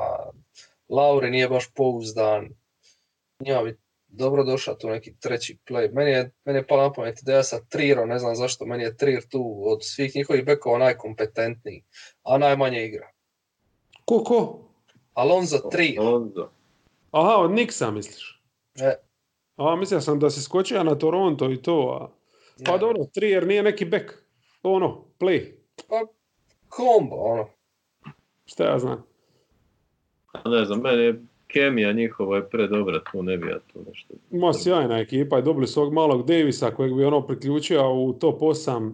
[0.89, 2.49] Lauri nije baš pouzdan,
[3.39, 3.77] njima bi
[4.11, 5.93] dobro došao tu neki treći play.
[5.93, 8.97] Meni je, meni je palo na pamet ideja sa Trierom, ne znam zašto, meni je
[8.97, 11.83] Trier tu od svih njihovih bekova najkompetentniji,
[12.23, 13.11] a najmanje igra.
[14.05, 14.67] Ko, ko?
[15.13, 16.49] Alonzo Trier, Lonzo.
[17.11, 18.41] Aha, od Nixa misliš?
[18.81, 18.95] E.
[19.55, 22.21] A, mislio sam da si skočio na Toronto i to, a...
[22.65, 22.77] Pa Ne.
[22.77, 24.23] dobro, Trier nije neki bek.
[24.63, 25.51] Ono, play.
[25.89, 26.05] pa
[26.69, 27.49] kombo, ono.
[28.45, 29.03] Šta ja znam.
[30.33, 31.21] A ne znam, meni je
[31.53, 34.13] kemija njihova je predobra, tu ne bi ja tu nešto.
[34.31, 38.39] Ima sjajna ekipa i dobili su ovog malog Davisa kojeg bi ono priključio u top
[38.41, 38.91] 8.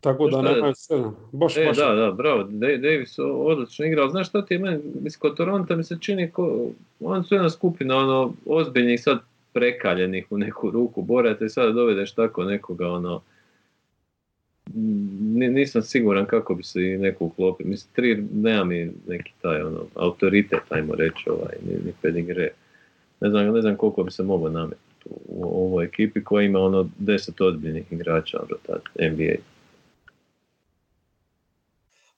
[0.00, 1.16] Tako da Šta nemaju sedam.
[1.32, 1.76] Baš, E, baš.
[1.76, 4.08] da, da, bravo, Da- Davis odlično igrao.
[4.08, 6.66] Znaš što ti meni, mislim, kod Toronto mi se čini, ko,
[7.00, 9.18] oni su jedna skupina, ono, ozbiljnih sad
[9.52, 13.20] prekaljenih u neku ruku boraca i sada dovedeš tako nekoga, ono,
[15.50, 17.66] nisam siguran kako bi se i neko uklopio.
[17.66, 22.50] Mislim, tri, nema mi neki taj, ono, autoritet, ajmo reći, ovaj, ni, pedigre.
[23.20, 24.88] Ne znam, ne znam koliko bi se mogao nametiti
[25.28, 29.34] u, ovoj ekipi koja ima, ono, deset ozbiljnih igrača, ono, tad, NBA.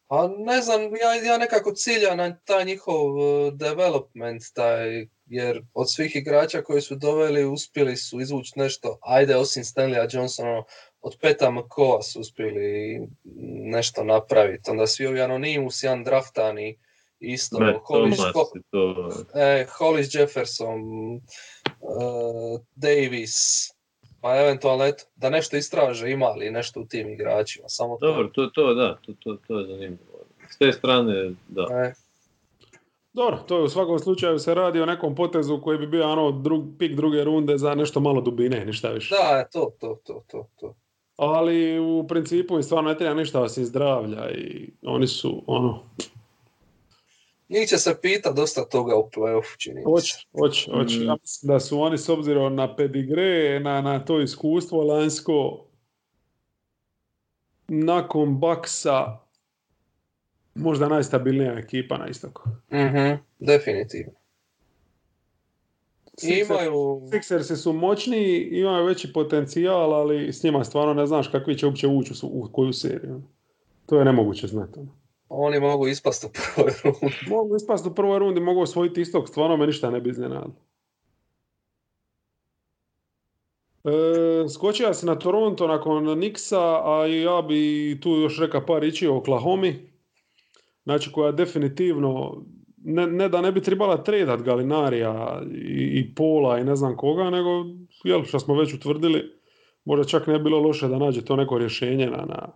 [0.09, 5.93] A ne znam, ja, ja nekako ciljam na taj njihov uh, development, taj, jer od
[5.93, 10.63] svih igrača koji su doveli uspjeli su izvući nešto, ajde osim Stanleya Johnsona,
[11.03, 13.01] od Peta McCoa su uspjeli
[13.65, 14.71] nešto napraviti.
[14.71, 16.79] Onda svi ovi Anonymous, jedan draftani,
[17.21, 20.81] isto, Matt Hollis, Ho- i to, e, Hollis Jefferson,
[21.81, 23.35] uh, Davis,
[24.21, 27.69] pa eventualno eto, da nešto istraže ima li nešto u tim igračima.
[27.69, 28.07] Samo to.
[28.07, 30.21] Dobro, to, to da, to, to, to je zanimljivo.
[30.51, 31.63] S te strane, da.
[31.63, 31.93] E,
[33.13, 36.31] Dobro, to je u svakom slučaju se radi o nekom potezu koji bi bio ono
[36.31, 39.15] drug, pik druge runde za nešto malo dubine, ništa više.
[39.15, 40.75] da, to, to, to, to, to.
[41.23, 45.83] Ali u principu im stvarno ne treba ništa osim zdravlja i oni su ono,
[47.49, 49.85] Njih će se pita dosta toga u play-offu, čini se.
[49.85, 50.99] hoće, hoće, hoće.
[50.99, 51.07] Mm.
[51.07, 55.67] Ja mislim da su oni s obzirom na pedigre, na, na to iskustvo lanjsko,
[57.69, 59.19] nakon Baksa,
[60.55, 62.43] možda najstabilnija ekipa na istoku.
[62.73, 64.20] Mhm, definitivno.
[66.23, 71.67] Imaju, Sixersi su moćniji, imaju veći potencijal, ali s njima stvarno ne znaš kakvi će
[71.67, 73.23] uopće ući u, koju seriju.
[73.87, 74.79] To je nemoguće znati.
[74.79, 74.93] ono.
[75.29, 77.17] oni mogu ispast u prvoj rundi.
[77.37, 80.55] Mogu ispast u prvoj rundi, mogu osvojiti istog, stvarno me ništa ne bi iznenadilo.
[83.85, 89.07] E, skočio si na Toronto nakon Nixa, a ja bi tu još reka par riječi
[89.07, 89.73] o Oklahoma.
[90.85, 92.43] Znači koja definitivno,
[92.85, 97.31] ne, ne da ne bi trebala tredat Galinarija i, i Pola i ne znam koga,
[97.31, 97.65] nego
[98.05, 99.33] jel, što smo već utvrdili,
[99.85, 102.49] možda čak ne bi bilo loše da nađe to neko rješenje na, na,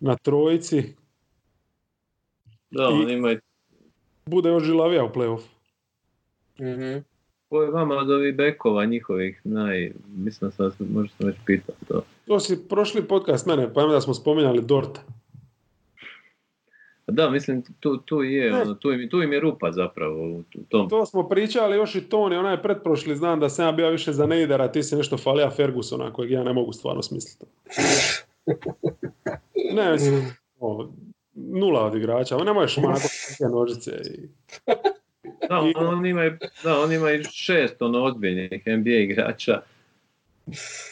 [0.00, 0.94] na trojici.
[2.70, 3.40] Da, I- oni imaju
[4.26, 5.42] Bude još žilavija u play-off.
[6.60, 6.98] Mhm.
[7.48, 9.92] Ko je vama od ovih bekova njihovih naj...
[10.08, 12.02] Mislim da sam, možda sam već pitao to.
[12.26, 15.00] To si prošli podcast mene, pa da smo spominjali Dorta.
[17.06, 18.62] Da, mislim, tu, tu je, Ne.
[18.62, 20.88] ono, tu, im, tu im je rupa zapravo u, tom.
[20.88, 24.26] To smo pričali još i Toni, onaj pretprošli, znam da sam ja bio više za
[24.26, 27.46] Neidera, ti si nešto falija Fergusona, kojeg ja ne mogu stvarno smisliti.
[29.74, 30.88] Ne, mislim, o,
[31.34, 33.90] nula od igrača, ne možeš neke nožice.
[33.90, 34.28] I...
[35.48, 36.30] Da, on, on ima,
[36.64, 39.60] da, on ima i šest ono ozbiljnih NBA igrača.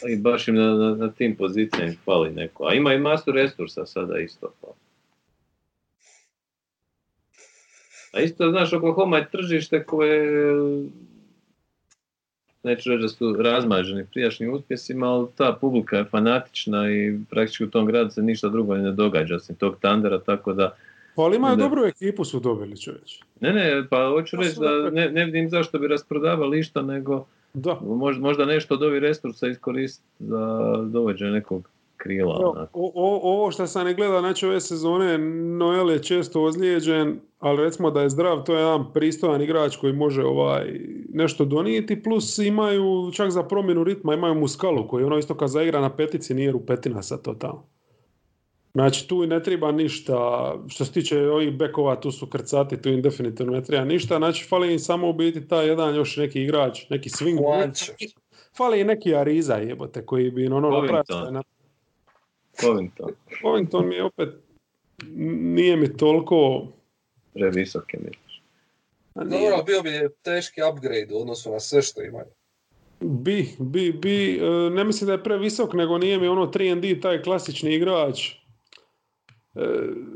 [0.09, 2.66] I baš im na, na, na tim pozicijama fali neko.
[2.66, 4.53] A ima i masu resursa sada isto.
[4.61, 4.69] Pa.
[8.15, 10.45] A isto, znaš, Oklahoma je tržište koje
[12.62, 17.70] neću reći da su razmaženi prijašnjim uspjesima, ali ta publika je fanatična i praktički u
[17.70, 20.77] tom gradu se ništa drugo ne događa osim tog Tandera, tako da
[21.16, 23.20] Pa ali imaju dobru ekipu su dobili čovječ.
[23.41, 27.27] ne, ne, pa hoću To reći da ne, ne vidim zašto bi rasprodavali išta, nego
[27.55, 27.78] Da.
[27.82, 31.69] možda, možda nešto od ovih resursa iskoristiti za dovođenje nekog
[32.05, 32.40] krila.
[32.43, 32.81] Onako.
[32.81, 35.18] o- o- ovo što sam ne gledao, znači ove sezone,
[35.59, 39.93] Noel je često ozlijeđen, ali recimo da je zdrav, to je jedan pristojan igrač koji
[39.93, 45.35] može ovaj nešto donijeti, plus imaju čak za promjenu ritma, imaju muskalu koji ono isto
[45.35, 47.62] kad zaigra na petici nije rupetina sad totalno.
[48.74, 50.14] Znači tu ne treba ništa,
[50.68, 54.44] što se tiče ovih bekova, tu su krcati, tu im definitivno ne treba ništa, znači
[54.48, 57.39] fali im samo u biti taj jedan još neki igrač, neki swing.
[58.56, 61.43] Fali i neki Ariza jebote koji bi ono napravio na
[62.56, 63.10] Covington,
[63.43, 64.28] Covington mi je opet
[65.36, 66.66] nije mi toliko
[67.35, 68.10] previsoke mi.
[69.14, 69.90] a nije- Dobro, bio bi
[70.22, 72.26] teški upgrade u odnosu na sve što imaju.
[73.01, 77.22] bi, bi, bi, e, ne mislim da je previsok, nego nije mi ono 3D taj
[77.22, 78.31] klasični igrač.
[79.55, 79.66] E,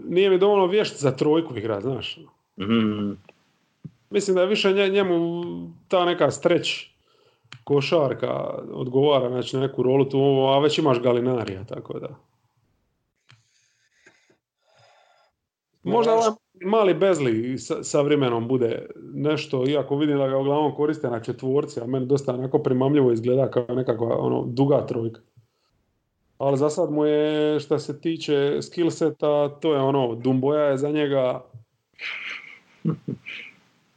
[0.04, 2.18] Nije mi dovoljno vješt za trojku igrat, znaš.
[2.60, 3.12] Mhm.
[4.10, 5.42] Mislim da je više nje- njemu
[5.88, 6.86] ta neka streć
[7.64, 8.34] košarka
[8.72, 10.18] odgovara znači, na neku rolu tu,
[10.48, 12.08] a već imaš Galinarija, tako da.
[15.82, 16.30] Možda ovaj
[16.64, 21.80] mali Bezli sa, sa vremenom bude nešto, iako vidim da ga uglavnom koriste na četvorci,
[21.80, 25.20] a meni dosta onako primamljivo izgleda kao nekakva ono, duga trojka.
[26.38, 30.90] Ali za sad mu je, što se tiče skillseta, to je ono, Dumboja je za
[30.90, 31.44] njega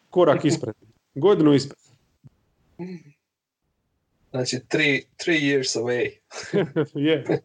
[0.10, 0.76] korak ispred.
[1.16, 1.80] Godinu ispred.
[4.32, 6.12] Znači, three, three years away.
[7.10, 7.26] je.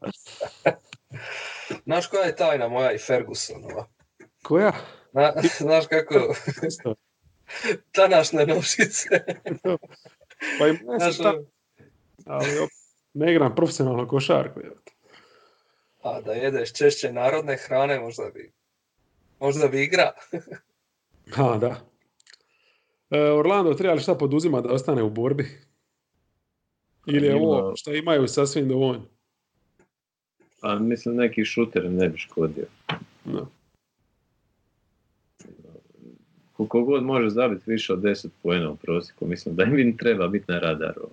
[1.85, 3.87] Znaš koja je tajna moja i Fergusonova?
[4.43, 4.73] Koja?
[5.13, 6.35] Na, znaš kako,
[6.67, 6.95] Isto.
[7.97, 9.09] današnje nošice.
[10.59, 11.43] Pa i meni Znaš, ta-
[12.27, 12.47] ali
[13.15, 14.61] ne igram profesionalno košarku.
[16.03, 18.53] a da jedeš češće narodne hrane, možda bi,
[19.41, 20.13] možda bi igra.
[21.33, 21.81] Ha, da.
[23.11, 25.66] E, Orlando treba li šta poduzima da ostane u borbi?
[27.07, 29.05] Ili je ovo što imaju sasvim dovoljno?
[30.61, 32.67] A mislim neki šuter ne bi škodio.
[33.25, 33.49] No.
[36.53, 40.45] Koliko god može zabiti više od 10 pojena u prosjeku, mislim da im treba biti
[40.49, 41.09] na radaru.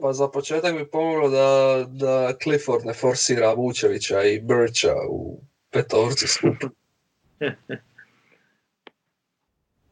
[0.00, 5.40] Pa za početak bi pomoglo da, da Clifford ne forsira Vučevića i Bircha u
[5.70, 6.66] petorcu skupu.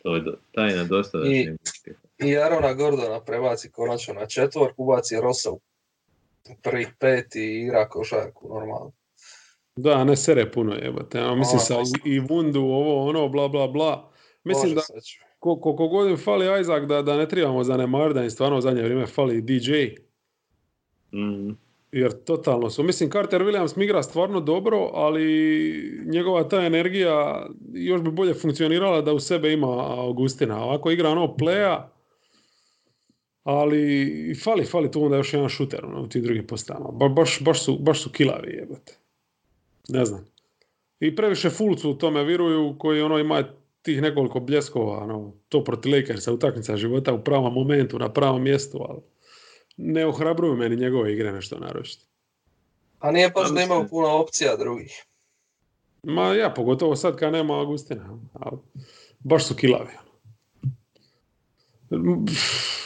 [0.04, 1.56] To je do, tajna dosta da I-
[2.18, 5.60] I Arona Gordona prebaci konačno na četvorku, ubaci Rosa u
[6.62, 8.92] prvih pet i igra košarku normalno.
[9.76, 11.20] Da, ne sere puno jebote.
[11.20, 11.74] a mislim sa
[12.04, 14.10] i, Vundu, ovo, ono, bla, bla, bla.
[14.44, 14.80] Mislim da
[15.38, 18.60] ko- koliko god im fali Isaac, da, da ne trebamo zanemariti da im stvarno u
[18.60, 19.72] zadnje vrijeme fali i DJ.
[21.14, 21.56] Mm,
[21.92, 22.82] Jer totalno su.
[22.82, 29.00] Mislim, Carter Williams mi igra stvarno dobro, ali njegova ta energija još bi bolje funkcionirala
[29.00, 30.64] da u sebe ima Augustina.
[30.64, 31.82] Ovako igra ono playa,
[33.44, 36.90] ali fali, fali tu onda još jedan šuter ono, u tim drugim postavama.
[36.90, 38.98] Ba, baš, baš, su, baš su kilavi jebote.
[39.88, 40.26] Ne znam.
[41.00, 43.44] I previše Fulcu u tome viruju koji ono ima
[43.82, 48.78] tih nekoliko bljeskova, ono, to protiv Lakersa, utakmica života u pravom momentu, na pravom mjestu,
[48.88, 49.00] ali
[49.76, 52.06] ne ohrabruju meni njegove igre nešto naročito.
[52.98, 55.04] A nije baš da imaju puno opcija drugih.
[56.02, 58.18] Ma ja, pogotovo sad kad nema Augustina.
[58.32, 58.58] ali
[59.18, 60.03] baš su kilavi.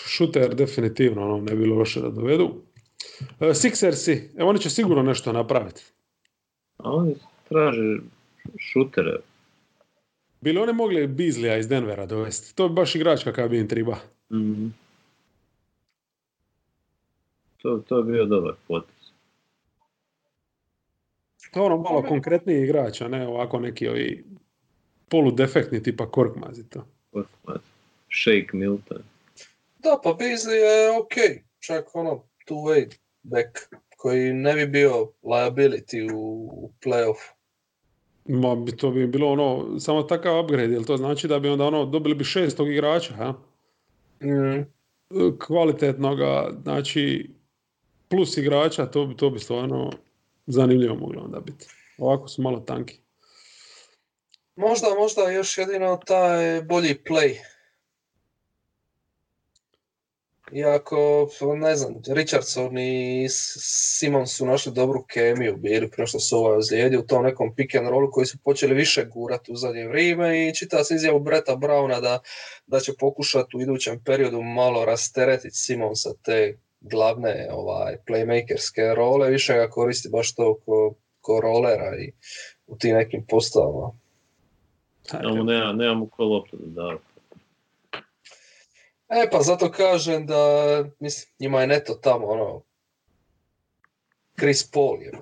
[0.07, 2.51] Šuter definitivno ono, ne bi bilo loše da dovedu.
[3.41, 5.83] E, Sixersi, e, oni će sigurno nešto napraviti.
[6.77, 7.15] a oni
[7.49, 7.99] traže
[8.59, 9.17] šutere.
[10.41, 12.57] Bili oni mogli Bizlija iz Denvera dovesti?
[12.57, 13.97] To bi baš igrač kakav bi im triba.
[14.31, 14.67] Mm.
[17.63, 18.95] To, to je bio dobar potez.
[21.53, 24.25] To je ono malo konkretniji igrač, a ne ovako neki ovi
[25.09, 26.87] poludefektni tipa Korkmaz i to.
[27.13, 27.61] Korkmaz.
[28.11, 29.03] Shake Milton.
[29.79, 31.45] Da, pa Beasley je ok.
[31.61, 33.59] Čak ono two-way back
[33.97, 37.33] koji ne bi bio liability u, u playoffu.
[38.25, 41.65] Ma, bi to bi bilo ono, samo takav upgrade, jel to znači da bi onda
[41.65, 43.35] ono, dobili bi šestog igrača, ha?
[44.23, 44.63] Mm.
[45.47, 47.31] kvalitetnoga, znači
[48.09, 49.91] plus igrača, to bi, to bi stvarno
[50.47, 51.67] zanimljivo moglo onda biti.
[51.99, 53.01] Ovako su malo tanki.
[54.57, 57.35] Možda, možda još jedino taj bolji play.
[60.53, 66.57] Iako, ne znam, Richardson i Simon su našli dobru kemiju bili prije što su ovaj
[66.57, 70.49] ozlijedio u tom nekom pick and rollu koji su počeli više gurati u zadnje vrijeme
[70.49, 72.21] i čita se izjavu Breta Browna da,
[72.67, 79.31] da će pokušati u idućem periodu malo rasteretiti Simon sa te glavne ovaj, playmakerske role,
[79.31, 82.13] više ga koristi baš to ko, ko rolera i
[82.67, 83.91] u tim nekim postavama.
[85.03, 86.97] Samo nema, nemamo ko loptu da.
[89.09, 90.45] E pa zato kažem da
[91.01, 92.63] mislim, njima je neto tamo ono
[94.39, 95.13] Chris Paul je.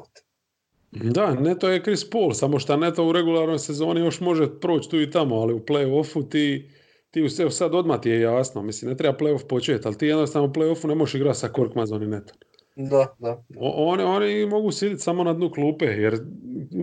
[0.90, 5.00] Da, Neto je Chris Paul, samo što Neto u regularnoj sezoni još može proći tu
[5.00, 6.70] i tamo, ali u play-offu ti,
[7.10, 10.48] ti u sad odmah ti je jasno, mislim, ne treba play-off početi, ali ti jednostavno
[10.48, 12.36] u play-offu ne možeš igrati sa Korkmazom i Netom.
[12.76, 13.44] Da, da.
[13.56, 16.14] O- Oni, oni mogu sjediti samo na dnu klupe, jer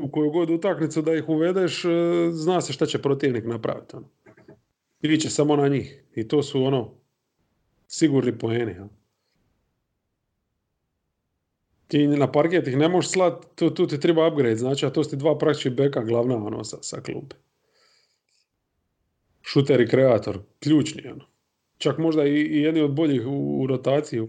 [0.03, 1.89] u koju god utakmicu da ih uvedeš, e,
[2.31, 3.95] zna se šta će protivnik napraviti.
[3.95, 4.09] Ono.
[5.11, 6.03] Iće samo na njih.
[6.15, 6.93] I to su ono,
[7.87, 8.71] sigurni poeni.
[8.71, 8.87] jel.
[11.87, 15.03] Ti na parket ih ne možeš slat, tu, tu ti treba upgrade, znači, a to
[15.03, 17.35] su ti dva praktički beka glavna ono, sa, sa klupe.
[19.41, 21.07] Šuter i kreator, ključni.
[21.07, 21.25] Ono.
[21.77, 24.27] Čak možda i, i jedni od boljih u, u rotaciji.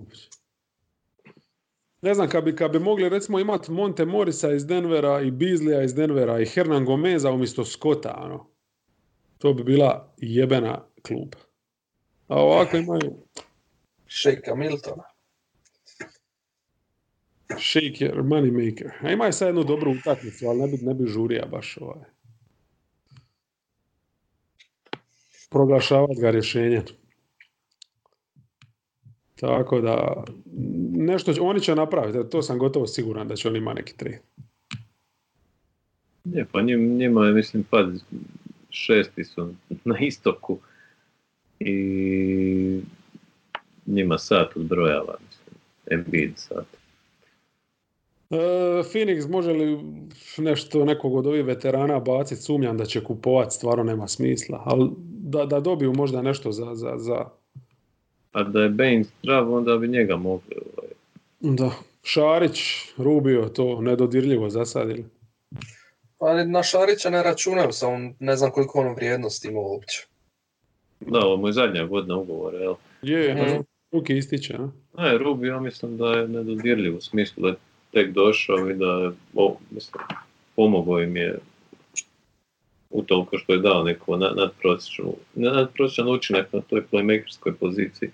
[2.02, 5.84] Ne znam, kad bi, kad bi mogli recimo imati Monte Morisa iz Denvera i Beasleya
[5.84, 8.53] iz Denvera i Hernan Gomeza umjesto Scotta, ono,
[9.44, 11.38] to bi bila jebena kluba.
[12.28, 13.16] A ovako imaju
[14.08, 15.02] Shakea Miltona.
[17.60, 18.92] shaker, money maker.
[19.00, 22.04] A imaju sad jednu dobru utakmicu, ali ne bi, ne bi žurija baš ovaj.
[25.50, 26.82] Proglašavati ga rješenjem.
[29.34, 30.24] Tako da,
[30.92, 34.22] nešto će, oni će napraviti, to sam gotovo siguran da će oni imati neki trade.
[36.24, 38.04] Je, pa njim, njima je, mislim, pad
[38.74, 40.59] šesti su na istoku
[41.60, 42.80] i
[43.86, 45.56] njima sat odbrojava, mislim,
[45.90, 46.66] Embiid sat.
[48.30, 48.36] E,
[48.92, 49.78] Phoenix može li
[50.38, 55.46] nešto nekog od ovih veterana baciti, sumnjam da će kupovati, stvarno nema smisla, ali da,
[55.46, 57.24] da dobiju možda nešto za, za, za
[58.32, 60.56] A da je Bane zdrav, onda bi njega mogli.
[60.76, 60.90] Ovaj.
[61.40, 61.70] da.
[62.02, 62.60] Šarić,
[62.96, 64.64] Rubio, to nedodirljivo za
[66.24, 70.06] Pa na Šarića ne računam sa on, ne znam koliko on vrijednost ima uopće.
[71.01, 72.74] Da, ovo mu je zadnja godina ugovora, jel?
[73.02, 73.60] Je, Mhm.
[73.92, 74.68] ruki ističe, a?
[74.98, 77.55] Ne, Rubio mislim da je nedodirljiv u smislu da je
[77.92, 80.02] tek došao i da je, o, mislim,
[80.56, 81.38] pomogao im je
[82.90, 88.10] utoliko što je dao neko na- nadprosječnu, ne nadprosječan učinak na toj playmakerskoj poziciji.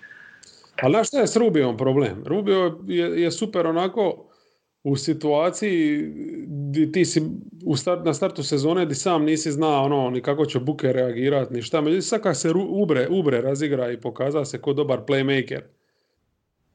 [0.81, 2.23] Ali znaš šta je s Rubijom problem?
[2.25, 4.25] Rubio je, je super onako
[4.83, 6.11] u situaciji
[6.47, 7.21] di ti si
[7.65, 11.53] u start, na startu sezone di sam nisi znao ono, ni kako će Buke reagirati,
[11.53, 11.81] ni šta.
[11.81, 15.61] Međutim, sad kad se ubre, ubre razigra i pokaza se ko dobar playmaker,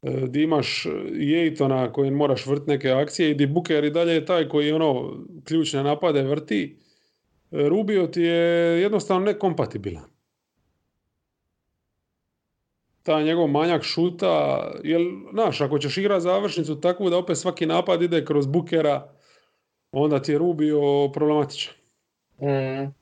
[0.03, 4.25] e, di imaš Jejtona koji moraš vrt neke akcije i di Buker i dalje je
[4.25, 6.79] taj koji ono ključne napade vrti,
[7.51, 10.16] e, Rubio ti je jednostavno nekompatibilan
[13.07, 15.03] taj njegov manjak šuta, jel,
[15.33, 19.09] znaš, ako ćeš igrati završnicu takvu da opet svaki napad ide kroz bukera,
[19.93, 21.75] onda ti je Rubio problematičan.
[22.41, 22.93] Mm,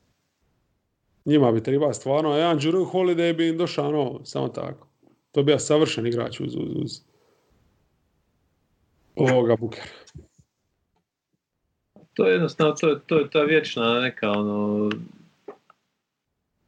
[1.25, 4.89] Njima bi treba stvarno, a jedan Drew Holiday bi im došao ono, samo tako.
[5.33, 7.01] To bi ja savršen igrač uz, uz, uz
[9.17, 9.87] ovoga bukera.
[12.15, 14.91] To je jednostavno, to je, to je ta vječna neka ono,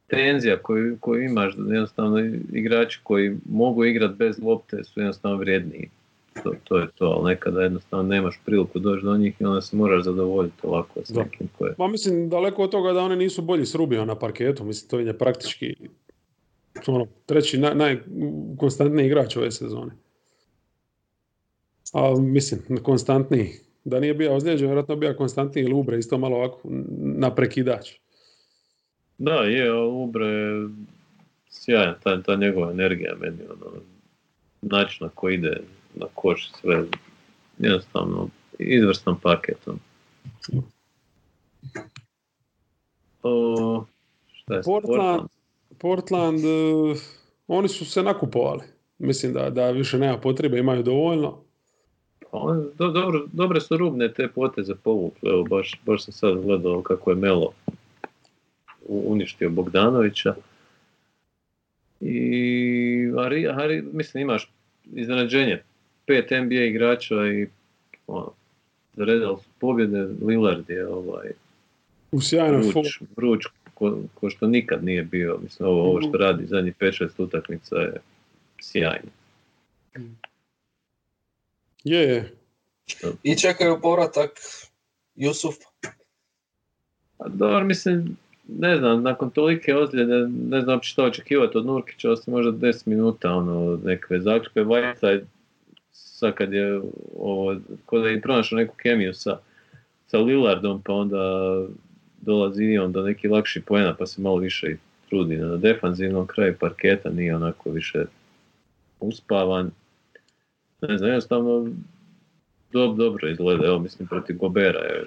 [0.07, 2.21] tenzija koju, koju imaš, da jednostavno
[2.53, 5.91] igrači koji mogu igrati bez lopte su jednostavno vrijedniji.
[6.43, 9.77] To, to je to, ali nekada jednostavno nemaš priliku doći do njih i onda se
[9.77, 11.75] moraš zadovoljiti ovako s nekim koje...
[11.79, 15.01] Ma mislim, daleko od toga da oni nisu bolji s Rubio na parketu, mislim, to
[15.01, 15.75] im je praktički
[16.87, 19.93] ono, treći naj, najkonstantniji igrač ove sezone.
[21.93, 23.53] Ali mislim, konstantniji.
[23.85, 26.61] Da nije bio ozlijeđen, vjerojatno bi bio konstantniji ili Ubre, isto malo ovako
[26.99, 27.91] na prekidač.
[29.19, 30.69] Da, je, Ubre je
[31.51, 33.73] sjajan, ta, ta njegova energija meni, ono,
[34.63, 35.61] način na koji ide
[35.95, 36.85] na koš, sve,
[37.59, 38.29] jednostavno,
[38.59, 39.59] izvrstan paket.
[39.69, 39.79] ono.
[43.23, 43.85] O,
[44.33, 45.29] šta je Portland,
[45.79, 47.01] Portland, eh,
[47.47, 48.63] oni su se nakupovali.
[48.99, 51.39] Mislim da, da više nema potrebe, imaju dovoljno.
[52.31, 56.43] Pa on- do- dobro, dobre su rubne te poteze povukli, evo baš, baš sam sad
[56.43, 57.53] gledao kako je Melo
[58.89, 60.35] uništio Bogdanovića.
[62.01, 64.51] I Ari, Ari, mislim imaš
[64.95, 65.63] iznenađenje,
[66.07, 67.47] pet NBA igrača i
[68.07, 68.33] ono,
[68.97, 71.31] zaredali su pobjede, Lillard je ovaj,
[72.13, 72.73] U sjajnoj
[73.17, 73.43] vruć,
[73.75, 78.01] ko, ko što nikad nije bio, mislim ovo, ovo što radi zadnjih 5-6 utakmica je
[78.61, 79.11] sjajno.
[81.85, 82.33] Je, je.
[83.23, 84.31] I čekaju povratak
[85.15, 85.55] Jusuf.
[87.19, 88.17] A dobro, mislim,
[88.49, 93.33] ne znam, nakon tolike ozljede, ne znam što očekivati od Nurkića, osim možda 10 minuta,
[93.33, 94.61] ono, nekakve zaključke.
[94.61, 95.23] Whiteside,
[95.93, 96.81] sad kad je
[97.19, 97.57] ovo,
[97.93, 99.39] da je pronašao neku kemiju sa,
[100.07, 101.53] sa Lillardom, pa onda
[102.21, 104.77] dolazi i on do neki lakši poena, pa se malo više i
[105.09, 108.05] trudi na defanzivnom kraju parketa, nije onako više
[109.01, 109.71] uspavan.
[110.81, 111.69] Ne znam, jednostavno
[112.73, 115.05] dob, dobro izgleda, evo mislim protiv Gobera je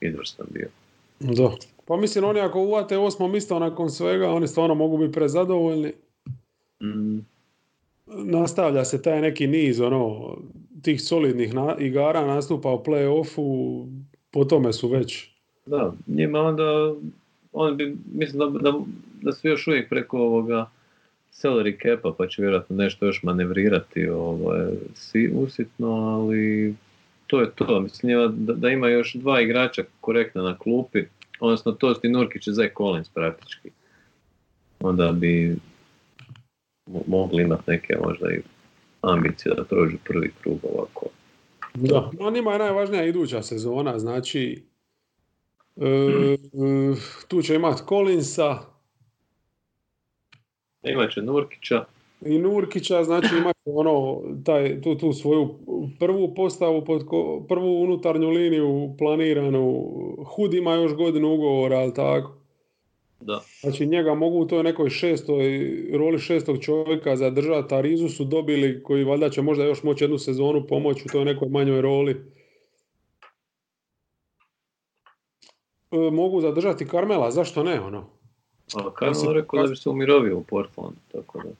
[0.00, 0.68] izvrstan bio.
[1.20, 1.50] Da.
[1.86, 5.92] Pa mislim, oni ako uvate osmo mjesto nakon svega, oni stvarno mogu biti prezadovoljni.
[6.82, 7.18] Mm,
[8.06, 10.36] Nastavlja se taj neki niz ono,
[10.82, 13.86] tih solidnih na- igara nastupa u play-offu,
[14.30, 15.28] po tome su već.
[15.66, 16.94] da, njima onda,
[17.52, 18.78] on bi, mislim da, da,
[19.22, 20.70] da su još uvijek preko ovoga
[21.32, 26.74] salary capa, pa će vjerojatno nešto još manevrirati ovaj, si, usitno, ali
[27.28, 27.80] to je to.
[27.80, 31.04] Mislim da, da ima još dva igrača korektna na klupi,
[31.40, 33.70] odnosno to ti Nurkić i Zach Collins praktički.
[34.80, 35.56] Onda bi
[36.86, 38.40] mo- mogli imati neke možda i
[39.00, 41.06] ambicije da prođu prvi krug ovako.
[41.74, 42.10] Da.
[42.20, 44.62] No, njima je najvažnija iduća sezona, znači
[45.76, 46.36] e, e,
[47.28, 48.58] tu će imati Collinsa
[50.82, 51.84] Imaće Nurkića,
[52.20, 55.54] i Nurkića, znači imat će ono, taj, tu, tu svoju
[55.98, 59.90] prvu postavu, pod ko- prvu unutarnju liniju planiranu,
[60.26, 62.32] Hud ima još godinu ugovora, ali tako.
[63.20, 63.40] da.
[63.60, 68.82] Znači njega mogu u toj nekoj šestoj, roli šestog čovjeka zadržati, a Rizu su dobili
[68.82, 72.24] koji valjda će možda još moći jednu sezonu pomoći u toj nekoj manjoj roli.
[75.90, 78.06] E, mogu zadržati Karmela, zašto ne ono?
[78.74, 81.50] A Mislim, rekao da bi se umirovio u Portland, tako da.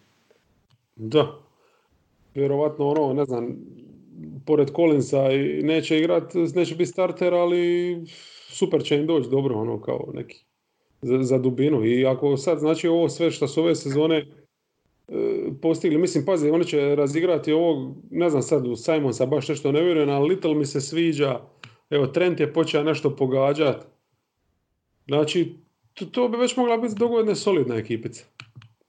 [0.97, 1.39] Da.
[2.35, 3.57] Vjerovatno ono, ne znam,
[4.47, 7.97] pored Collinsa i neće igrat, neće biti starter, ali
[8.49, 10.45] super će im doći dobro, ono, kao neki
[11.03, 11.85] za, za dubinu.
[11.85, 14.25] I ako sad, znači, ovo sve što su ove sezone e,
[15.63, 19.83] postigli, mislim, pazi, oni će razigrati ovog, ne znam sad, u Simonsa baš nešto ne
[19.83, 21.41] vjerujem, ali Little mi se sviđa,
[21.91, 23.87] evo, Trent je počeo nešto pogađat.
[25.07, 25.55] Znači,
[25.95, 28.25] to, to bi već mogla biti dogodne solidna ekipica.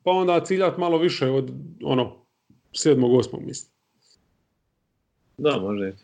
[0.04, 1.52] Pa onda ciljat malo više od,
[1.84, 2.26] ono,
[2.74, 3.79] sedmog, osmog mislim.
[5.40, 5.96] Da, možda je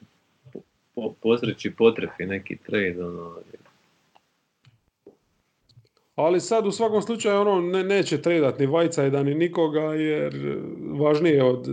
[0.53, 0.59] po,
[0.95, 3.35] po, posreći potrefi neki trade, ono,
[6.15, 10.33] Ali sad u svakom slučaju ono ne, neće tradat ni Vajcajda ni nikoga jer
[10.99, 11.67] važnije od,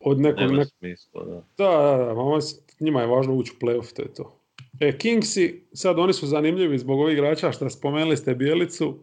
[0.00, 0.40] od nekog...
[0.40, 1.42] nema nek- smisla, da.
[1.56, 4.38] Da, da, da, ma s- njima je važno ući u playoff, to je to.
[4.80, 8.98] E, Kingsi, sad oni su zanimljivi zbog ovih igrača što spomenuli ste Bijelicu.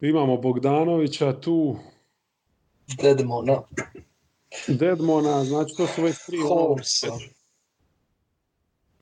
[0.00, 1.76] Imamo Bogdanovića tu,
[3.02, 3.62] Dedmona,
[4.68, 6.38] Dedmona, znači to su već tri...
[6.38, 7.08] ono, Holmesa.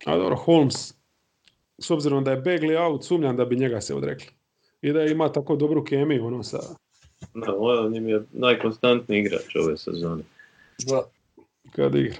[0.06, 0.94] A dobro, Holmes,
[1.78, 4.28] s obzirom da je Bagley out, sumnjam da bi njega se odrekli.
[4.82, 6.58] I da ima tako dobru kemiju, ono, sa,
[7.34, 10.22] Da, on im je najkonstantniji igrač ove sezone.
[10.86, 11.02] Da.
[11.72, 12.16] kad igra.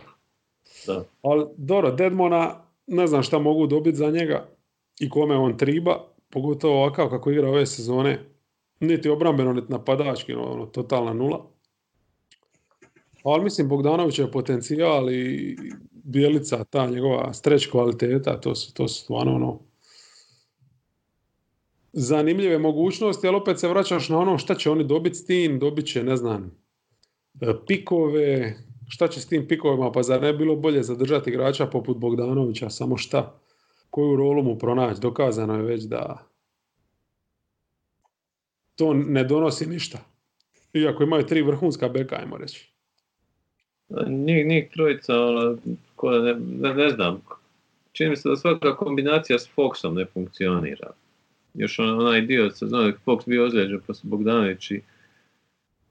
[0.87, 1.05] Da.
[1.23, 4.49] Ali, dobro, Dedmona, ne znam šta mogu dobiti za njega
[5.01, 8.25] i kome on triba, pogotovo ovakav kako igra ove sezone.
[8.81, 11.47] Niti obrambeno, niti napadački, ono, totalna nula.
[13.23, 15.57] Ali mislim, Bogdanović je potencijal i
[15.91, 19.61] Bijelica, ta njegova streć kvaliteta, to su, to su stvarno ono,
[21.93, 25.87] zanimljive mogućnosti, ali opet se vraćaš na ono šta će oni dobiti s tim, dobit
[25.87, 26.57] će, ne znam,
[27.41, 28.57] e, pikove,
[28.89, 32.71] šta će s tim pikovima, pa zar ne bi bilo bolje zadržati igrača poput Bogdanovića,
[32.71, 33.41] samo šta,
[33.91, 36.27] koju rolu mu pronaći, dokazano je već da
[38.77, 39.99] to ne donosi ništa.
[40.75, 42.72] Iako imaju tri vrhunska beka, ajmo reći.
[44.09, 45.57] Njih, njih trojica, ono,
[46.03, 47.21] da ne, ne, ne znam,
[47.93, 50.91] čini mi se da svaka kombinacija s Foxom ne funkcionira.
[51.55, 54.81] Još on, onaj dio sezone, dok je Fox bio ozlijeđen, su Bogdanović i,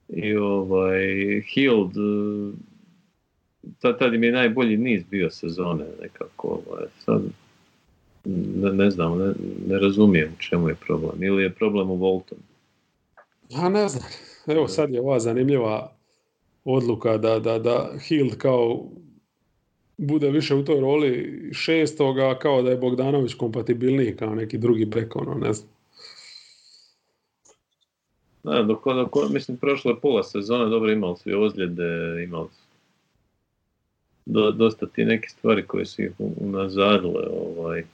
[0.08, 1.06] i ovaj,
[1.54, 2.52] Hield, eh,
[3.80, 6.48] tad, tad im je najbolji niz bio sezone nekako.
[6.48, 7.22] Ovaj, sad,
[8.24, 9.32] ne, ne znam, ne,
[9.68, 11.22] ne razumijem čemu je problem.
[11.22, 12.42] Ili je problem u Voltonu.
[13.56, 14.04] A ne znam.
[14.46, 15.92] Evo sad je ova zanimljiva
[16.64, 18.90] odluka da, da, da Hild kao
[19.96, 25.16] bude više u toj roli šestoga, kao da je Bogdanović kompatibilniji kao neki drugi bek,
[25.16, 25.68] ono, ne znam.
[28.42, 32.62] Da, dok, dok, mislim, prošlo je pola sezone, dobro imali su i ozljede, imali su
[34.26, 37.84] do, dosta ti neke stvari koje su ih unazadile, ovaj,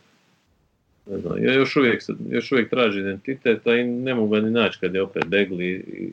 [1.07, 4.51] ne znam, ja još uvijek, još uvijek traži identitet, a i ne mogu ga ni
[4.51, 6.13] naći kad je opet Degli i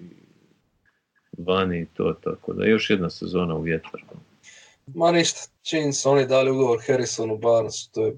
[1.38, 4.04] vani i to, tako da još jedna sezona u vjetar.
[4.88, 8.18] Ma ništa, čim su oni dali ugovor Harrisonu Barnesu, to je,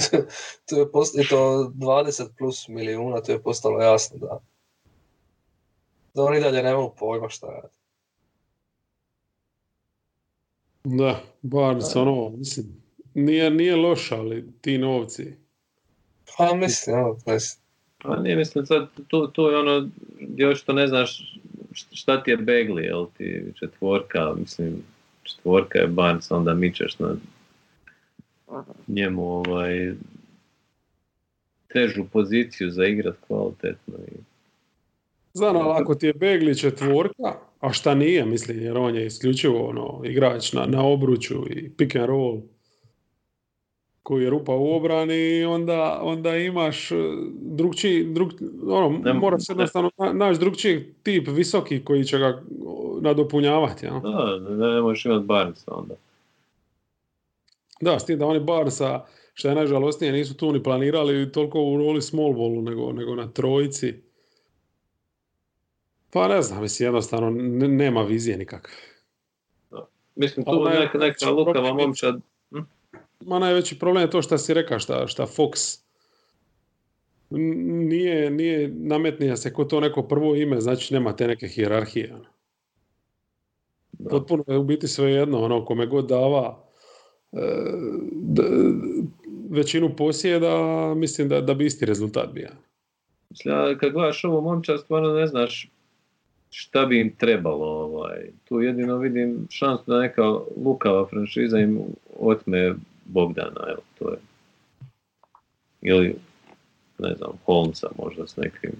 [0.68, 4.40] to je post, i to 20 plus milijuna, to je postalo jasno da,
[6.14, 7.78] da oni dalje nemaju pojma šta radi.
[10.84, 12.66] Da, Barnes, ono, mislim,
[13.14, 15.32] nije, nije loš, ali ti novci.
[16.36, 17.62] Pa mislim, evo, mislim.
[18.02, 19.88] Pa nije, mislim, sad, tu, tu je ono,
[20.36, 21.38] još što ne znaš
[21.72, 24.82] šta ti je Begli, jel ti četvorka, mislim,
[25.22, 27.16] četvorka je Barnes, onda mičeš na
[28.86, 29.92] njemu ovaj,
[31.68, 33.94] težu poziciju za igrat kvalitetno.
[33.94, 34.16] I,
[35.32, 39.68] Znam, ali ako ti je Begli četvorka, a šta nije, mislim, jer on je isključivo
[39.68, 42.40] ono, igrač na, na obruču i pick and roll,
[44.02, 46.88] koji je rupa u obrani, onda, onda imaš
[47.32, 52.42] drugčiji, drug, ono, Ne- mora se jednostavno na- naći drugčiji tip visoki koji će ga
[53.00, 53.86] nadopunjavati.
[53.86, 54.00] Ja?
[54.02, 55.94] da, ne, ne možeš imati Barnesa onda.
[57.80, 59.04] Da, s tim da oni Barnesa,
[59.34, 63.28] što je najžalosnije, nisu tu ni planirali toliko u roli small ballu, nego, nego na
[63.28, 63.94] trojici.
[66.12, 68.74] Pa ne znam, mislim, jednostavno ne- nema vizije nikakve.
[70.16, 72.20] Mislim, tu neka, neka lukava momčad,
[73.20, 75.80] Ma najveći problem je to što si rekao, šta, šta Fox
[77.30, 82.14] nije, nije nametnija se ko to neko prvo ime, znači nema te neke hijerarhije.
[82.14, 82.24] ono.
[83.92, 84.10] da.
[84.10, 86.64] Potpuno je u biti sve jedno, ono, kome god dava
[87.32, 87.38] e,
[88.12, 88.42] d-
[89.50, 90.54] većinu posjeda,
[90.96, 92.48] mislim da, da bi isti rezultat bio.
[93.30, 95.70] Mislim, kad gledaš ovu momčad, stvarno ne znaš
[96.50, 97.66] šta bi im trebalo.
[97.66, 98.30] Ovaj.
[98.44, 100.22] Tu jedino vidim šansu da neka
[100.64, 101.80] lukava franšiza im
[102.20, 102.74] otme
[103.08, 104.18] Bogdana, evo, to je.
[105.82, 106.16] Ili,
[106.98, 108.72] ne znam, Holmesa možda s nekim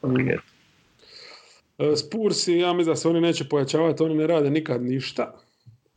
[0.00, 0.44] paketom.
[1.78, 5.34] E, Spursi, ja mislim da se oni neće pojačavati, oni ne rade nikad ništa.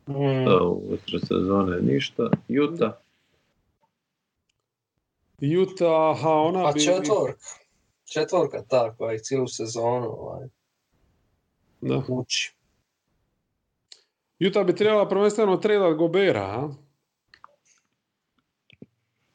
[0.08, 0.46] Mm.
[0.46, 0.98] Da, u
[1.28, 2.30] sezone ništa.
[2.48, 3.00] Juta,
[5.42, 6.80] Utah, aha, ona Pa bi...
[6.80, 7.40] četvorka.
[8.14, 10.48] Četvorka ta koja ih cijelu sezonu ovaj,
[11.82, 12.04] Da.
[12.08, 12.56] uči.
[14.48, 16.70] Utah bi trebala prvenstveno tradat Gobera, a?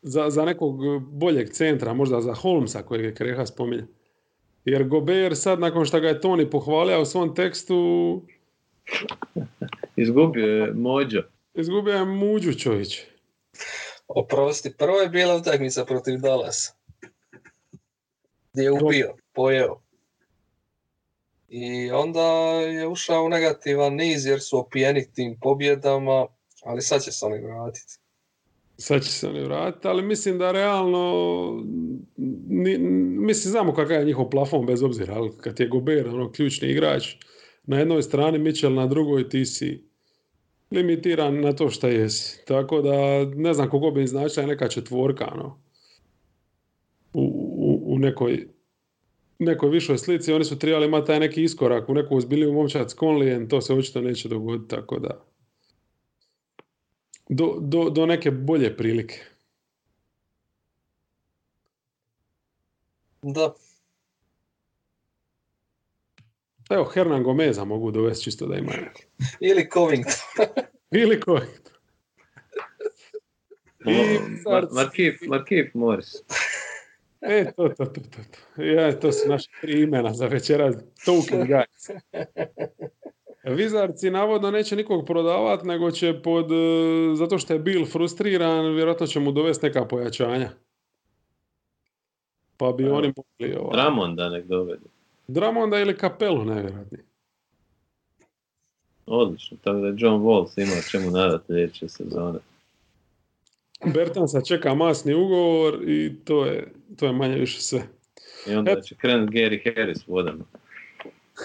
[0.06, 3.86] Za, za nekog boljeg centra, možda za Holmesa kojeg je Kreha spominje.
[4.64, 8.22] Jer Gober sad, nakon što ga je Toni pohvalio u svom tekstu,
[9.96, 11.22] izgubio je Mođo.
[11.54, 13.02] izgubio je Muđu čovječ.
[14.08, 16.72] Oprosti, prvo je bila utakmica protiv Dallasa.
[18.52, 19.80] Gdje je ubio, pojeo.
[21.48, 22.20] I onda
[22.60, 26.26] je ušao u negativan niz jer su opijeni tim pobjedama,
[26.64, 27.98] ali sad će se oni vratiti.
[28.76, 31.64] Sad će se oni vratiti, ali mislim da realno,
[32.48, 32.78] ni,
[33.26, 37.14] mislim znamo kakav je njihov plafon bez obzira, ali kad je Gober ono, ključni igrač,
[37.64, 39.84] na jednoj strani Mitchell, na drugoj ti si
[40.70, 42.44] limitiran na to šta jesi.
[42.46, 45.60] Tako da ne znam koliko bi značila neka četvorka ono,
[47.12, 47.22] u,
[47.56, 48.54] u, u nekoj
[49.38, 52.94] nekoj višoj slici, oni su trebali imati taj neki iskorak u neku ozbiljniju momčad s
[52.94, 55.24] Conlijem, to se očito neće dogoditi, tako da
[57.28, 59.20] do, do, do neke bolje prilike.
[63.22, 63.54] Da,
[66.70, 68.72] Evo, Hernan Gomeza mogu dovesti čisto da ima
[69.40, 70.12] ili Covington.
[71.02, 71.46] Ili koji.
[73.86, 76.14] I Mar- Markif, Markif Morris.
[77.20, 78.00] E, to, to, to, to.
[78.56, 78.62] to.
[78.62, 80.74] Ja, to su naše tri imena za večeras.
[81.04, 81.90] Token guys.
[83.44, 89.06] Vizarci navodno neće nikog prodavat, nego će pod, e, zato što je Bill frustriran, vjerojatno
[89.06, 90.50] će mu dovesti neka pojačanja.
[92.56, 93.56] Pa bi oni mogli...
[93.56, 94.86] Ovaj, Dramonda nek dovede.
[95.28, 97.04] Dramonda ili Kapelu, najvjerojatnije.
[99.06, 102.38] Odlično, tako da je John Wall ima čemu nadati sljedeće sezone.
[103.94, 107.82] Bertansa čeka masni ugovor i to je, to je manje više sve.
[108.48, 108.84] I onda Et.
[108.84, 110.44] će krenut Gary Harris vodama.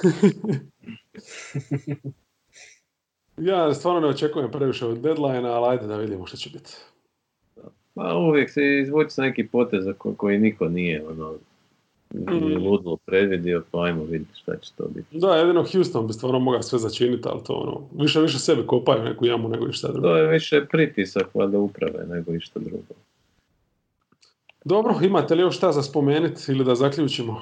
[3.38, 6.72] Ja stvarno ne očekujem previše od deadline ali ajde da vidimo što će biti.
[7.94, 11.34] Pa uvijek se izvući sa neki potez za ko- koji niko nije ono,
[12.14, 12.66] Mm.
[12.66, 15.20] ludilo predvidio, pa ajmo vidjeti šta će to biti.
[15.20, 19.04] Da, jedino Houston bi stvarno mogao sve začiniti, ali to ono, više više sebi kopaju
[19.04, 20.08] neku jamu nego išta drugo.
[20.08, 22.94] To je više pritisak valjda uprave nego išta drugo.
[24.66, 27.42] Dobro, imate li još šta za spomenuti ili da zaključimo?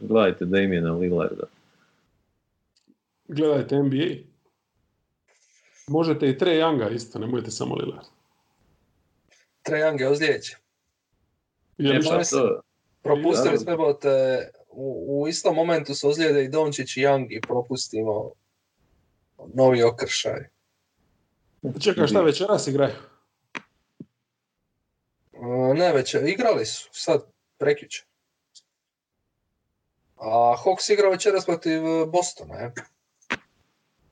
[0.00, 1.44] Gledajte Damiena Lillarda.
[3.28, 4.06] Gledajte NBA.
[5.86, 8.06] Možete i Trae Younga isto, nemojte samo Lillard.
[9.62, 10.56] Trae Young je ozlijeđen.
[11.78, 12.00] Je
[13.02, 13.74] Propustili smo
[14.70, 18.32] u, u istom momentu se ozlijede i Dončić i Young i propustimo
[19.54, 20.48] novi okršaj.
[21.80, 22.94] Čekaj, šta večeras igraju?
[25.32, 27.24] E, Ne, već igrali su, sad,
[27.58, 28.06] prekjučer.
[30.16, 32.72] A Hawks igra večeras protiv e, Bostona, je.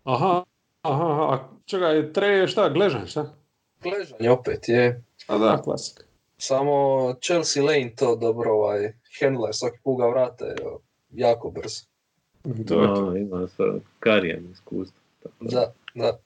[0.05, 0.45] Aha,
[0.83, 1.35] aha, aha.
[1.35, 3.35] A čekaj, tre je šta, Gležan, šta?
[3.83, 5.05] Gležanje opet je.
[5.27, 6.05] A da, klasik.
[6.39, 6.75] Samo
[7.23, 10.55] Chelsea Lane to dobro ovaj, handler, svaki put ga vrate e,
[11.11, 11.85] jako brzo.
[12.69, 13.17] To je to.
[13.17, 15.01] Ima svoj karijerno iskustvo.
[15.23, 16.19] Tako Da, da.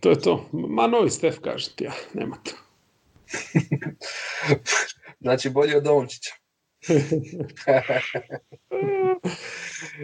[0.00, 0.48] To je to.
[0.52, 2.52] Ma novi Stef, kažem ti ja, nema to.
[5.20, 6.34] Znači bolje od Dončića.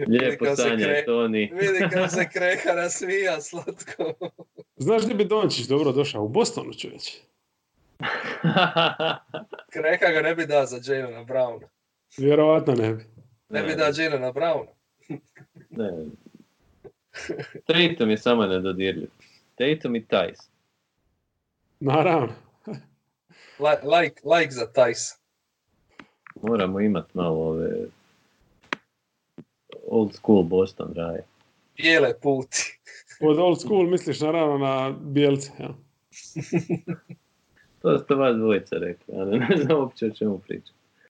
[0.07, 1.51] Lijepo sanja, kre- Toni.
[1.53, 4.13] Vidi kako se kreha nasvija slatko.
[4.77, 6.23] Znaš gdje bi Dončić dobro došao?
[6.23, 7.13] U Bostonu čovječ.
[9.73, 11.67] Kreha ga ne bi da za Jalena Browna.
[12.17, 13.03] Vjerovatno ne bi.
[13.49, 13.75] Ne bi Ne.
[13.75, 14.71] da Jalena Browna.
[15.69, 15.91] ne.
[17.65, 19.09] Tatum je samo nedodirljiv.
[19.55, 20.43] Tatum i Tice.
[21.79, 22.33] Naravno.
[23.59, 25.17] Like, like, like za Tyson.
[26.43, 27.69] Moramo imat malo ove
[29.91, 31.23] old school Boston raje.
[31.77, 32.79] Bijele puti.
[33.19, 35.51] Pod old school misliš naravno na bijelce.
[35.59, 35.73] Ja.
[37.81, 40.75] To ste vas dvojica rekli, a ne, ne znam uopće o čemu pričam.